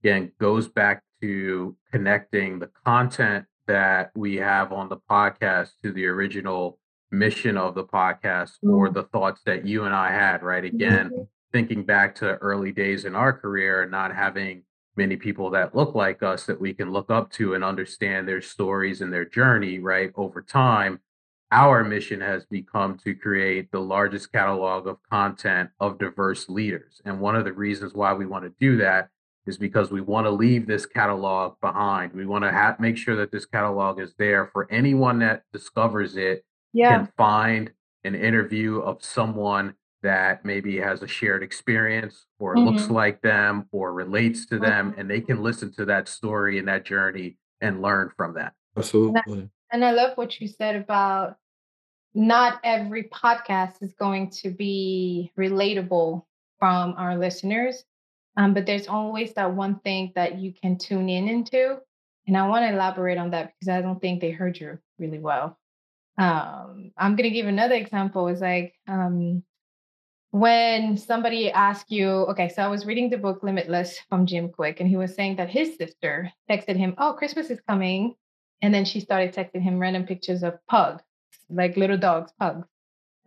again 0.04 0.32
goes 0.40 0.68
back 0.68 1.02
to 1.22 1.76
connecting 1.92 2.60
the 2.60 2.70
content 2.86 3.46
that 3.68 4.12
we 4.16 4.36
have 4.36 4.72
on 4.72 4.90
the 4.90 4.98
podcast 5.10 5.72
to 5.84 5.92
the 5.92 6.06
original 6.06 6.78
mission 7.12 7.58
of 7.58 7.76
the 7.76 7.84
podcast 7.84 8.52
mm-hmm. 8.64 8.72
or 8.72 8.90
the 8.90 9.04
thoughts 9.04 9.42
that 9.46 9.66
you 9.66 9.86
and 9.86 9.96
I 9.96 10.12
had, 10.12 10.44
right? 10.44 10.64
Again, 10.64 11.10
mm-hmm. 11.10 11.24
thinking 11.52 11.84
back 11.84 12.16
to 12.16 12.36
early 12.36 12.72
days 12.72 13.06
in 13.06 13.16
our 13.16 13.34
career, 13.34 13.84
and 13.84 13.92
not 13.92 14.14
having 14.14 14.64
many 14.98 15.16
people 15.16 15.50
that 15.52 15.76
look 15.76 15.96
like 15.96 16.24
us 16.24 16.46
that 16.46 16.60
we 16.60 16.74
can 16.74 16.92
look 16.92 17.10
up 17.10 17.32
to 17.32 17.54
and 17.54 17.64
understand 17.64 18.28
their 18.28 18.42
stories 18.42 19.02
and 19.02 19.12
their 19.12 19.26
journey, 19.26 19.80
right? 19.80 20.12
Over 20.16 20.42
time, 20.42 21.00
our 21.52 21.84
mission 21.84 22.22
has 22.22 22.46
become 22.46 22.98
to 23.04 23.14
create 23.16 23.72
the 23.72 23.80
largest 23.80 24.32
catalog 24.32 24.88
of 24.88 24.98
content 25.10 25.70
of 25.80 26.00
diverse 26.00 26.50
leaders. 26.50 27.02
And 27.06 27.20
one 27.20 27.36
of 27.36 27.46
the 27.46 27.54
reasons 27.54 27.94
why 27.94 28.14
we 28.14 28.26
want 28.26 28.46
to 28.46 28.54
do 28.60 28.78
that 28.78 29.10
is 29.46 29.58
because 29.58 29.92
we 29.92 30.02
want 30.02 30.26
to 30.26 30.32
leave 30.32 30.66
this 30.66 30.86
catalog 30.86 31.60
behind. 31.62 32.14
We 32.14 32.26
want 32.26 32.44
to 32.44 32.52
ha- 32.52 32.76
make 32.80 32.98
sure 32.98 33.16
that 33.18 33.32
this 33.32 33.46
catalog 33.46 34.00
is 34.00 34.14
there 34.18 34.48
for 34.48 34.68
anyone 34.72 35.20
that 35.20 35.44
discovers 35.54 36.18
it 36.18 36.44
yeah. 36.74 36.90
can 36.90 37.10
find 37.16 37.72
an 38.04 38.16
interview 38.16 38.80
of 38.80 39.04
someone 39.04 39.76
that 40.02 40.46
maybe 40.46 40.78
has 40.78 41.02
a 41.02 41.08
shared 41.08 41.42
experience 41.42 42.26
or 42.40 42.56
mm-hmm. 42.56 42.68
looks 42.68 42.90
like 42.90 43.22
them 43.22 43.68
or 43.72 43.94
relates 43.94 44.46
to 44.46 44.60
them 44.60 44.94
and 44.98 45.10
they 45.10 45.22
can 45.22 45.42
listen 45.42 45.74
to 45.74 45.86
that 45.86 46.08
story 46.08 46.60
and 46.60 46.68
that 46.68 46.86
journey 46.86 47.38
and 47.62 47.82
learn 47.82 48.12
from 48.16 48.36
that 48.36 48.54
absolutely 48.78 49.50
and 49.76 49.86
I, 49.86 49.92
love 49.92 50.18
what 50.18 50.40
you 50.40 50.48
said 50.48 50.76
about 50.76 51.36
not 52.14 52.60
every 52.64 53.04
podcast 53.04 53.82
is 53.82 53.94
going 53.94 54.30
to 54.42 54.50
be 54.50 55.32
relatable 55.38 56.24
from 56.60 56.94
our 56.98 57.18
listeners 57.18 57.84
um, 58.38 58.54
but 58.54 58.66
there's 58.66 58.88
always 58.88 59.34
that 59.34 59.54
one 59.54 59.80
thing 59.80 60.12
that 60.16 60.40
you 60.40 60.54
can 60.54 60.78
tune 60.78 61.10
in 61.10 61.28
into 61.28 61.78
and 62.28 62.38
i 62.38 62.48
want 62.48 62.64
to 62.64 62.74
elaborate 62.74 63.18
on 63.18 63.32
that 63.32 63.54
because 63.54 63.70
i 63.70 63.82
don't 63.82 64.02
think 64.02 64.22
they 64.22 64.32
heard 64.32 64.58
you 64.58 64.80
really 64.98 65.20
well 65.20 65.58
um, 66.18 66.92
i'm 66.98 67.16
going 67.16 67.30
to 67.30 67.36
give 67.36 67.48
another 67.48 67.76
example 67.76 68.28
is 68.28 68.42
like 68.42 68.74
um, 68.88 69.44
when 70.36 70.98
somebody 70.98 71.50
asks 71.50 71.90
you, 71.90 72.10
okay, 72.10 72.50
so 72.50 72.62
I 72.62 72.68
was 72.68 72.86
reading 72.86 73.10
the 73.10 73.18
book 73.18 73.42
Limitless 73.42 73.98
from 74.10 74.26
Jim 74.26 74.50
Kwik, 74.50 74.82
and 74.82 74.90
he 74.90 74.98
was 74.98 75.16
saying 75.16 75.38
that 75.38 75.50
his 75.50 75.78
sister 75.78 76.30
texted 76.52 76.76
him, 76.76 76.94
Oh, 76.98 77.14
Christmas 77.14 77.50
is 77.50 77.62
coming. 77.62 78.16
And 78.62 78.74
then 78.74 78.86
she 78.86 79.00
started 79.00 79.34
texting 79.34 79.62
him 79.62 79.80
random 79.80 80.06
pictures 80.06 80.44
of 80.44 80.58
pugs, 80.68 81.04
like 81.50 81.78
little 81.78 81.98
dogs, 81.98 82.32
pugs. 82.40 82.68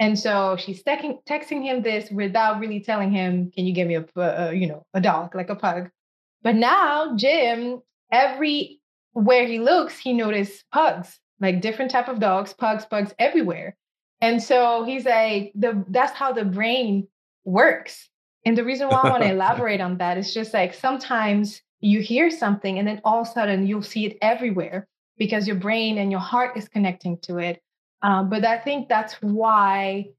And 0.00 0.18
so 0.18 0.56
she's 0.56 0.82
texting, 0.82 1.18
texting 1.24 1.62
him 1.62 1.82
this 1.82 2.10
without 2.10 2.60
really 2.60 2.80
telling 2.80 3.10
him, 3.10 3.50
Can 3.50 3.66
you 3.66 3.74
give 3.74 3.88
me 3.88 3.96
a, 3.96 4.06
uh, 4.16 4.50
you 4.50 4.66
know, 4.66 4.86
a 4.94 5.00
dog, 5.00 5.34
like 5.34 5.50
a 5.50 5.56
pug? 5.56 5.90
But 6.42 6.54
now 6.54 7.16
Jim, 7.16 7.82
every 8.12 8.80
where 9.12 9.46
he 9.46 9.58
looks, 9.58 9.98
he 9.98 10.12
noticed 10.12 10.64
pugs, 10.72 11.18
like 11.40 11.60
different 11.60 11.90
type 11.90 12.08
of 12.08 12.20
dogs, 12.20 12.52
pugs, 12.52 12.86
pugs 12.86 13.12
everywhere. 13.18 13.76
And 14.20 14.42
so 14.42 14.84
he's 14.84 15.04
like, 15.04 15.52
the 15.54 15.84
that's 15.88 16.12
how 16.12 16.32
the 16.32 16.44
brain 16.44 17.08
works. 17.44 18.08
And 18.44 18.56
the 18.56 18.64
reason 18.64 18.88
why 18.88 19.00
I 19.02 19.10
want 19.10 19.22
to 19.24 19.30
elaborate 19.32 19.80
on 19.80 19.98
that 19.98 20.18
is 20.18 20.32
just 20.32 20.54
like 20.54 20.74
sometimes 20.74 21.60
you 21.80 22.00
hear 22.00 22.30
something 22.30 22.78
and 22.78 22.86
then 22.86 23.00
all 23.04 23.20
of 23.20 23.28
a 23.28 23.30
sudden 23.30 23.66
you'll 23.66 23.82
see 23.82 24.06
it 24.06 24.18
everywhere 24.20 24.88
because 25.18 25.46
your 25.46 25.56
brain 25.56 25.98
and 25.98 26.10
your 26.10 26.20
heart 26.20 26.56
is 26.56 26.68
connecting 26.68 27.18
to 27.18 27.38
it. 27.38 27.62
Um, 28.02 28.30
but 28.30 28.44
I 28.44 28.58
think 28.58 28.88
that's 28.88 29.14
why 29.14 30.10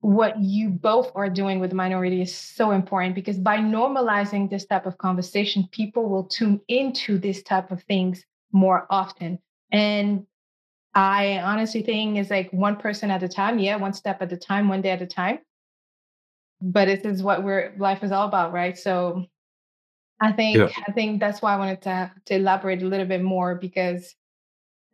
what 0.00 0.38
you 0.40 0.68
both 0.68 1.10
are 1.14 1.28
doing 1.28 1.58
with 1.58 1.72
minority 1.72 2.22
is 2.22 2.34
so 2.34 2.70
important 2.70 3.14
because 3.14 3.38
by 3.38 3.58
normalizing 3.58 4.48
this 4.48 4.66
type 4.66 4.86
of 4.86 4.98
conversation, 4.98 5.68
people 5.72 6.08
will 6.08 6.24
tune 6.24 6.60
into 6.68 7.18
this 7.18 7.42
type 7.42 7.70
of 7.70 7.82
things 7.84 8.24
more 8.52 8.86
often. 8.88 9.38
And 9.72 10.26
I 10.94 11.38
honestly 11.40 11.82
think 11.82 12.18
is 12.18 12.30
like 12.30 12.50
one 12.52 12.76
person 12.76 13.10
at 13.10 13.22
a 13.22 13.28
time. 13.28 13.58
Yeah, 13.58 13.76
one 13.76 13.92
step 13.92 14.22
at 14.22 14.32
a 14.32 14.36
time, 14.36 14.68
one 14.68 14.80
day 14.80 14.90
at 14.90 15.02
a 15.02 15.06
time. 15.06 15.40
But 16.62 16.86
this 16.86 17.00
is 17.00 17.22
what 17.22 17.42
we're 17.42 17.74
life 17.76 18.02
is 18.02 18.12
all 18.12 18.28
about, 18.28 18.52
right? 18.52 18.78
So 18.78 19.26
I 20.20 20.32
think 20.32 20.56
yeah. 20.56 20.68
I 20.88 20.92
think 20.92 21.20
that's 21.20 21.42
why 21.42 21.54
I 21.54 21.56
wanted 21.56 21.82
to 21.82 22.10
to 22.26 22.34
elaborate 22.34 22.82
a 22.82 22.86
little 22.86 23.06
bit 23.06 23.22
more 23.22 23.54
because 23.54 24.14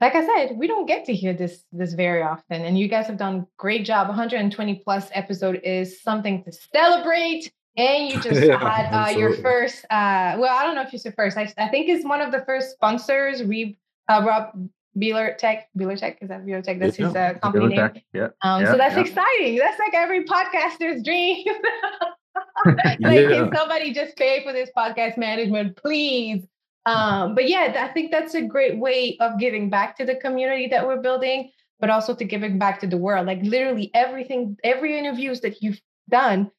like 0.01 0.17
I 0.17 0.27
said, 0.27 0.59
we 0.59 0.67
don't 0.67 0.87
get 0.87 1.05
to 1.05 1.15
hear 1.15 1.33
this 1.33 1.65
this 1.73 1.93
very 1.93 2.23
often. 2.23 2.65
And 2.65 2.77
you 2.79 2.89
guys 2.89 3.07
have 3.07 3.19
done 3.19 3.47
great 3.57 3.85
job. 3.85 4.09
120 4.09 4.83
plus 4.85 5.09
episode 5.13 5.61
is 5.63 6.03
something 6.03 6.43
to 6.43 6.53
celebrate. 6.53 7.53
And 7.77 8.13
you 8.13 8.21
just 8.21 8.43
yeah, 8.43 8.59
had 8.69 8.91
uh, 8.93 9.17
your 9.17 9.35
first 9.37 9.85
uh 9.85 10.37
well, 10.39 10.57
I 10.57 10.65
don't 10.65 10.75
know 10.75 10.83
if 10.83 10.93
it's 10.93 11.05
your 11.05 11.15
first. 11.15 11.37
I, 11.37 11.53
I 11.57 11.69
think 11.69 11.89
it's 11.89 12.05
one 12.05 12.21
of 12.21 12.33
the 12.33 12.43
first 12.45 12.73
sponsors, 12.73 13.45
Re 13.45 13.79
uh, 14.09 14.23
Rob 14.27 14.69
Beeler 14.99 15.39
Tech, 15.39 15.69
Beeler 15.79 15.97
Tech, 15.97 16.19
is 16.21 16.29
that 16.29 16.45
Beeler 16.45 16.65
Tech? 16.65 16.81
That's 16.81 16.97
his 16.97 17.15
uh, 17.15 17.35
company 17.41 17.69
name. 17.69 17.79
Tech. 17.79 18.05
Yeah. 18.13 18.29
Um, 18.43 18.63
yeah. 18.63 18.73
So 18.73 18.77
that's 18.77 18.97
yeah. 18.97 19.03
exciting. 19.03 19.57
That's 19.57 19.79
like 19.79 19.95
every 19.95 20.25
podcaster's 20.25 21.03
dream. 21.03 21.47
like, 22.65 23.01
yeah. 23.01 23.29
can 23.29 23.55
somebody 23.55 23.93
just 23.93 24.17
pay 24.17 24.43
for 24.45 24.53
this 24.53 24.71
podcast 24.77 25.17
management, 25.17 25.77
please? 25.77 26.45
Um, 26.87 27.35
but 27.35 27.49
yeah, 27.49 27.75
I 27.79 27.93
think 27.93 28.11
that's 28.11 28.35
a 28.35 28.43
great 28.43 28.79
way 28.79 29.17
of 29.21 29.39
giving 29.39 29.71
back 29.71 29.97
to 29.99 30.05
the 30.05 30.17
community 30.17 30.67
that 30.69 30.87
we're 30.87 31.01
building, 31.01 31.51
but 31.79 31.91
also 31.91 32.15
to 32.15 32.25
giving 32.25 32.59
back 32.59 32.81
to 32.81 32.87
the 32.87 32.97
world. 32.97 33.27
Like 33.27 33.41
literally 33.43 33.91
everything, 33.95 34.57
every 34.65 34.99
interviews 34.99 35.41
that 35.43 35.63
you've 35.63 35.81
done 36.11 36.51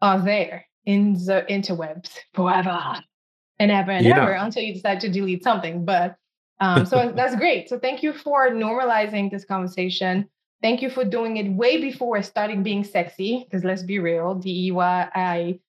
are 0.00 0.20
there 0.20 0.66
in 0.86 1.12
the 1.14 1.44
interwebs 1.50 2.10
forever 2.32 2.96
and 3.58 3.70
ever 3.70 3.90
and 3.90 4.06
ever 4.06 4.32
until 4.32 4.62
you 4.62 4.72
decide 4.72 5.00
to 5.00 5.08
delete 5.08 5.42
something. 5.42 5.84
But 5.84 6.16
um, 6.60 6.86
so 6.86 7.12
that's 7.16 7.36
great. 7.36 7.68
So 7.68 7.78
thank 7.78 8.02
you 8.02 8.12
for 8.12 8.50
normalizing 8.50 9.30
this 9.30 9.44
conversation. 9.44 10.28
Thank 10.60 10.82
you 10.82 10.90
for 10.90 11.04
doing 11.04 11.36
it 11.36 11.52
way 11.52 11.80
before 11.80 12.16
it 12.16 12.24
started 12.24 12.64
being 12.64 12.84
sexy. 12.84 13.44
Because 13.44 13.64
let's 13.64 13.82
be 13.82 13.98
real, 13.98 14.34
DEI, 14.34 15.60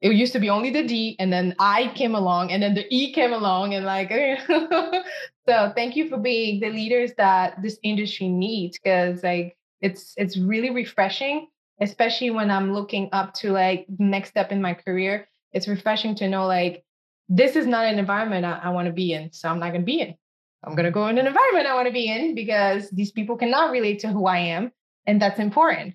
it 0.00 0.12
used 0.12 0.32
to 0.34 0.38
be 0.38 0.48
only 0.48 0.70
the 0.70 0.86
D, 0.86 1.16
and 1.18 1.32
then 1.32 1.56
I 1.58 1.92
came 1.94 2.14
along, 2.14 2.52
and 2.52 2.62
then 2.62 2.74
the 2.74 2.86
E 2.88 3.12
came 3.12 3.32
along, 3.32 3.74
and 3.74 3.84
like, 3.84 4.10
so 5.48 5.72
thank 5.74 5.96
you 5.96 6.08
for 6.08 6.18
being 6.18 6.60
the 6.60 6.70
leaders 6.70 7.12
that 7.18 7.60
this 7.62 7.78
industry 7.82 8.28
needs. 8.28 8.78
Because 8.78 9.24
like, 9.24 9.56
it's 9.80 10.14
it's 10.16 10.36
really 10.36 10.70
refreshing, 10.70 11.48
especially 11.80 12.30
when 12.30 12.50
I'm 12.50 12.72
looking 12.72 13.08
up 13.12 13.34
to 13.34 13.50
like 13.50 13.86
next 13.98 14.30
step 14.30 14.52
in 14.52 14.62
my 14.62 14.74
career. 14.74 15.28
It's 15.52 15.66
refreshing 15.66 16.14
to 16.16 16.28
know 16.28 16.46
like 16.46 16.84
this 17.28 17.56
is 17.56 17.66
not 17.66 17.86
an 17.86 17.98
environment 17.98 18.44
I, 18.44 18.60
I 18.64 18.68
want 18.70 18.86
to 18.86 18.92
be 18.92 19.12
in, 19.12 19.32
so 19.32 19.48
I'm 19.48 19.58
not 19.58 19.70
going 19.70 19.82
to 19.82 19.86
be 19.86 20.00
in. 20.00 20.14
I'm 20.64 20.74
going 20.74 20.86
to 20.86 20.90
go 20.90 21.06
in 21.06 21.18
an 21.18 21.26
environment 21.26 21.66
I 21.66 21.74
want 21.74 21.86
to 21.86 21.92
be 21.92 22.08
in 22.08 22.34
because 22.34 22.90
these 22.90 23.12
people 23.12 23.36
cannot 23.36 23.70
relate 23.70 24.00
to 24.00 24.08
who 24.08 24.26
I 24.26 24.38
am. 24.38 24.72
And 25.06 25.22
that's 25.22 25.38
important. 25.38 25.94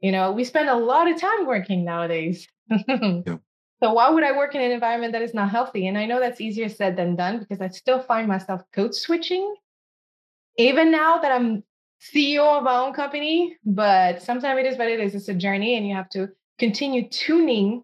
You 0.00 0.12
know, 0.12 0.32
we 0.32 0.44
spend 0.44 0.68
a 0.68 0.76
lot 0.76 1.10
of 1.10 1.20
time 1.20 1.46
working 1.46 1.84
nowadays. 1.84 2.48
yeah. 2.88 3.36
So 3.82 3.92
why 3.94 4.10
would 4.10 4.24
I 4.24 4.36
work 4.36 4.54
in 4.54 4.60
an 4.60 4.72
environment 4.72 5.12
that 5.12 5.22
is 5.22 5.32
not 5.32 5.50
healthy? 5.50 5.86
And 5.86 5.96
I 5.96 6.04
know 6.04 6.20
that's 6.20 6.40
easier 6.40 6.68
said 6.68 6.96
than 6.96 7.16
done 7.16 7.38
because 7.38 7.60
I 7.60 7.68
still 7.68 8.02
find 8.02 8.28
myself 8.28 8.60
code 8.74 8.94
switching, 8.94 9.54
even 10.58 10.90
now 10.90 11.18
that 11.18 11.32
I'm 11.32 11.62
CEO 12.14 12.58
of 12.58 12.64
my 12.64 12.76
own 12.76 12.92
company. 12.92 13.56
But 13.64 14.22
sometimes 14.22 14.58
it 14.60 14.66
is 14.66 14.76
what 14.76 14.88
it 14.88 15.00
is. 15.00 15.14
It's 15.14 15.28
a 15.28 15.34
journey, 15.34 15.76
and 15.76 15.88
you 15.88 15.94
have 15.94 16.10
to 16.10 16.28
continue 16.58 17.08
tuning 17.08 17.82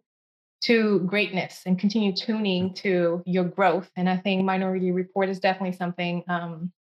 to 0.63 1.01
greatness 1.01 1.63
and 1.67 1.79
continue 1.79 2.15
tuning 2.15 2.75
to 2.75 3.23
your 3.27 3.45
growth. 3.45 3.91
And 3.97 4.09
I 4.09 4.17
think 4.17 4.45
Minority 4.45 4.91
Report 4.91 5.29
is 5.29 5.39
definitely 5.39 5.77
something 5.77 6.25
um, 6.29 6.73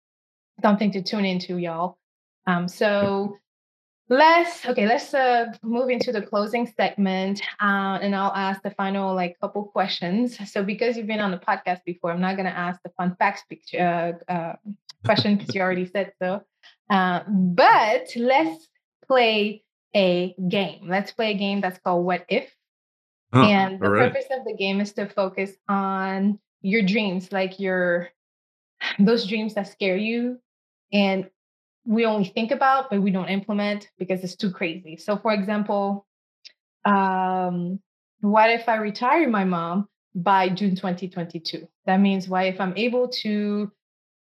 something 0.63 0.93
to 0.93 1.03
tune 1.03 1.25
into, 1.25 1.59
y'all. 1.59 1.99
Um, 2.47 2.69
so 2.69 3.37
let's 4.09 4.67
okay, 4.67 4.87
let's 4.87 5.13
uh, 5.15 5.47
move 5.63 5.89
into 5.89 6.13
the 6.13 6.23
closing 6.23 6.67
segment, 6.77 7.43
uh, 7.61 7.99
and 8.01 8.15
I'll 8.15 8.33
ask 8.33 8.63
the 8.63 8.71
final 8.71 9.15
like 9.15 9.39
couple 9.41 9.65
questions. 9.65 10.39
So 10.51 10.63
because 10.63 10.97
you've 10.97 11.07
been 11.07 11.21
on 11.21 11.31
the 11.31 11.39
podcast 11.39 11.81
before, 11.85 12.13
I'm 12.13 12.21
not 12.21 12.37
going 12.37 12.47
to 12.47 12.57
ask 12.57 12.81
the 12.83 12.91
fun 12.97 13.17
facts 13.19 13.43
picture, 13.49 14.21
uh, 14.29 14.33
uh, 14.33 14.57
question 15.05 15.37
because 15.37 15.55
you 15.55 15.61
already 15.61 15.87
said 15.95 16.13
so. 16.23 16.43
Uh, 16.91 17.21
but 17.29 18.09
let's 18.17 18.69
play 19.07 19.63
a 19.95 20.35
game. 20.49 20.89
Let's 20.89 21.13
play 21.13 21.31
a 21.31 21.35
game 21.35 21.61
that's 21.61 21.79
called 21.79 22.05
What 22.05 22.25
If. 22.29 22.55
Oh, 23.33 23.43
and 23.43 23.81
the 23.81 23.91
right. 23.91 24.13
purpose 24.13 24.27
of 24.31 24.45
the 24.45 24.55
game 24.55 24.81
is 24.81 24.93
to 24.93 25.09
focus 25.09 25.53
on 25.69 26.39
your 26.63 26.83
dreams, 26.83 27.33
like 27.33 27.59
your 27.59 28.11
those 28.99 29.27
dreams 29.27 29.55
that 29.55 29.69
scare 29.69 29.97
you 29.97 30.39
and 30.93 31.29
we 31.87 32.07
only 32.07 32.25
think 32.25 32.51
about 32.51 32.89
but 32.89 33.03
we 33.03 33.11
don't 33.11 33.29
implement 33.29 33.91
because 33.99 34.25
it's 34.25 34.37
too 34.37 34.51
crazy. 34.51 34.97
So 34.97 35.17
for 35.17 35.33
example, 35.33 36.07
um, 36.85 37.81
what 38.21 38.51
if 38.51 38.69
I 38.69 38.77
retire 38.77 39.29
my 39.29 39.45
mom 39.45 39.89
by 40.15 40.49
June 40.49 40.77
2022? 40.77 41.69
That 41.87 41.99
means 41.99 42.29
why 42.29 42.45
if 42.45 42.61
I'm 42.61 42.77
able 42.77 43.09
to 43.23 43.71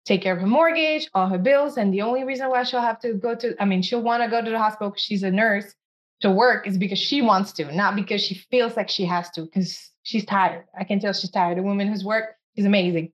take 0.04 0.22
care 0.22 0.34
of 0.34 0.40
her 0.40 0.46
mortgage, 0.46 1.08
all 1.14 1.28
her 1.28 1.38
bills, 1.38 1.76
and 1.76 1.92
the 1.92 2.02
only 2.02 2.24
reason 2.24 2.48
why 2.48 2.62
she'll 2.64 2.80
have 2.80 3.00
to 3.00 3.14
go 3.14 3.34
to, 3.34 3.54
I 3.60 3.64
mean, 3.64 3.82
she'll 3.82 4.02
want 4.02 4.22
to 4.22 4.30
go 4.30 4.42
to 4.42 4.50
the 4.50 4.58
hospital 4.58 4.90
because 4.90 5.02
she's 5.02 5.22
a 5.22 5.30
nurse 5.30 5.74
to 6.22 6.30
work 6.30 6.66
is 6.66 6.78
because 6.78 6.98
she 6.98 7.20
wants 7.20 7.52
to, 7.52 7.74
not 7.74 7.94
because 7.96 8.22
she 8.22 8.34
feels 8.34 8.76
like 8.76 8.88
she 8.88 9.04
has 9.04 9.30
to, 9.30 9.42
because 9.42 9.90
she's 10.02 10.24
tired. 10.24 10.64
I 10.78 10.84
can 10.84 11.00
tell 11.00 11.12
she's 11.12 11.30
tired. 11.30 11.58
A 11.58 11.62
woman 11.62 11.88
who's 11.88 12.04
worked 12.04 12.36
is 12.56 12.64
amazing. 12.64 13.12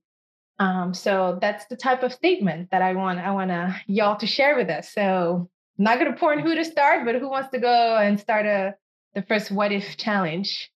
Um, 0.59 0.93
so 0.93 1.37
that's 1.41 1.65
the 1.67 1.75
type 1.75 2.03
of 2.03 2.11
statement 2.11 2.69
that 2.71 2.81
I 2.81 2.93
want 2.93 3.19
I 3.19 3.31
want 3.31 3.49
to 3.49 3.75
y'all 3.87 4.17
to 4.17 4.27
share 4.27 4.57
with 4.57 4.69
us. 4.69 4.91
So 4.91 5.49
I'm 5.77 5.83
not 5.83 5.97
gonna 5.97 6.15
point 6.15 6.41
who 6.41 6.53
to 6.53 6.65
start, 6.65 7.05
but 7.05 7.15
who 7.15 7.29
wants 7.29 7.49
to 7.51 7.59
go 7.59 7.97
and 7.97 8.19
start 8.19 8.45
a 8.45 8.75
the 9.15 9.21
first 9.23 9.51
what 9.51 9.71
if 9.71 9.97
challenge. 9.97 10.71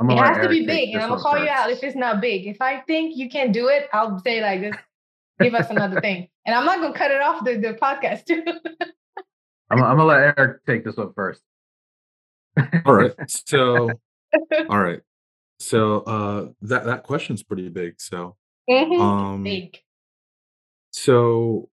I'm 0.00 0.08
It 0.08 0.18
has 0.18 0.42
to 0.42 0.48
be 0.48 0.66
big, 0.66 0.94
and 0.94 1.02
I'm 1.02 1.10
gonna 1.10 1.20
call 1.20 1.38
you 1.38 1.48
out 1.48 1.70
if 1.70 1.82
it's 1.82 1.96
not 1.96 2.20
big. 2.20 2.46
If 2.46 2.60
I 2.60 2.80
think 2.80 3.16
you 3.16 3.28
can't 3.28 3.52
do 3.52 3.68
it, 3.68 3.88
I'll 3.92 4.18
say 4.20 4.40
like 4.40 4.60
this. 4.60 4.76
Give 5.40 5.54
us 5.54 5.68
another 5.70 6.00
thing, 6.00 6.28
and 6.46 6.54
I'm 6.54 6.64
not 6.64 6.80
gonna 6.80 6.94
cut 6.94 7.10
it 7.10 7.20
off 7.20 7.44
the, 7.44 7.56
the 7.56 7.74
podcast 7.74 8.24
too. 8.24 8.44
I'm, 9.72 9.82
I'm 9.82 9.96
gonna 9.96 10.04
let 10.04 10.38
Eric 10.38 10.64
take 10.66 10.84
this 10.84 10.96
one 10.96 11.12
first. 11.14 11.40
All 12.84 12.94
right. 12.94 13.12
So 13.28 13.90
all 14.68 14.78
right. 14.78 15.00
So 15.58 16.00
uh 16.00 16.48
that 16.62 16.84
that 16.84 17.02
question's 17.04 17.42
pretty 17.42 17.68
big. 17.68 18.00
So 18.00 18.36
Mhm. 18.68 19.00
um 19.00 19.42
big. 19.44 19.78
so 20.90 21.68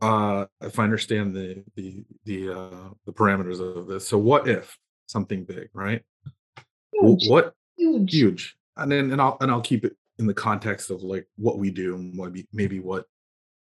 uh 0.00 0.46
if 0.60 0.78
I 0.78 0.84
understand 0.84 1.34
the 1.34 1.64
the 1.74 2.04
the 2.24 2.50
uh 2.50 2.88
the 3.06 3.12
parameters 3.12 3.60
of 3.60 3.86
this, 3.88 4.06
so 4.06 4.18
what 4.18 4.48
if 4.48 4.78
something 5.06 5.44
big, 5.44 5.68
right? 5.74 6.02
Huge. 6.92 7.28
What 7.28 7.54
Huge. 7.76 8.12
huge 8.12 8.56
and 8.76 8.90
then 8.92 9.10
and 9.10 9.20
i'll 9.20 9.36
and 9.40 9.50
i'll 9.50 9.60
keep 9.62 9.84
it 9.84 9.96
in 10.18 10.26
the 10.26 10.34
context 10.34 10.90
of 10.90 11.02
like 11.02 11.26
what 11.36 11.58
we 11.58 11.70
do 11.70 11.94
and 11.96 12.16
what 12.16 12.30
maybe 12.32 12.46
maybe 12.52 12.80
what 12.80 13.06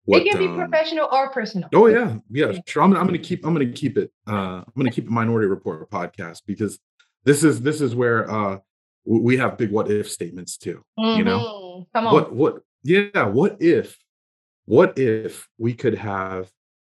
what 0.07 0.23
it 0.23 0.29
can 0.31 0.39
be 0.39 0.47
um, 0.47 0.57
professional 0.57 1.09
or 1.13 1.31
personal. 1.31 1.69
oh 1.75 1.87
yeah 1.89 2.17
yeah 2.31 2.53
sure 2.67 2.83
i'm, 2.83 2.91
gonna- 2.91 3.01
I'm 3.01 3.07
gonna 3.07 3.19
keep 3.19 3.45
i'm 3.45 3.53
gonna 3.53 3.71
keep 3.73 3.99
it 3.99 4.11
uh 4.29 4.63
i'm 4.67 4.73
gonna 4.77 4.91
keep 4.91 5.07
a 5.09 5.11
minority 5.13 5.47
report 5.49 5.89
podcast 5.91 6.43
because 6.47 6.79
this 7.25 7.43
is 7.45 7.61
this 7.63 7.81
is 7.81 7.95
where 7.95 8.31
uh 8.31 8.59
we 9.05 9.37
have 9.37 9.57
big 9.59 9.71
what 9.71 9.91
if 9.91 10.11
statements 10.11 10.57
too 10.57 10.83
you 10.99 11.23
know 11.25 11.39
Mhm. 11.41 11.87
Come 11.95 12.07
on. 12.09 12.13
what 12.15 12.33
what 12.35 12.63
yeah 12.83 13.25
what 13.27 13.61
if 13.61 13.99
what 14.65 14.99
if 14.99 15.49
we 15.59 15.75
could 15.75 15.95
have 15.95 16.51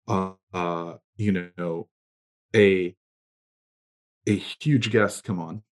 uh 0.08 0.32
uh 0.54 0.96
you 1.18 1.32
know 1.58 1.88
a 2.56 2.96
a 4.28 4.36
huge 4.36 4.92
guest 4.92 5.24
come 5.24 5.40
on 5.40 5.64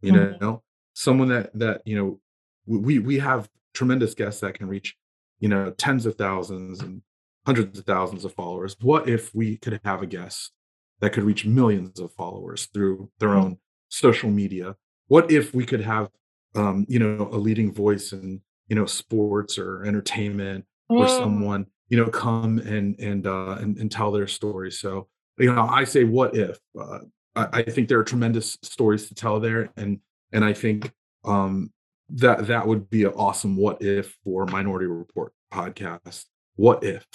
you 0.00 0.12
Mhm. 0.12 0.40
know 0.40 0.62
someone 0.94 1.28
that 1.28 1.50
that 1.58 1.82
you 1.86 1.96
know 1.96 2.20
we 2.66 2.98
we 2.98 3.18
have 3.18 3.48
tremendous 3.74 4.14
guests 4.14 4.40
that 4.40 4.54
can 4.54 4.68
reach 4.68 4.96
you 5.42 5.48
know 5.50 5.72
tens 5.72 6.06
of 6.06 6.16
thousands 6.16 6.80
and 6.82 7.02
hundreds 7.46 7.78
of 7.78 7.86
thousands 7.86 8.24
of 8.24 8.34
followers 8.34 8.76
what 8.82 9.08
if 9.10 9.34
we 9.34 9.58
could 9.58 9.80
have 9.84 10.02
a 10.02 10.06
guest 10.08 10.52
that 11.00 11.12
could 11.12 11.24
reach 11.24 11.44
millions 11.46 12.00
of 12.00 12.12
followers 12.14 12.66
through 12.74 13.10
their 13.20 13.30
Mhm. 13.30 13.42
own 13.42 13.58
social 13.90 14.30
media 14.30 14.76
what 15.08 15.30
if 15.30 15.54
we 15.54 15.66
could 15.66 15.82
have 15.82 16.10
um 16.54 16.86
you 16.88 16.98
know 17.00 17.28
a 17.32 17.38
leading 17.38 17.72
voice 17.74 18.12
in 18.12 18.40
you 18.68 18.76
know 18.76 18.86
sports 18.86 19.58
or 19.58 19.84
entertainment 19.84 20.64
or 20.96 21.06
Mm. 21.06 21.10
someone 21.18 21.66
you 21.90 21.98
know 21.98 22.08
come 22.10 22.58
and 22.60 22.98
and 23.00 23.26
uh 23.26 23.56
and, 23.60 23.78
and 23.78 23.90
tell 23.92 24.10
their 24.12 24.26
story 24.28 24.70
so 24.70 25.08
you 25.38 25.52
know 25.54 25.66
i 25.80 25.84
say 25.84 26.04
what 26.04 26.36
if 26.36 26.58
uh, 26.80 27.00
I, 27.34 27.48
I 27.60 27.62
think 27.62 27.88
there 27.88 27.98
are 27.98 28.04
tremendous 28.04 28.58
stories 28.62 29.08
to 29.08 29.14
tell 29.14 29.40
there 29.40 29.70
and 29.76 30.00
and 30.32 30.44
i 30.44 30.52
think 30.52 30.92
um 31.24 31.72
that 32.12 32.46
that 32.46 32.66
would 32.66 32.88
be 32.90 33.04
an 33.04 33.12
awesome 33.16 33.56
what 33.56 33.80
if 33.82 34.18
for 34.24 34.46
minority 34.46 34.86
report 34.86 35.32
podcast 35.52 36.26
what 36.56 36.84
if 36.84 37.06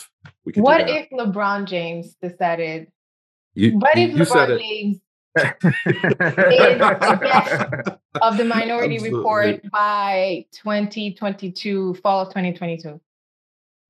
we 0.45 0.51
could 0.51 0.63
What 0.63 0.89
if 0.89 1.09
LeBron 1.11 1.65
James 1.65 2.15
decided? 2.21 2.87
you, 3.53 3.77
What 3.77 3.97
if 3.97 4.15
you 4.17 4.25
said 4.25 4.49
LeBron 4.49 4.55
it 4.55 4.59
James 4.59 4.97
a 5.37 7.17
guest 7.21 7.89
of 8.21 8.37
the 8.37 8.43
Minority 8.45 8.95
Absolutely. 8.95 9.17
Report 9.19 9.61
by 9.71 10.45
2022, 10.51 11.93
fall 11.95 12.21
of 12.21 12.29
2022? 12.29 12.99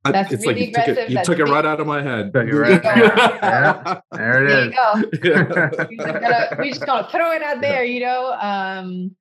I- 0.06 0.12
That's 0.12 0.32
it's 0.34 0.46
like 0.46 0.56
really 0.56 0.68
you 0.68 0.74
took 0.74 0.88
it 0.88 0.92
aggressive, 0.92 1.10
you 1.10 1.16
that's 1.16 1.28
took 1.28 1.40
it 1.40 1.46
right 1.46 1.66
out 1.66 1.80
of 1.80 1.88
my 1.88 2.02
head 2.02 2.34
Took 2.34 2.48
it 2.48 2.54
right 2.54 2.86
out 2.86 2.96
Yeah, 3.42 4.02
there 4.12 4.48
There 4.48 4.58
it 4.60 4.66
you 4.66 4.72
go. 4.72 5.04
Yeah. 5.24 5.86
we 5.90 5.98
just 5.98 6.08
gonna 6.22 6.58
we 6.60 6.70
just 6.70 6.86
gonna 6.86 7.08
throw 7.10 7.32
it 7.32 7.42
out 7.42 7.62
there, 7.62 7.84
you 7.86 8.02
know. 8.02 8.34
Um, 8.34 9.16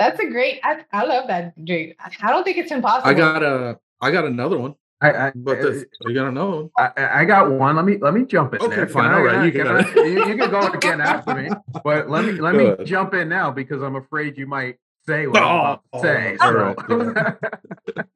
that's 0.00 0.18
a 0.18 0.26
great. 0.28 0.58
I, 0.64 0.84
I 0.92 1.04
love 1.04 1.28
that, 1.28 1.54
Drake. 1.64 1.94
I 2.00 2.10
I 2.22 2.30
don't 2.30 2.42
think 2.44 2.56
it's 2.58 2.72
impossible. 2.72 3.08
i 3.08 3.14
got 3.14 3.42
a 3.44 3.78
i 4.00 4.10
got 4.10 4.24
another 4.24 4.58
one 4.58 4.74
I, 5.02 5.12
I, 5.28 5.32
but 5.34 5.62
this, 5.62 5.84
you 6.06 6.12
got 6.14 6.28
another 6.28 6.50
one 6.50 6.70
I, 6.76 7.20
I 7.20 7.24
got 7.24 7.50
one. 7.52 7.76
Let 7.76 7.84
me 7.84 7.96
let 7.98 8.12
me 8.14 8.24
jump 8.26 8.54
in 8.54 8.60
Okay, 8.62 8.76
there. 8.76 8.86
fine, 8.88 9.04
Can 9.04 9.12
I- 9.14 9.18
all 9.18 9.24
right, 9.24 9.44
you 9.46 9.52
can 9.52 9.64
got 9.64 9.86
I- 9.96 10.04
you, 10.04 10.26
you 10.26 10.36
can 10.36 10.50
go 10.50 10.60
again 10.72 11.00
after 11.12 11.34
me, 11.34 11.48
but 11.84 12.10
let 12.10 12.24
me 12.24 12.32
let 12.32 12.52
Go 12.52 12.58
me 12.58 12.64
ahead. 12.66 12.86
jump 12.86 13.14
in 13.14 13.28
now 13.28 13.50
because 13.50 13.82
I'm 13.82 13.96
afraid 13.96 14.36
you 14.36 14.46
might 14.46 14.76
say 15.06 15.26
what 15.26 15.42
I'm 15.42 15.58
about 15.60 15.82
Oh, 15.92 16.02
to 16.02 16.06
say. 16.06 16.36
all 16.40 16.74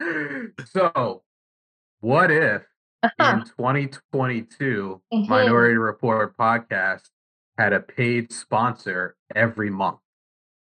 So, 0.02 0.48
so 0.72 1.22
what 2.00 2.30
if 2.30 2.62
Uh-huh. 3.02 3.30
in 3.38 3.44
2022 3.44 5.00
Mhm. 5.12 5.28
Minority 5.28 5.76
Report 5.76 6.36
podcast 6.36 7.08
had 7.58 7.72
a 7.72 7.80
paid 7.80 8.32
sponsor 8.32 9.16
every 9.34 9.70
month? 9.70 9.98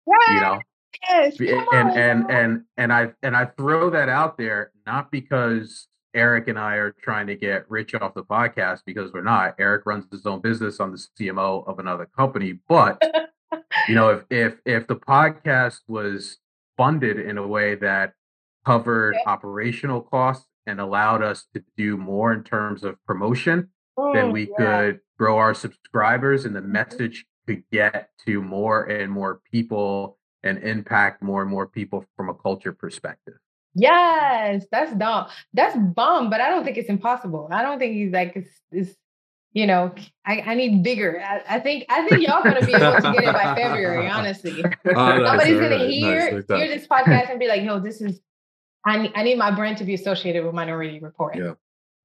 You 0.06 0.40
know, 0.40 0.60
Yes, 1.08 1.36
and 1.40 1.90
and 1.90 2.30
and 2.30 2.62
and 2.76 2.92
I 2.92 3.12
and 3.22 3.36
I 3.36 3.46
throw 3.46 3.90
that 3.90 4.08
out 4.08 4.36
there 4.38 4.72
not 4.86 5.10
because 5.10 5.88
Eric 6.14 6.48
and 6.48 6.58
I 6.58 6.76
are 6.76 6.92
trying 7.02 7.26
to 7.26 7.36
get 7.36 7.70
rich 7.70 7.94
off 7.94 8.14
the 8.14 8.22
podcast 8.24 8.80
because 8.86 9.12
we're 9.12 9.22
not. 9.22 9.54
Eric 9.58 9.84
runs 9.86 10.06
his 10.10 10.24
own 10.26 10.40
business 10.40 10.80
on 10.80 10.90
the 10.92 10.98
CMO 11.18 11.66
of 11.68 11.78
another 11.78 12.06
company, 12.16 12.58
but 12.68 13.00
you 13.88 13.94
know, 13.94 14.08
if 14.10 14.24
if 14.30 14.54
if 14.64 14.86
the 14.86 14.96
podcast 14.96 15.80
was 15.88 16.38
funded 16.76 17.18
in 17.18 17.38
a 17.38 17.46
way 17.46 17.74
that 17.76 18.12
covered 18.64 19.14
Yeah. 19.14 19.30
operational 19.30 20.00
costs 20.00 20.46
and 20.66 20.80
allowed 20.80 21.22
us 21.22 21.46
to 21.54 21.62
do 21.76 21.96
more 21.96 22.32
in 22.32 22.42
terms 22.42 22.82
of 22.84 22.96
promotion, 23.06 23.68
then 24.12 24.26
Mm, 24.28 24.32
we 24.32 24.48
yeah. 24.50 24.56
could 24.58 25.00
grow 25.18 25.38
our 25.38 25.54
subscribers 25.54 26.44
and 26.44 26.54
the 26.56 26.60
message 26.60 27.24
could 27.46 27.62
get 27.70 28.10
to 28.26 28.42
more 28.42 28.84
and 28.84 29.10
more 29.12 29.40
people 29.52 30.18
and 30.46 30.62
impact 30.62 31.22
more 31.22 31.42
and 31.42 31.50
more 31.50 31.66
people 31.66 32.04
from 32.16 32.28
a 32.28 32.34
culture 32.34 32.72
perspective. 32.72 33.34
Yes, 33.74 34.64
that's 34.72 34.92
dumb. 34.94 35.26
That's 35.52 35.76
bomb, 35.76 36.30
but 36.30 36.40
I 36.40 36.48
don't 36.48 36.64
think 36.64 36.78
it's 36.78 36.88
impossible. 36.88 37.48
I 37.50 37.62
don't 37.62 37.78
think 37.78 37.94
he's 37.94 38.12
like 38.12 38.32
it's, 38.34 38.48
it's 38.72 38.96
you 39.52 39.66
know, 39.66 39.94
I, 40.24 40.40
I 40.40 40.54
need 40.54 40.82
bigger. 40.82 41.20
I, 41.22 41.56
I 41.56 41.60
think 41.60 41.84
I 41.88 42.06
think 42.06 42.26
y'all 42.26 42.42
gonna 42.42 42.64
be 42.64 42.72
able 42.74 42.96
to 42.96 43.12
get 43.12 43.24
it 43.24 43.32
by 43.32 43.54
February, 43.54 44.08
honestly. 44.08 44.64
Oh, 44.86 44.92
nice, 44.92 45.26
Somebody's 45.26 45.60
gonna 45.60 45.76
right, 45.76 45.90
hear 45.90 46.32
nice, 46.32 46.44
hear 46.48 46.68
this 46.68 46.86
podcast 46.86 47.30
and 47.30 47.38
be 47.38 47.48
like, 47.48 47.62
yo, 47.62 47.78
this 47.78 48.00
is 48.00 48.20
I 48.86 48.98
need, 48.98 49.12
I 49.14 49.22
need 49.24 49.36
my 49.36 49.50
brand 49.50 49.78
to 49.78 49.84
be 49.84 49.94
associated 49.94 50.44
with 50.44 50.54
Minority 50.54 51.00
Report. 51.00 51.36
Yeah. 51.36 51.54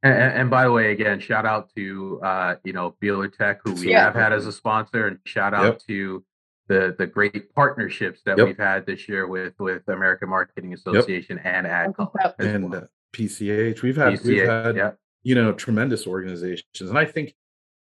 And, 0.04 0.14
and, 0.14 0.34
and 0.40 0.50
by 0.50 0.64
the 0.64 0.72
way, 0.72 0.92
again, 0.92 1.20
shout 1.20 1.46
out 1.46 1.70
to 1.76 2.20
uh, 2.24 2.56
you 2.64 2.74
know 2.74 2.96
Beeler 3.02 3.32
Tech, 3.32 3.62
who 3.64 3.74
we 3.74 3.92
Yeah. 3.92 4.06
have 4.06 4.16
had 4.16 4.34
as 4.34 4.46
a 4.46 4.52
sponsor, 4.52 5.08
and 5.08 5.20
shout 5.26 5.54
out 5.54 5.64
Yep. 5.64 5.80
to 5.88 6.24
the 6.68 6.96
the 6.98 7.08
great 7.08 7.54
partnerships 7.54 8.22
that 8.26 8.38
Yep. 8.38 8.48
we've 8.48 8.58
had 8.58 8.86
this 8.86 9.08
year 9.10 9.28
with 9.28 9.54
with 9.60 9.88
American 9.88 10.30
Marketing 10.30 10.74
Association 10.74 11.38
and 11.40 11.66
AdColor. 11.68 12.34
And 12.40 12.70
well. 12.72 12.84
uh, 12.84 12.88
PCH. 13.14 13.82
We've 13.82 13.98
had 13.98 14.20
we've 14.24 14.46
had 14.48 14.76
yeah. 14.78 14.92
you 15.24 15.36
know 15.36 15.52
tremendous 15.54 16.08
organizations, 16.08 16.90
and 16.90 16.98
I 16.98 17.06
think 17.06 17.36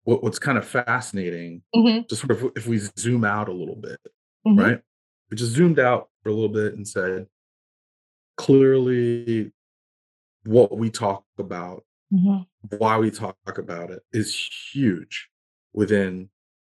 what, 0.04 0.22
what's 0.22 0.38
kind 0.38 0.56
of 0.58 0.66
fascinating, 0.66 1.62
Mhm, 1.74 2.08
just 2.08 2.22
sort 2.22 2.30
of 2.32 2.52
if 2.54 2.66
we 2.66 2.78
zoom 2.98 3.24
out 3.24 3.48
a 3.48 3.52
little 3.52 3.76
bit, 3.76 3.98
mhm. 4.46 4.58
right? 4.62 4.80
We 5.30 5.36
just 5.36 5.52
zoomed 5.52 5.78
out 5.80 6.10
for 6.22 6.28
a 6.28 6.32
little 6.32 6.48
bit 6.50 6.74
and 6.74 6.86
said, 6.86 7.26
clearly, 8.36 9.52
what 10.44 10.76
we 10.78 10.90
talk 10.90 11.24
about, 11.38 11.84
Mhm. 12.12 12.46
why 12.78 12.98
we 12.98 13.10
talk 13.10 13.36
about 13.58 13.90
it, 13.90 14.02
is 14.12 14.34
huge 14.72 15.28
within 15.72 16.30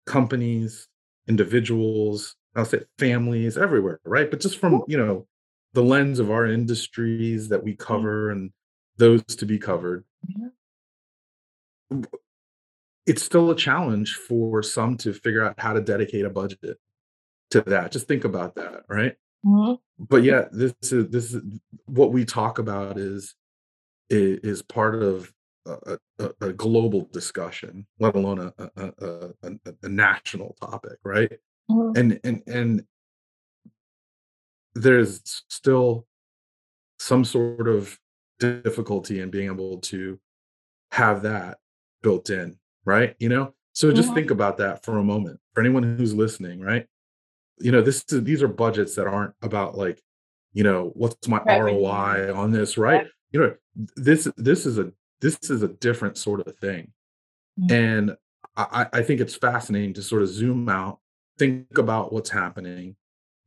companies, 0.07 0.88
individuals, 1.30 2.36
I'll 2.56 2.64
say 2.66 2.80
families, 2.98 3.56
everywhere, 3.56 4.00
right? 4.04 4.28
But 4.30 4.40
just 4.40 4.58
from 4.58 4.82
you 4.88 4.98
know 4.98 5.26
the 5.72 5.82
lens 5.82 6.18
of 6.18 6.30
our 6.30 6.46
industries 6.46 7.48
that 7.48 7.62
we 7.62 7.74
cover 7.76 8.30
and 8.30 8.50
those 8.96 9.22
to 9.24 9.46
be 9.46 9.58
covered, 9.58 10.04
it's 13.06 13.22
still 13.22 13.50
a 13.50 13.56
challenge 13.56 14.14
for 14.14 14.62
some 14.62 14.96
to 14.98 15.12
figure 15.12 15.44
out 15.44 15.54
how 15.58 15.72
to 15.72 15.80
dedicate 15.80 16.24
a 16.24 16.30
budget 16.30 16.78
to 17.50 17.60
that. 17.62 17.92
Just 17.92 18.06
think 18.08 18.24
about 18.24 18.54
that, 18.56 18.84
right? 18.88 19.14
Mhm. 19.46 19.78
But 19.98 20.22
yeah, 20.24 20.48
this 20.52 20.74
is 20.82 21.08
this 21.08 21.34
is 21.34 21.42
what 21.86 22.12
we 22.12 22.24
talk 22.24 22.58
about 22.58 22.98
is, 22.98 23.34
is 24.10 24.62
part 24.62 25.02
of 25.02 25.32
a, 25.66 25.98
a, 26.18 26.30
a 26.40 26.52
global 26.52 27.08
discussion, 27.12 27.86
let 27.98 28.14
alone 28.16 28.38
a 28.40 28.52
a, 28.58 28.92
a, 29.02 29.28
a, 29.42 29.52
a 29.82 29.88
national 29.88 30.56
topic, 30.61 30.98
right? 31.04 31.30
Mhm. 31.70 31.96
and 31.98 32.20
and 32.24 32.42
and 32.46 32.84
there's 34.74 35.20
still 35.48 36.06
some 36.98 37.24
sort 37.24 37.68
of 37.68 37.98
difficulty 38.38 39.20
in 39.20 39.30
being 39.30 39.46
able 39.46 39.78
to 39.78 40.18
have 40.92 41.22
that 41.22 41.58
built 42.02 42.30
in 42.30 42.56
right 42.84 43.14
you 43.18 43.28
know 43.28 43.54
so 43.72 43.92
just 43.92 44.11
Mhm. 44.11 44.14
think 44.14 44.30
about 44.30 44.56
that 44.58 44.84
for 44.84 44.98
a 44.98 45.02
moment 45.04 45.38
for 45.54 45.61
anyone 45.61 45.82
who's 45.96 46.14
listening 46.14 46.61
right 46.61 46.86
you 47.58 47.70
know 47.70 47.82
this 47.82 48.04
is 48.08 48.24
these 48.24 48.42
are 48.42 48.48
budgets 48.48 48.94
that 48.94 49.06
aren't 49.06 49.34
about 49.42 49.76
like 49.76 50.02
you 50.52 50.64
know 50.64 50.90
what's 50.94 51.28
my 51.28 51.42
Revenue. 51.44 51.80
roi 51.80 52.32
on 52.34 52.50
this 52.50 52.78
right 52.78 53.06
you 53.32 53.40
know 53.40 53.54
this 53.96 54.26
this 54.36 54.64
is 54.66 54.78
a 54.78 54.92
this 55.20 55.38
is 55.50 55.62
a 55.62 55.68
different 55.68 56.16
sort 56.16 56.46
of 56.46 56.56
thing 56.58 56.92
Mhm. 57.58 57.70
and 57.72 58.16
I, 58.56 58.86
I 58.92 59.02
think 59.02 59.20
it's 59.20 59.36
fascinating 59.36 59.94
to 59.94 60.02
sort 60.02 60.22
of 60.22 60.28
zoom 60.28 60.68
out 60.68 60.98
think 61.38 61.78
about 61.78 62.12
what's 62.12 62.30
happening 62.30 62.96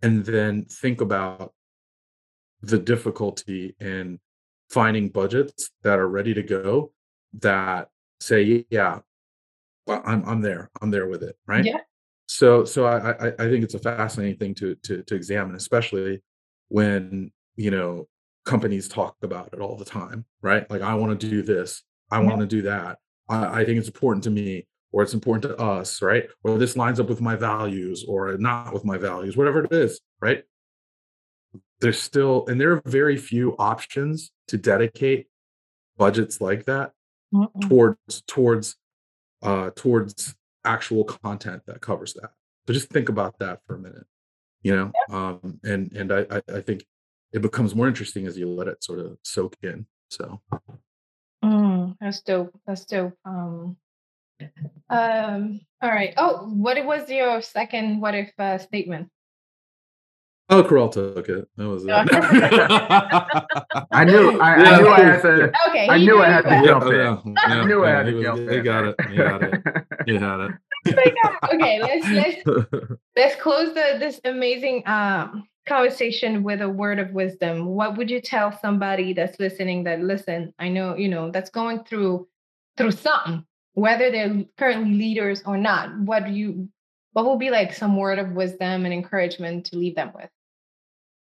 and 0.01 0.25
then 0.25 0.65
think 0.65 1.01
about 1.01 1.53
the 2.61 2.79
difficulty 2.79 3.75
in 3.79 4.19
finding 4.69 5.09
budgets 5.09 5.69
that 5.83 5.99
are 5.99 6.07
ready 6.07 6.33
to 6.33 6.43
go 6.43 6.91
that 7.39 7.89
say 8.19 8.65
yeah 8.69 8.99
well, 9.87 10.01
i'm 10.05 10.23
i'm 10.27 10.41
there 10.41 10.69
i'm 10.81 10.89
there 10.91 11.07
with 11.07 11.23
it 11.23 11.37
right 11.45 11.65
Yeah. 11.65 11.79
so 12.27 12.63
so 12.65 12.85
i 12.85 13.11
i, 13.11 13.27
I 13.27 13.49
think 13.49 13.63
it's 13.63 13.73
a 13.73 13.79
fascinating 13.79 14.37
thing 14.37 14.55
to 14.55 14.75
to 14.75 15.03
to 15.03 15.15
examine 15.15 15.55
especially 15.55 16.21
when 16.69 17.31
you 17.55 17.71
know 17.71 18.07
companies 18.45 18.87
talk 18.87 19.15
about 19.21 19.49
it 19.53 19.59
all 19.59 19.77
the 19.77 19.85
time 19.85 20.25
right? 20.41 20.69
Like 20.69 20.81
i 20.81 20.93
want 20.93 21.19
to 21.19 21.29
do 21.29 21.41
this. 21.41 21.83
I 22.11 22.19
want 22.19 22.41
to 22.41 22.45
do 22.45 22.61
that. 22.63 22.99
I, 23.29 23.61
I 23.61 23.65
think 23.65 23.79
it's 23.79 23.87
important 23.87 24.23
to 24.25 24.29
me 24.29 24.67
or 24.91 25.01
it's 25.01 25.13
important 25.13 25.43
to 25.43 25.63
us 25.63 26.01
right? 26.01 26.25
Or 26.43 26.57
this 26.57 26.77
lines 26.77 26.99
up 26.99 27.09
with 27.09 27.21
my 27.21 27.35
values 27.35 28.05
or 28.07 28.37
not 28.37 28.73
with 28.73 28.85
my 28.85 28.97
values 28.97 29.35
whatever 29.37 29.63
it 29.63 29.71
is 29.71 29.99
right? 30.21 30.43
There's 31.79 31.99
still 31.99 32.45
and 32.47 32.59
there 32.59 32.73
are 32.73 32.81
very 32.85 33.17
few 33.17 33.55
options 33.57 34.31
to 34.49 34.57
dedicate 34.57 35.27
budgets 35.97 36.41
like 36.41 36.65
that 36.65 36.91
Mm-mm. 37.33 37.67
towards 37.67 38.21
towards 38.27 38.75
uh 39.41 39.71
towards 39.75 40.35
actual 40.65 41.03
content 41.03 41.63
that 41.67 41.81
covers 41.81 42.13
that. 42.13 42.31
So 42.67 42.73
just 42.73 42.89
think 42.89 43.09
about 43.09 43.39
that 43.39 43.59
for 43.65 43.75
a 43.75 43.79
minute 43.79 44.05
you 44.61 44.75
know? 44.75 44.91
Um 45.09 45.59
and 45.63 45.91
and 45.93 46.11
I, 46.11 46.25
I 46.31 46.41
i 46.55 46.61
think 46.61 46.85
it 47.33 47.41
becomes 47.41 47.73
more 47.75 47.87
interesting 47.87 48.27
as 48.27 48.37
you 48.37 48.47
let 48.47 48.67
it 48.67 48.83
sort 48.83 48.99
of 48.99 49.17
soak 49.23 49.55
in 49.63 49.85
so 50.09 50.39
Mm, 51.43 51.97
that's 51.99 52.21
dope. 52.21 52.57
That's 52.65 52.85
dope. 52.85 53.17
Um, 53.25 53.75
um, 54.89 55.59
all 55.81 55.89
right. 55.89 56.13
Oh, 56.15 56.47
what 56.53 56.81
was 56.85 57.09
your 57.09 57.41
second 57.41 57.99
what 57.99 58.15
if 58.15 58.31
uh, 58.39 58.57
statement? 58.59 59.09
oh 60.49 60.63
Kerel 60.63 60.89
took 60.91 61.27
it 61.29 61.47
that 61.57 61.67
was 61.67 61.83
it 61.85 61.89
I 63.91 64.03
knew 64.05 64.39
I, 64.39 64.53
I 64.55 64.77
knew 64.79 64.87
I 64.89 64.99
had 64.99 65.21
to 65.21 65.51
Okay. 65.69 65.87
I 65.89 65.97
knew 65.97 66.21
I 66.21 66.27
knew 66.27 66.33
had 66.33 66.41
to 66.43 66.49
that. 66.49 66.65
jump 66.65 66.83
in. 66.85 66.91
yeah, 66.91 67.17
I 67.43 67.55
yeah, 67.57 67.65
knew 67.65 67.83
I 67.83 67.89
yeah, 67.89 67.97
had 67.97 68.05
to 68.05 68.13
was- 68.13 68.23
jump 68.23 68.39
he 68.49 68.55
in. 68.57 68.63
got 68.63 68.85
it 68.85 68.95
he 69.09 69.15
had 69.17 69.41
it 69.41 69.61
he 70.05 70.13
had 70.15 70.39
it 70.39 70.51
okay, 71.53 71.79
let's 71.81 72.07
let's 72.09 72.37
let's 73.15 73.35
close 73.41 73.73
the 73.73 73.95
this 73.99 74.19
amazing 74.25 74.83
um 74.85 75.47
conversation 75.67 76.43
with 76.43 76.61
a 76.61 76.69
word 76.69 76.99
of 76.99 77.11
wisdom. 77.11 77.65
What 77.65 77.97
would 77.97 78.09
you 78.09 78.21
tell 78.21 78.51
somebody 78.51 79.13
that's 79.13 79.39
listening 79.39 79.83
that 79.85 80.01
listen, 80.01 80.53
I 80.59 80.69
know, 80.69 80.95
you 80.95 81.07
know, 81.07 81.31
that's 81.31 81.49
going 81.49 81.83
through 81.83 82.27
through 82.77 82.91
something, 82.91 83.45
whether 83.73 84.11
they're 84.11 84.45
currently 84.57 84.93
leaders 84.93 85.43
or 85.45 85.57
not. 85.57 85.97
What 85.99 86.25
do 86.25 86.31
you 86.31 86.69
what 87.13 87.25
will 87.25 87.37
be 87.37 87.51
like 87.51 87.73
some 87.73 87.95
word 87.95 88.19
of 88.19 88.31
wisdom 88.31 88.85
and 88.85 88.93
encouragement 88.93 89.65
to 89.67 89.77
leave 89.77 89.95
them 89.95 90.11
with? 90.15 90.29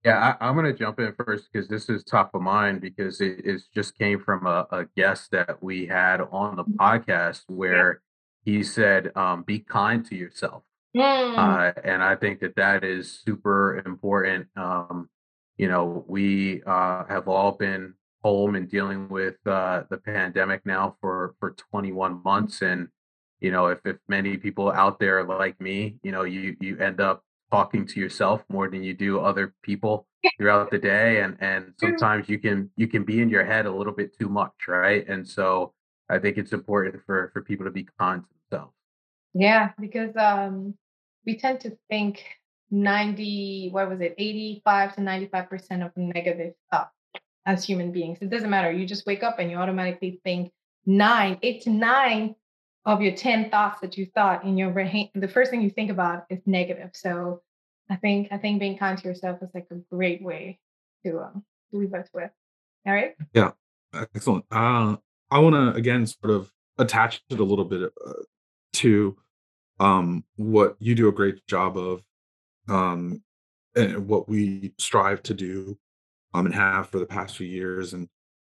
Yeah, 0.05 0.37
I, 0.41 0.47
I'm 0.47 0.55
going 0.55 0.67
to 0.67 0.79
jump 0.79 1.01
in 1.01 1.15
first 1.15 1.49
because 1.51 1.67
this 1.67 1.89
is 1.89 2.05
top 2.05 2.35
of 2.35 2.43
mind 2.43 2.81
because 2.81 3.21
it, 3.21 3.41
it 3.45 3.63
just 3.75 3.99
came 3.99 4.21
from 4.21 4.47
a, 4.47 4.67
a 4.71 4.85
guest 4.97 5.31
that 5.33 5.63
we 5.63 5.87
had 5.87 6.21
on 6.31 6.57
the 6.57 6.65
podcast 6.65 7.43
where 7.49 8.03
he 8.45 8.63
said, 8.63 9.11
um, 9.17 9.43
"Be 9.43 9.59
kind 9.59 10.05
to 10.07 10.15
yourself," 10.15 10.63
Mm, 10.97 11.39
uh, 11.39 11.73
and 11.83 12.03
I 12.03 12.15
think 12.17 12.41
that 12.41 12.57
that 12.57 12.85
is 12.85 13.23
super 13.25 13.83
important. 13.85 14.47
Um, 14.57 15.09
you 15.57 15.69
know, 15.69 16.05
we 16.09 16.63
uh, 16.67 17.05
have 17.07 17.29
all 17.29 17.53
been 17.53 17.95
home 18.23 18.55
and 18.55 18.69
dealing 18.69 19.09
with 19.09 19.37
uh, 19.47 19.85
the 19.91 19.99
pandemic 19.99 20.65
now 20.65 20.97
for 21.01 21.35
for 21.41 21.53
21 21.53 22.23
months, 22.23 22.63
and 22.63 22.89
you 23.41 23.51
know, 23.51 23.67
if 23.67 23.81
if 23.85 23.97
many 24.09 24.37
people 24.37 24.71
out 24.71 24.99
there 24.99 25.25
like 25.25 25.61
me, 25.61 25.97
you 26.03 26.13
know, 26.13 26.23
you 26.23 26.57
you 26.61 26.79
end 26.79 27.01
up 27.01 27.25
talking 27.51 27.87
to 27.87 28.01
yourself 28.01 28.43
more 28.49 28.69
than 28.69 28.83
you 28.83 28.95
do 28.95 29.21
other 29.21 29.55
people 29.63 30.07
throughout 30.39 30.71
the 30.71 30.79
day 30.79 31.21
and 31.21 31.37
and 31.41 31.73
sometimes 31.79 32.29
you 32.29 32.39
can 32.39 32.71
you 32.77 32.87
can 32.89 33.05
be 33.05 33.21
in 33.21 33.29
your 33.29 33.45
head 33.45 33.67
a 33.67 33.71
little 33.71 33.93
bit 33.93 34.17
too 34.19 34.29
much 34.29 34.53
right? 34.67 35.07
And 35.09 35.27
so 35.27 35.73
i 36.11 36.19
think 36.19 36.37
it's 36.37 36.53
important 36.53 37.03
for 37.07 37.31
for 37.33 37.43
people 37.43 37.65
to 37.65 37.71
be 37.71 37.87
kind 37.99 38.23
to 38.23 38.29
themselves. 38.51 38.75
Yeah, 39.35 39.71
because 39.79 40.17
um 40.17 40.75
we 41.27 41.37
tend 41.37 41.61
to 41.61 41.77
think 41.89 42.25
90, 42.71 43.71
what 43.71 43.89
was 43.89 44.01
it, 44.01 44.15
85 44.19 44.97
to 44.97 45.01
95% 45.01 45.87
of 45.87 45.93
negative 45.97 46.55
thought 46.71 46.91
as 47.47 47.65
human 47.65 47.93
beings. 47.93 48.19
It 48.21 48.31
doesn't 48.31 48.51
matter. 48.51 48.73
You 48.73 48.87
just 48.87 49.07
wake 49.07 49.23
up 49.23 49.39
and 49.39 49.51
you 49.51 49.57
automatically 49.57 50.21
think 50.25 50.53
nine, 50.87 51.39
eight 51.43 51.63
to 51.63 51.71
nine 51.71 52.35
of 52.87 53.01
your 53.01 53.15
10 53.15 53.51
thoughts 53.51 53.81
that 53.81 53.97
you 53.97 54.07
thought 54.15 54.45
in 54.45 54.59
your 54.59 54.71
brain. 54.71 55.11
The 55.15 55.29
first 55.29 55.51
thing 55.51 55.63
you 55.63 55.71
think 55.71 55.91
about 55.91 56.25
is 56.31 56.41
negative. 56.47 56.91
So 56.95 57.43
I 57.91 57.97
think 57.97 58.29
I 58.31 58.39
think 58.39 58.61
being 58.61 58.79
kind 58.79 58.97
to 58.99 59.09
yourself 59.09 59.43
is 59.43 59.51
like 59.55 59.67
a 59.71 59.77
great 59.95 60.23
way 60.23 60.59
to 61.05 61.21
um 61.21 61.45
leave 61.73 61.93
us 61.95 62.09
with. 62.13 62.31
All 62.87 62.93
right. 62.93 63.15
Yeah. 63.33 63.53
Excellent. 63.93 64.45
Uh, 64.51 64.97
I 65.31 65.39
want 65.39 65.55
to 65.55 65.79
again 65.79 66.07
sort 66.07 66.31
of 66.31 66.51
attach 66.79 67.23
it 67.31 67.39
a 67.39 67.45
little 67.45 67.65
bit 67.65 67.93
uh, 68.05 68.13
to 68.75 69.17
um, 69.81 70.25
what 70.37 70.77
you 70.79 70.95
do 70.95 71.09
a 71.09 71.13
great 71.13 71.47
job 71.47 71.77
of, 71.77 72.03
um, 72.69 73.23
and 73.77 74.07
what 74.07 74.29
we 74.29 74.73
strive 74.79 75.23
to 75.25 75.35
do, 75.35 75.79
um, 76.33 76.47
and 76.47 76.55
have 76.55 76.89
for 76.89 76.99
the 76.99 77.07
past 77.07 77.37
few 77.37 77.47
years. 77.47 77.93
And 77.95 78.09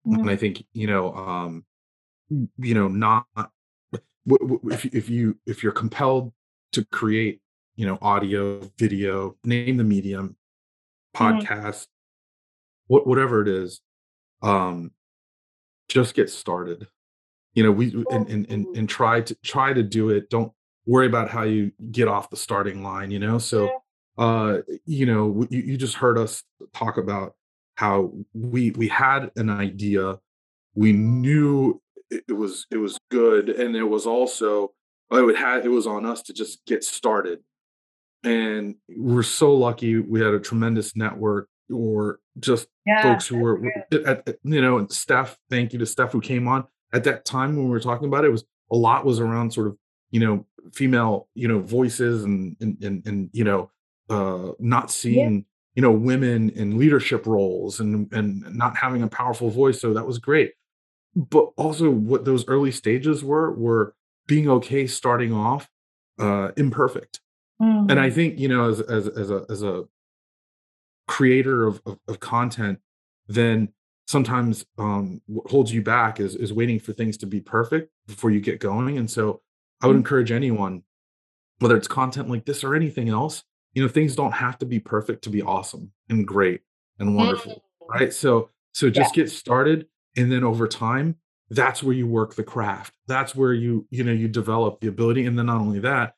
and 0.07 0.29
I 0.31 0.37
think 0.37 0.65
you 0.73 0.87
know, 0.87 1.15
um, 1.15 1.65
you 2.59 2.75
know, 2.75 2.89
not 2.89 3.27
if 4.27 4.85
you- 4.85 4.91
if 4.93 5.09
you 5.09 5.39
if 5.47 5.63
you're 5.63 5.73
compelled 5.73 6.33
to 6.73 6.85
create, 6.87 7.41
you 7.77 7.87
know, 7.87 7.99
audio, 8.03 8.61
video, 8.79 9.37
name 9.45 9.77
the 9.77 9.85
medium, 9.85 10.37
Mhm. 11.17 11.41
podcast, 11.43 11.87
what 12.89 13.07
whatever 13.07 13.41
it 13.43 13.49
is, 13.49 13.81
um, 14.43 14.93
just 15.89 16.15
get 16.15 16.31
started 16.31 16.89
you 17.55 17.63
know 17.63 17.71
we 17.71 17.93
and, 18.11 18.29
and 18.29 18.51
and 18.51 18.67
and 18.77 18.89
try 18.89 19.21
to 19.21 19.35
try 19.45 19.73
to 19.73 19.83
do 19.83 20.11
it 20.11 20.29
don't 20.31 20.53
worry 20.87 21.07
about 21.07 21.31
how 21.31 21.43
you 21.43 21.73
get 21.91 22.09
off 22.09 22.31
the 22.31 22.37
starting 22.37 22.83
line 22.83 23.11
you 23.11 23.19
know? 23.19 23.39
So 23.39 23.71
uh 24.19 24.59
you 24.85 25.07
know 25.07 25.45
you, 25.51 25.61
you 25.63 25.77
just 25.77 25.95
heard 25.95 26.19
us 26.19 26.43
talk 26.73 26.99
about 26.99 27.35
how 27.77 28.13
we 28.33 28.71
we 28.73 28.87
had 28.89 29.31
an 29.37 29.51
idea 29.51 30.19
we 30.77 30.93
knew 30.93 31.81
it, 32.11 32.23
it 32.29 32.33
was 32.35 32.67
it 32.71 32.77
was 32.77 32.99
good 33.11 33.49
and 33.49 33.75
it 33.75 33.85
was 33.85 34.07
also 34.07 34.73
it 35.11 35.21
would 35.23 35.37
had 35.37 35.65
it 35.65 35.69
was 35.71 35.87
on 35.87 36.05
us 36.07 36.23
to 36.23 36.33
just 36.33 36.65
get 36.67 36.83
started. 36.85 37.41
And 38.23 38.77
we're 38.89 39.23
so 39.23 39.53
lucky 39.55 39.99
we 39.99 40.21
had 40.21 40.33
a 40.35 40.41
tremendous 40.41 40.97
network 40.97 41.49
or 41.73 42.21
just 42.41 42.69
Yeah. 42.87 43.03
folks 43.03 43.27
who 43.27 43.39
were 43.39 43.61
at, 43.93 44.07
at- 44.29 44.39
you 44.43 44.61
know 44.63 44.79
and 44.79 44.91
steph 44.93 45.37
thank 45.51 45.73
you 45.73 45.79
to 45.81 45.87
steph 45.87 46.13
who 46.13 46.21
came 46.21 46.47
on. 46.49 46.65
At 46.93 47.05
that 47.05 47.25
time 47.25 47.57
when 47.57 47.65
we 47.67 47.71
were 47.71 47.81
talking 47.81 48.07
about 48.09 48.25
it, 48.25 48.29
it 48.29 48.33
was 48.33 48.45
a 48.71 48.77
lot 48.77 49.05
was 49.05 49.19
around 49.21 49.53
sort 49.53 49.67
of 49.67 49.77
you 50.11 50.21
know 50.21 50.47
female 50.73 51.29
you 51.35 51.49
know 51.49 51.61
voices 51.61 52.25
and 52.25 52.57
and 52.61 52.83
and, 52.83 53.07
and 53.07 53.31
you 53.33 53.45
know 53.45 53.71
uh 54.11 54.53
not 54.59 54.91
seeing 54.91 55.45
you 55.75 55.83
know 55.83 55.91
women 55.91 56.51
in 56.51 56.79
leadership 56.79 57.27
roles 57.27 57.81
and 57.81 58.13
and 58.13 58.43
not 58.55 58.77
having 58.77 59.03
a 59.03 59.09
powerful 59.09 59.51
voice 59.51 59.81
so 59.81 59.93
that 59.95 60.07
was 60.07 60.19
great 60.19 60.53
but 61.15 61.51
also 61.57 61.91
what 61.91 62.25
those 62.25 62.47
early 62.49 62.71
stages 62.73 63.23
were 63.25 63.53
were 63.53 63.95
being 64.27 64.49
okay 64.49 64.87
starting 64.87 65.33
off 65.33 65.69
uh 66.19 66.51
imperfect 66.57 67.21
and 67.91 68.01
I 68.01 68.09
Mhm. 68.11 68.15
think 68.15 68.39
you 68.39 68.49
know, 68.49 68.69
as 68.71 68.81
as 68.81 69.09
as 69.09 69.31
a 69.31 69.45
as 69.51 69.63
a 69.63 69.85
creator 71.07 71.67
of 71.67 71.81
of, 71.87 71.99
of 72.09 72.21
content, 72.21 72.81
then 73.29 73.69
sometimes 74.07 74.67
um, 74.79 75.21
what 75.27 75.51
holds 75.51 75.73
you 75.73 75.83
back 75.83 76.21
is 76.21 76.35
is 76.35 76.53
waiting 76.53 76.79
for 76.79 76.93
things 76.93 77.17
to 77.19 77.27
be 77.27 77.41
perfect 77.41 77.91
before 78.07 78.31
you 78.31 78.41
get 78.41 78.61
going. 78.61 78.99
And 78.99 79.11
so, 79.11 79.41
I 79.85 79.87
would 79.87 79.95
Mm. 79.97 79.99
encourage 80.01 80.33
anyone, 80.33 80.83
whether 81.59 81.77
it's 81.77 81.89
content 81.89 82.29
like 82.31 82.47
this 82.47 82.65
or 82.65 82.75
anything 82.75 83.09
else, 83.11 83.45
you 83.75 83.83
know, 83.83 83.89
things 83.89 84.17
don't 84.17 84.33
have 84.33 84.59
to 84.59 84.67
be 84.67 84.81
perfect 84.81 85.23
to 85.25 85.31
be 85.31 85.43
awesome 85.43 85.93
and 86.09 86.27
great 86.27 86.63
and 86.99 87.15
wonderful, 87.17 87.63
right? 87.89 88.13
So 88.13 88.49
so 88.73 88.89
just 88.91 89.15
get 89.15 89.31
started, 89.31 89.87
and 90.17 90.33
then 90.33 90.43
over 90.43 90.67
time, 90.67 91.17
that's 91.51 91.83
where 91.83 91.95
you 91.95 92.07
work 92.07 92.35
the 92.35 92.43
craft. 92.43 92.95
That's 93.07 93.35
where 93.37 93.53
you 93.53 93.87
you 93.91 94.03
know 94.05 94.13
you 94.13 94.27
develop 94.29 94.81
the 94.81 94.89
ability, 94.89 95.27
and 95.27 95.39
then 95.39 95.47
not 95.47 95.61
only 95.61 95.81
that 95.81 96.15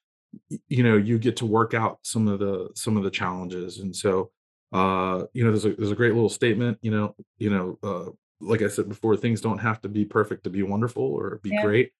you 0.69 0.83
know 0.83 0.97
you 0.97 1.19
get 1.19 1.37
to 1.39 1.47
work 1.47 1.75
out 1.75 1.99
some 2.03 2.29
of 2.29 2.39
the 2.39 2.69
some 2.75 2.97
of 2.97 3.03
the 3.05 3.11
challenges 3.11 3.79
and 3.79 3.95
so 3.97 4.31
uh 4.73 5.25
you 5.33 5.43
know 5.43 5.51
there's 5.51 5.65
a 5.65 5.73
there's 5.77 5.91
a 5.93 5.95
great 5.97 6.13
little 6.13 6.29
statement 6.29 6.77
you 6.83 6.91
know 6.91 7.15
you 7.39 7.49
know 7.49 7.79
uh 7.83 8.11
like 8.41 8.61
i 8.61 8.69
said 8.69 8.87
before 8.89 9.17
things 9.17 9.41
don't 9.41 9.59
have 9.59 9.81
to 9.81 9.89
be 9.89 10.05
perfect 10.05 10.45
to 10.45 10.51
be 10.51 10.63
wonderful 10.63 11.03
or 11.03 11.41
be 11.43 11.51
Yeah. 11.51 11.63
great 11.63 11.93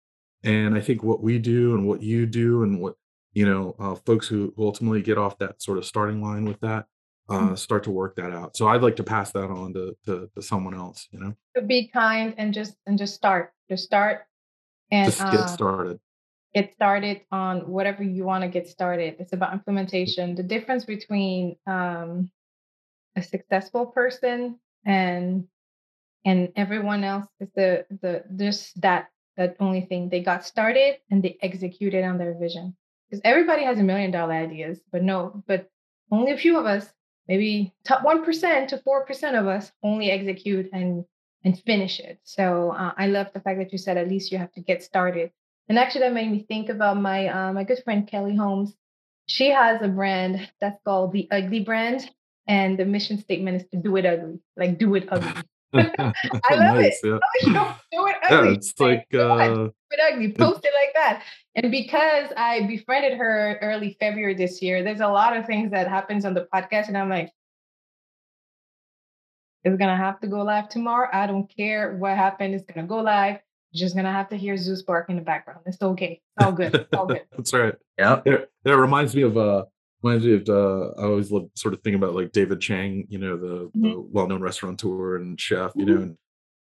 and 0.47 0.75
i 0.75 0.81
think 0.81 1.03
what 1.03 1.23
we 1.23 1.39
do 1.39 1.75
and 1.75 1.87
what 1.87 2.03
you 2.03 2.25
do 2.25 2.63
and 2.63 2.81
what 2.81 2.95
you 3.35 3.45
know 3.45 3.75
uh 3.79 3.95
folks 3.95 4.27
who 4.27 4.53
who 4.57 4.65
ultimately 4.65 5.03
get 5.03 5.19
off 5.19 5.37
that 5.39 5.61
sort 5.61 5.77
of 5.77 5.85
starting 5.85 6.23
line 6.23 6.45
with 6.45 6.59
that 6.61 6.87
uh 7.29 7.55
start 7.55 7.83
to 7.83 7.91
work 7.91 8.15
that 8.17 8.33
out 8.33 8.57
so 8.57 8.69
i'd 8.69 8.83
like 8.83 8.97
to 8.97 9.03
pass 9.03 9.33
that 9.33 9.51
on 9.51 9.75
to 9.75 9.95
to, 10.05 10.31
to 10.35 10.41
someone 10.41 10.75
else 10.75 11.09
you 11.11 11.19
know 11.19 11.35
be 11.67 11.89
kind 11.89 12.35
and 12.39 12.53
just 12.53 12.77
and 12.87 12.99
just 12.99 13.15
start. 13.15 13.53
Just 13.69 13.85
start. 13.85 14.27
And 14.91 15.11
just 15.11 15.19
get 15.19 15.41
uh, 15.41 15.47
started 15.47 16.01
get 16.55 16.73
started 16.73 17.21
on 17.31 17.69
whatever 17.69 18.03
you 18.03 18.25
want 18.25 18.43
to 18.43 18.49
get 18.49 18.67
started. 18.67 19.17
It's 19.19 19.35
about 19.35 19.53
implementation. 19.53 20.35
The 20.35 20.43
difference 20.43 20.87
between 20.87 21.57
um, 21.67 22.31
a 23.15 23.23
successful 23.23 23.87
person 23.87 24.59
and 24.85 25.47
and 26.25 26.53
everyone 26.57 27.05
else 27.05 27.27
is 27.41 27.49
the 27.55 27.85
the 28.01 28.25
just 28.37 28.81
that 28.81 29.09
that 29.37 29.57
only 29.61 29.83
thing 29.83 30.09
they 30.09 30.23
got 30.23 30.45
started 30.45 30.97
and 31.11 31.23
they 31.23 31.39
executed 31.43 32.05
on 32.05 32.19
their 32.19 32.35
vision. 32.39 32.77
Because 33.09 33.21
everybody 33.25 33.63
has 33.65 33.79
a 33.79 33.85
million 33.85 34.11
dollar 34.11 34.33
ideas 34.33 34.81
but 34.91 35.03
no 35.03 35.43
but 35.47 35.69
only 36.11 36.33
a 36.33 36.39
few 36.39 36.59
of 36.59 36.67
us 36.67 36.93
maybe 37.29 37.75
top 37.85 38.03
1% 38.03 38.69
to 38.69 38.79
4% 38.79 39.41
of 39.41 39.47
us 39.47 39.73
only 39.83 40.11
execute 40.11 40.69
and 40.73 41.05
and 41.45 41.61
finish 41.61 42.01
it. 42.01 42.19
So 42.25 42.73
uh, 42.73 42.93
i 42.97 43.07
love 43.07 43.29
the 43.33 43.41
fact 43.41 43.59
that 43.59 43.73
you 43.73 43.79
said 43.79 43.97
at 43.97 44.09
least 44.09 44.33
you 44.33 44.39
have 44.39 44.53
to 44.53 44.61
get 44.61 44.83
started. 44.83 45.31
And 45.69 45.79
actually 45.79 46.03
that 46.03 46.13
made 46.13 46.31
me 46.31 46.45
think 46.49 46.69
about 46.69 47.01
my 47.01 47.29
uh, 47.29 47.53
my 47.53 47.65
good 47.65 47.83
friend 47.85 48.07
kelly 48.07 48.37
holmes. 48.37 48.75
She 49.27 49.51
has 49.51 49.83
a 49.83 49.89
brand 49.89 50.51
that's 50.61 50.81
called 50.85 51.13
the 51.13 51.29
ugly 51.31 51.61
brand 51.61 52.11
and 52.47 52.79
the 52.79 52.85
mission 52.85 53.19
statement 53.19 53.63
is 53.63 53.69
to 53.71 53.77
do 53.77 53.97
it 53.97 54.07
ugly 54.07 54.39
like 54.57 54.79
do 54.79 54.95
it 54.95 55.09
ugly 55.11 55.43
I 55.79 56.13
love 56.55 56.77
nice, 56.77 57.01
it. 57.03 57.21
Yeah. 57.45 57.75
do 57.93 58.07
it 58.07 58.17
ugly. 58.31 58.49
Yeah, 58.49 58.55
it's 58.55 58.79
like 58.79 59.07
uh, 59.15 59.55
do 59.55 59.73
it 59.91 60.01
ugly. 60.13 60.33
Post 60.33 60.65
it 60.65 60.73
like 60.75 60.95
that. 60.95 61.23
And 61.55 61.71
because 61.71 62.33
I 62.37 62.67
befriended 62.67 63.19
her 63.19 63.59
early 63.63 63.97
February 63.99 64.35
this 64.35 64.61
year, 64.61 64.83
there's 64.83 65.01
a 65.01 65.09
lot 65.09 65.37
of 65.37 65.47
things 65.47 65.71
that 65.71 65.89
happens 65.89 66.25
on 66.25 66.35
the 66.35 66.47
podcast, 66.53 66.89
and 66.89 66.97
I'm 66.97 67.09
like, 67.09 67.33
it's 69.65 69.77
gonna 69.77 69.97
have 69.97 70.21
to 70.21 70.29
go 70.29 70.43
live 70.43 70.69
tomorrow. 70.69 71.09
I 71.13 71.27
don't 71.27 71.49
care 71.55 71.97
what 71.97 72.17
happened. 72.17 72.55
It's 72.55 72.65
gonna 72.73 72.87
go 72.87 72.99
live. 72.99 73.41
You're 73.73 73.81
just 73.87 73.97
gonna 73.97 74.13
have 74.13 74.29
to 74.29 74.37
hear 74.37 74.57
Zeus 74.57 74.83
bark 74.83 75.11
in 75.11 75.17
the 75.17 75.23
background. 75.23 75.61
It's 75.67 75.83
okay. 75.83 76.21
It's 76.37 76.47
all 76.47 76.53
good. 76.53 76.75
It's 76.75 76.95
all 76.95 77.07
good. 77.07 77.23
That's 77.37 77.53
right. 77.53 77.75
Yeah. 77.99 78.21
It, 78.25 78.51
it 78.65 78.71
reminds 78.71 79.17
me 79.17 79.23
of 79.23 79.37
uh 79.37 79.65
reminds 80.03 80.25
me 80.25 80.35
of 80.35 80.49
uh, 80.49 81.01
I 81.01 81.05
always 81.05 81.31
love 81.31 81.49
sort 81.55 81.75
of 81.75 81.83
thinking 81.83 82.03
about 82.03 82.15
like 82.15 82.33
David 82.33 82.61
Chang, 82.61 83.07
you 83.09 83.19
know, 83.19 83.37
the, 83.37 83.47
mm-hmm. 83.47 83.83
the 83.83 84.01
well-known 84.01 84.43
restaurateur 84.43 85.17
and 85.17 85.41
chef, 85.41 85.73
you 85.75 85.85
mm-hmm. 85.85 85.95
know, 85.95 86.03
and 86.03 86.19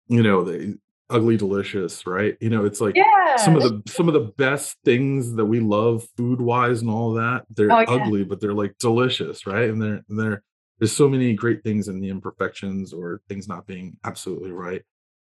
you 0.09 0.22
know, 0.22 0.45
the 0.45 0.78
ugly 1.09 1.37
delicious, 1.37 2.07
right? 2.07 2.37
You 2.41 2.51
know, 2.51 2.64
it's 2.64 2.81
like 2.81 2.97
yeah. 2.97 3.37
some 3.37 3.57
of 3.57 3.62
the 3.62 3.83
some 3.91 4.09
of 4.09 4.14
the 4.14 4.33
best 4.37 4.76
things 4.85 5.35
that 5.35 5.45
we 5.45 5.61
love 5.61 6.07
food 6.16 6.41
wise 6.41 6.81
and 6.81 6.91
all 6.91 7.14
that. 7.14 7.45
They're 7.51 7.72
oh, 7.72 7.81
yeah. 7.81 7.87
ugly, 7.89 8.24
but 8.24 8.41
they're 8.41 8.55
like 8.55 8.76
delicious, 8.78 9.47
right? 9.47 9.68
And 9.68 9.81
they're 9.81 10.03
and 10.09 10.18
they're 10.18 10.43
there's 10.78 10.93
so 10.93 11.09
many 11.09 11.35
great 11.35 11.62
things 11.62 11.89
in 11.89 12.01
the 12.01 12.09
imperfections 12.09 12.93
or 12.93 13.20
things 13.28 13.47
not 13.47 13.66
being 13.66 13.97
absolutely 14.05 14.51
right 14.51 14.83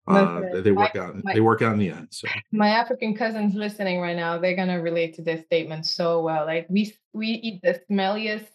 uh, 0.08 0.40
they 0.62 0.72
work 0.72 0.94
my, 0.94 1.00
out. 1.00 1.24
My, 1.24 1.34
they 1.34 1.40
work 1.40 1.62
out 1.62 1.72
in 1.74 1.78
the 1.78 1.90
end. 1.90 2.08
So 2.10 2.28
my 2.50 2.68
African 2.68 3.14
cousins 3.14 3.54
listening 3.54 4.00
right 4.00 4.16
now, 4.16 4.38
they're 4.38 4.56
gonna 4.56 4.80
relate 4.80 5.14
to 5.14 5.22
this 5.22 5.44
statement 5.44 5.86
so 5.86 6.20
well. 6.22 6.44
Like 6.46 6.66
we 6.68 6.94
we 7.12 7.28
eat 7.28 7.62
the 7.62 7.80
smelliest 7.90 8.46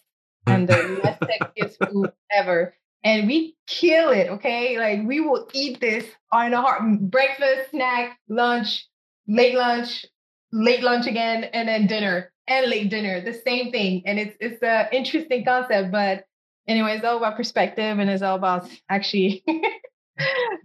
and 0.45 0.67
the 0.67 0.99
less 1.03 1.19
sexiest 1.57 1.89
food 1.89 2.11
ever, 2.31 2.73
and 3.03 3.27
we 3.27 3.55
kill 3.67 4.09
it. 4.09 4.27
Okay, 4.29 4.77
like 4.77 5.07
we 5.07 5.19
will 5.21 5.47
eat 5.53 5.79
this 5.79 6.05
on 6.31 6.53
a 6.53 6.61
heart 6.61 6.81
breakfast, 7.01 7.71
snack, 7.71 8.17
lunch, 8.27 8.85
late 9.27 9.55
lunch, 9.55 10.05
late 10.51 10.83
lunch 10.83 11.07
again, 11.07 11.45
and 11.45 11.69
then 11.69 11.87
dinner 11.87 12.31
and 12.47 12.69
late 12.69 12.89
dinner. 12.89 13.21
The 13.21 13.33
same 13.33 13.71
thing, 13.71 14.03
and 14.05 14.19
it's 14.19 14.35
it's 14.41 14.61
an 14.61 14.87
interesting 14.91 15.45
concept, 15.45 15.91
but 15.91 16.25
anyway, 16.67 16.95
it's 16.95 17.05
all 17.05 17.17
about 17.17 17.37
perspective 17.37 17.99
and 17.99 18.09
it's 18.09 18.21
all 18.21 18.35
about 18.35 18.69
actually 18.89 19.43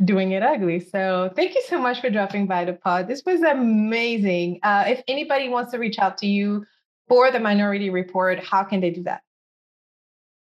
doing 0.05 0.33
it 0.33 0.43
ugly. 0.43 0.81
So 0.81 1.31
thank 1.35 1.55
you 1.55 1.63
so 1.69 1.79
much 1.79 2.01
for 2.01 2.11
dropping 2.11 2.47
by 2.47 2.65
the 2.65 2.73
pod. 2.73 3.09
This 3.09 3.23
was 3.25 3.43
amazing. 3.43 4.61
Uh, 4.63 4.85
if 4.87 5.03
anybody 5.09 5.49
wants 5.49 5.73
to 5.73 5.79
reach 5.79 5.99
out 5.99 6.19
to 6.19 6.27
you 6.27 6.65
for 7.09 7.31
the 7.31 7.41
Minority 7.41 7.91
Report, 7.91 8.39
how 8.39 8.65
can 8.65 8.81
they 8.81 8.91
do 8.91 9.03
that? 9.05 9.23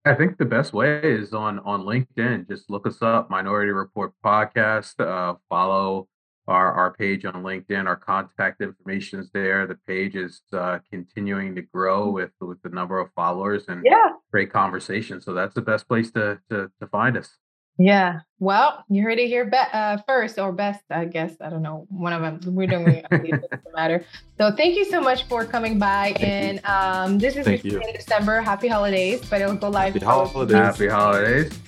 I 0.04 0.14
think 0.14 0.38
the 0.38 0.46
best 0.46 0.72
way 0.72 1.00
is 1.02 1.34
on 1.34 1.58
on 1.60 1.82
LinkedIn. 1.82 2.48
Just 2.48 2.70
look 2.70 2.86
us 2.86 3.02
up, 3.02 3.28
Minority 3.28 3.72
Report 3.72 4.12
Podcast. 4.24 4.98
Uh, 4.98 5.34
follow 5.50 6.08
our 6.48 6.72
our 6.72 6.94
page 6.94 7.26
on 7.26 7.34
LinkedIn. 7.42 7.86
Our 7.86 7.96
contact 7.96 8.62
information 8.62 9.20
is 9.20 9.30
there. 9.32 9.66
The 9.66 9.78
page 9.86 10.16
is 10.16 10.40
uh, 10.54 10.78
continuing 10.90 11.54
to 11.54 11.62
grow 11.62 12.08
with 12.08 12.30
with 12.40 12.62
the 12.62 12.70
number 12.70 12.98
of 12.98 13.10
followers 13.14 13.64
and 13.68 13.82
yeah. 13.84 14.12
great 14.32 14.50
conversation. 14.50 15.20
So 15.20 15.34
that's 15.34 15.54
the 15.54 15.60
best 15.60 15.86
place 15.86 16.10
to 16.12 16.38
to 16.48 16.70
to 16.80 16.86
find 16.86 17.18
us. 17.18 17.36
Yeah. 17.80 18.20
Well, 18.40 18.84
you 18.90 19.02
heard 19.02 19.18
it 19.18 19.28
here 19.28 19.46
be- 19.46 19.56
uh, 19.56 19.96
first 20.06 20.38
or 20.38 20.52
best, 20.52 20.84
I 20.90 21.06
guess. 21.06 21.32
I 21.40 21.48
don't 21.48 21.62
know. 21.62 21.86
One 21.88 22.12
of 22.12 22.20
them. 22.20 22.54
We're 22.54 22.66
doing 22.66 22.86
it 22.88 23.10
doesn't 23.10 23.74
matter. 23.74 24.04
So 24.36 24.52
thank 24.54 24.76
you 24.76 24.84
so 24.84 25.00
much 25.00 25.24
for 25.24 25.46
coming 25.46 25.78
by. 25.78 26.12
Thank 26.16 26.22
and 26.22 26.64
um, 26.66 27.18
this 27.18 27.36
is 27.36 27.46
in 27.46 27.92
December. 27.94 28.42
Happy 28.42 28.68
holidays, 28.68 29.24
but 29.30 29.40
it'll 29.40 29.54
go 29.56 29.70
live. 29.70 29.94
Happy 29.94 30.04
holidays. 30.04 30.56
Happy 30.56 30.88
holidays. 30.88 31.58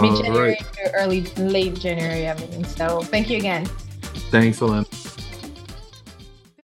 Mid 0.00 0.16
January 0.16 0.58
right. 0.82 0.92
early, 0.94 1.20
late 1.36 1.78
January, 1.78 2.28
I 2.28 2.34
mean. 2.38 2.64
So 2.64 3.02
thank 3.02 3.30
you 3.30 3.36
again. 3.36 3.66
Thanks, 4.30 4.60
Ellen. 4.60 4.84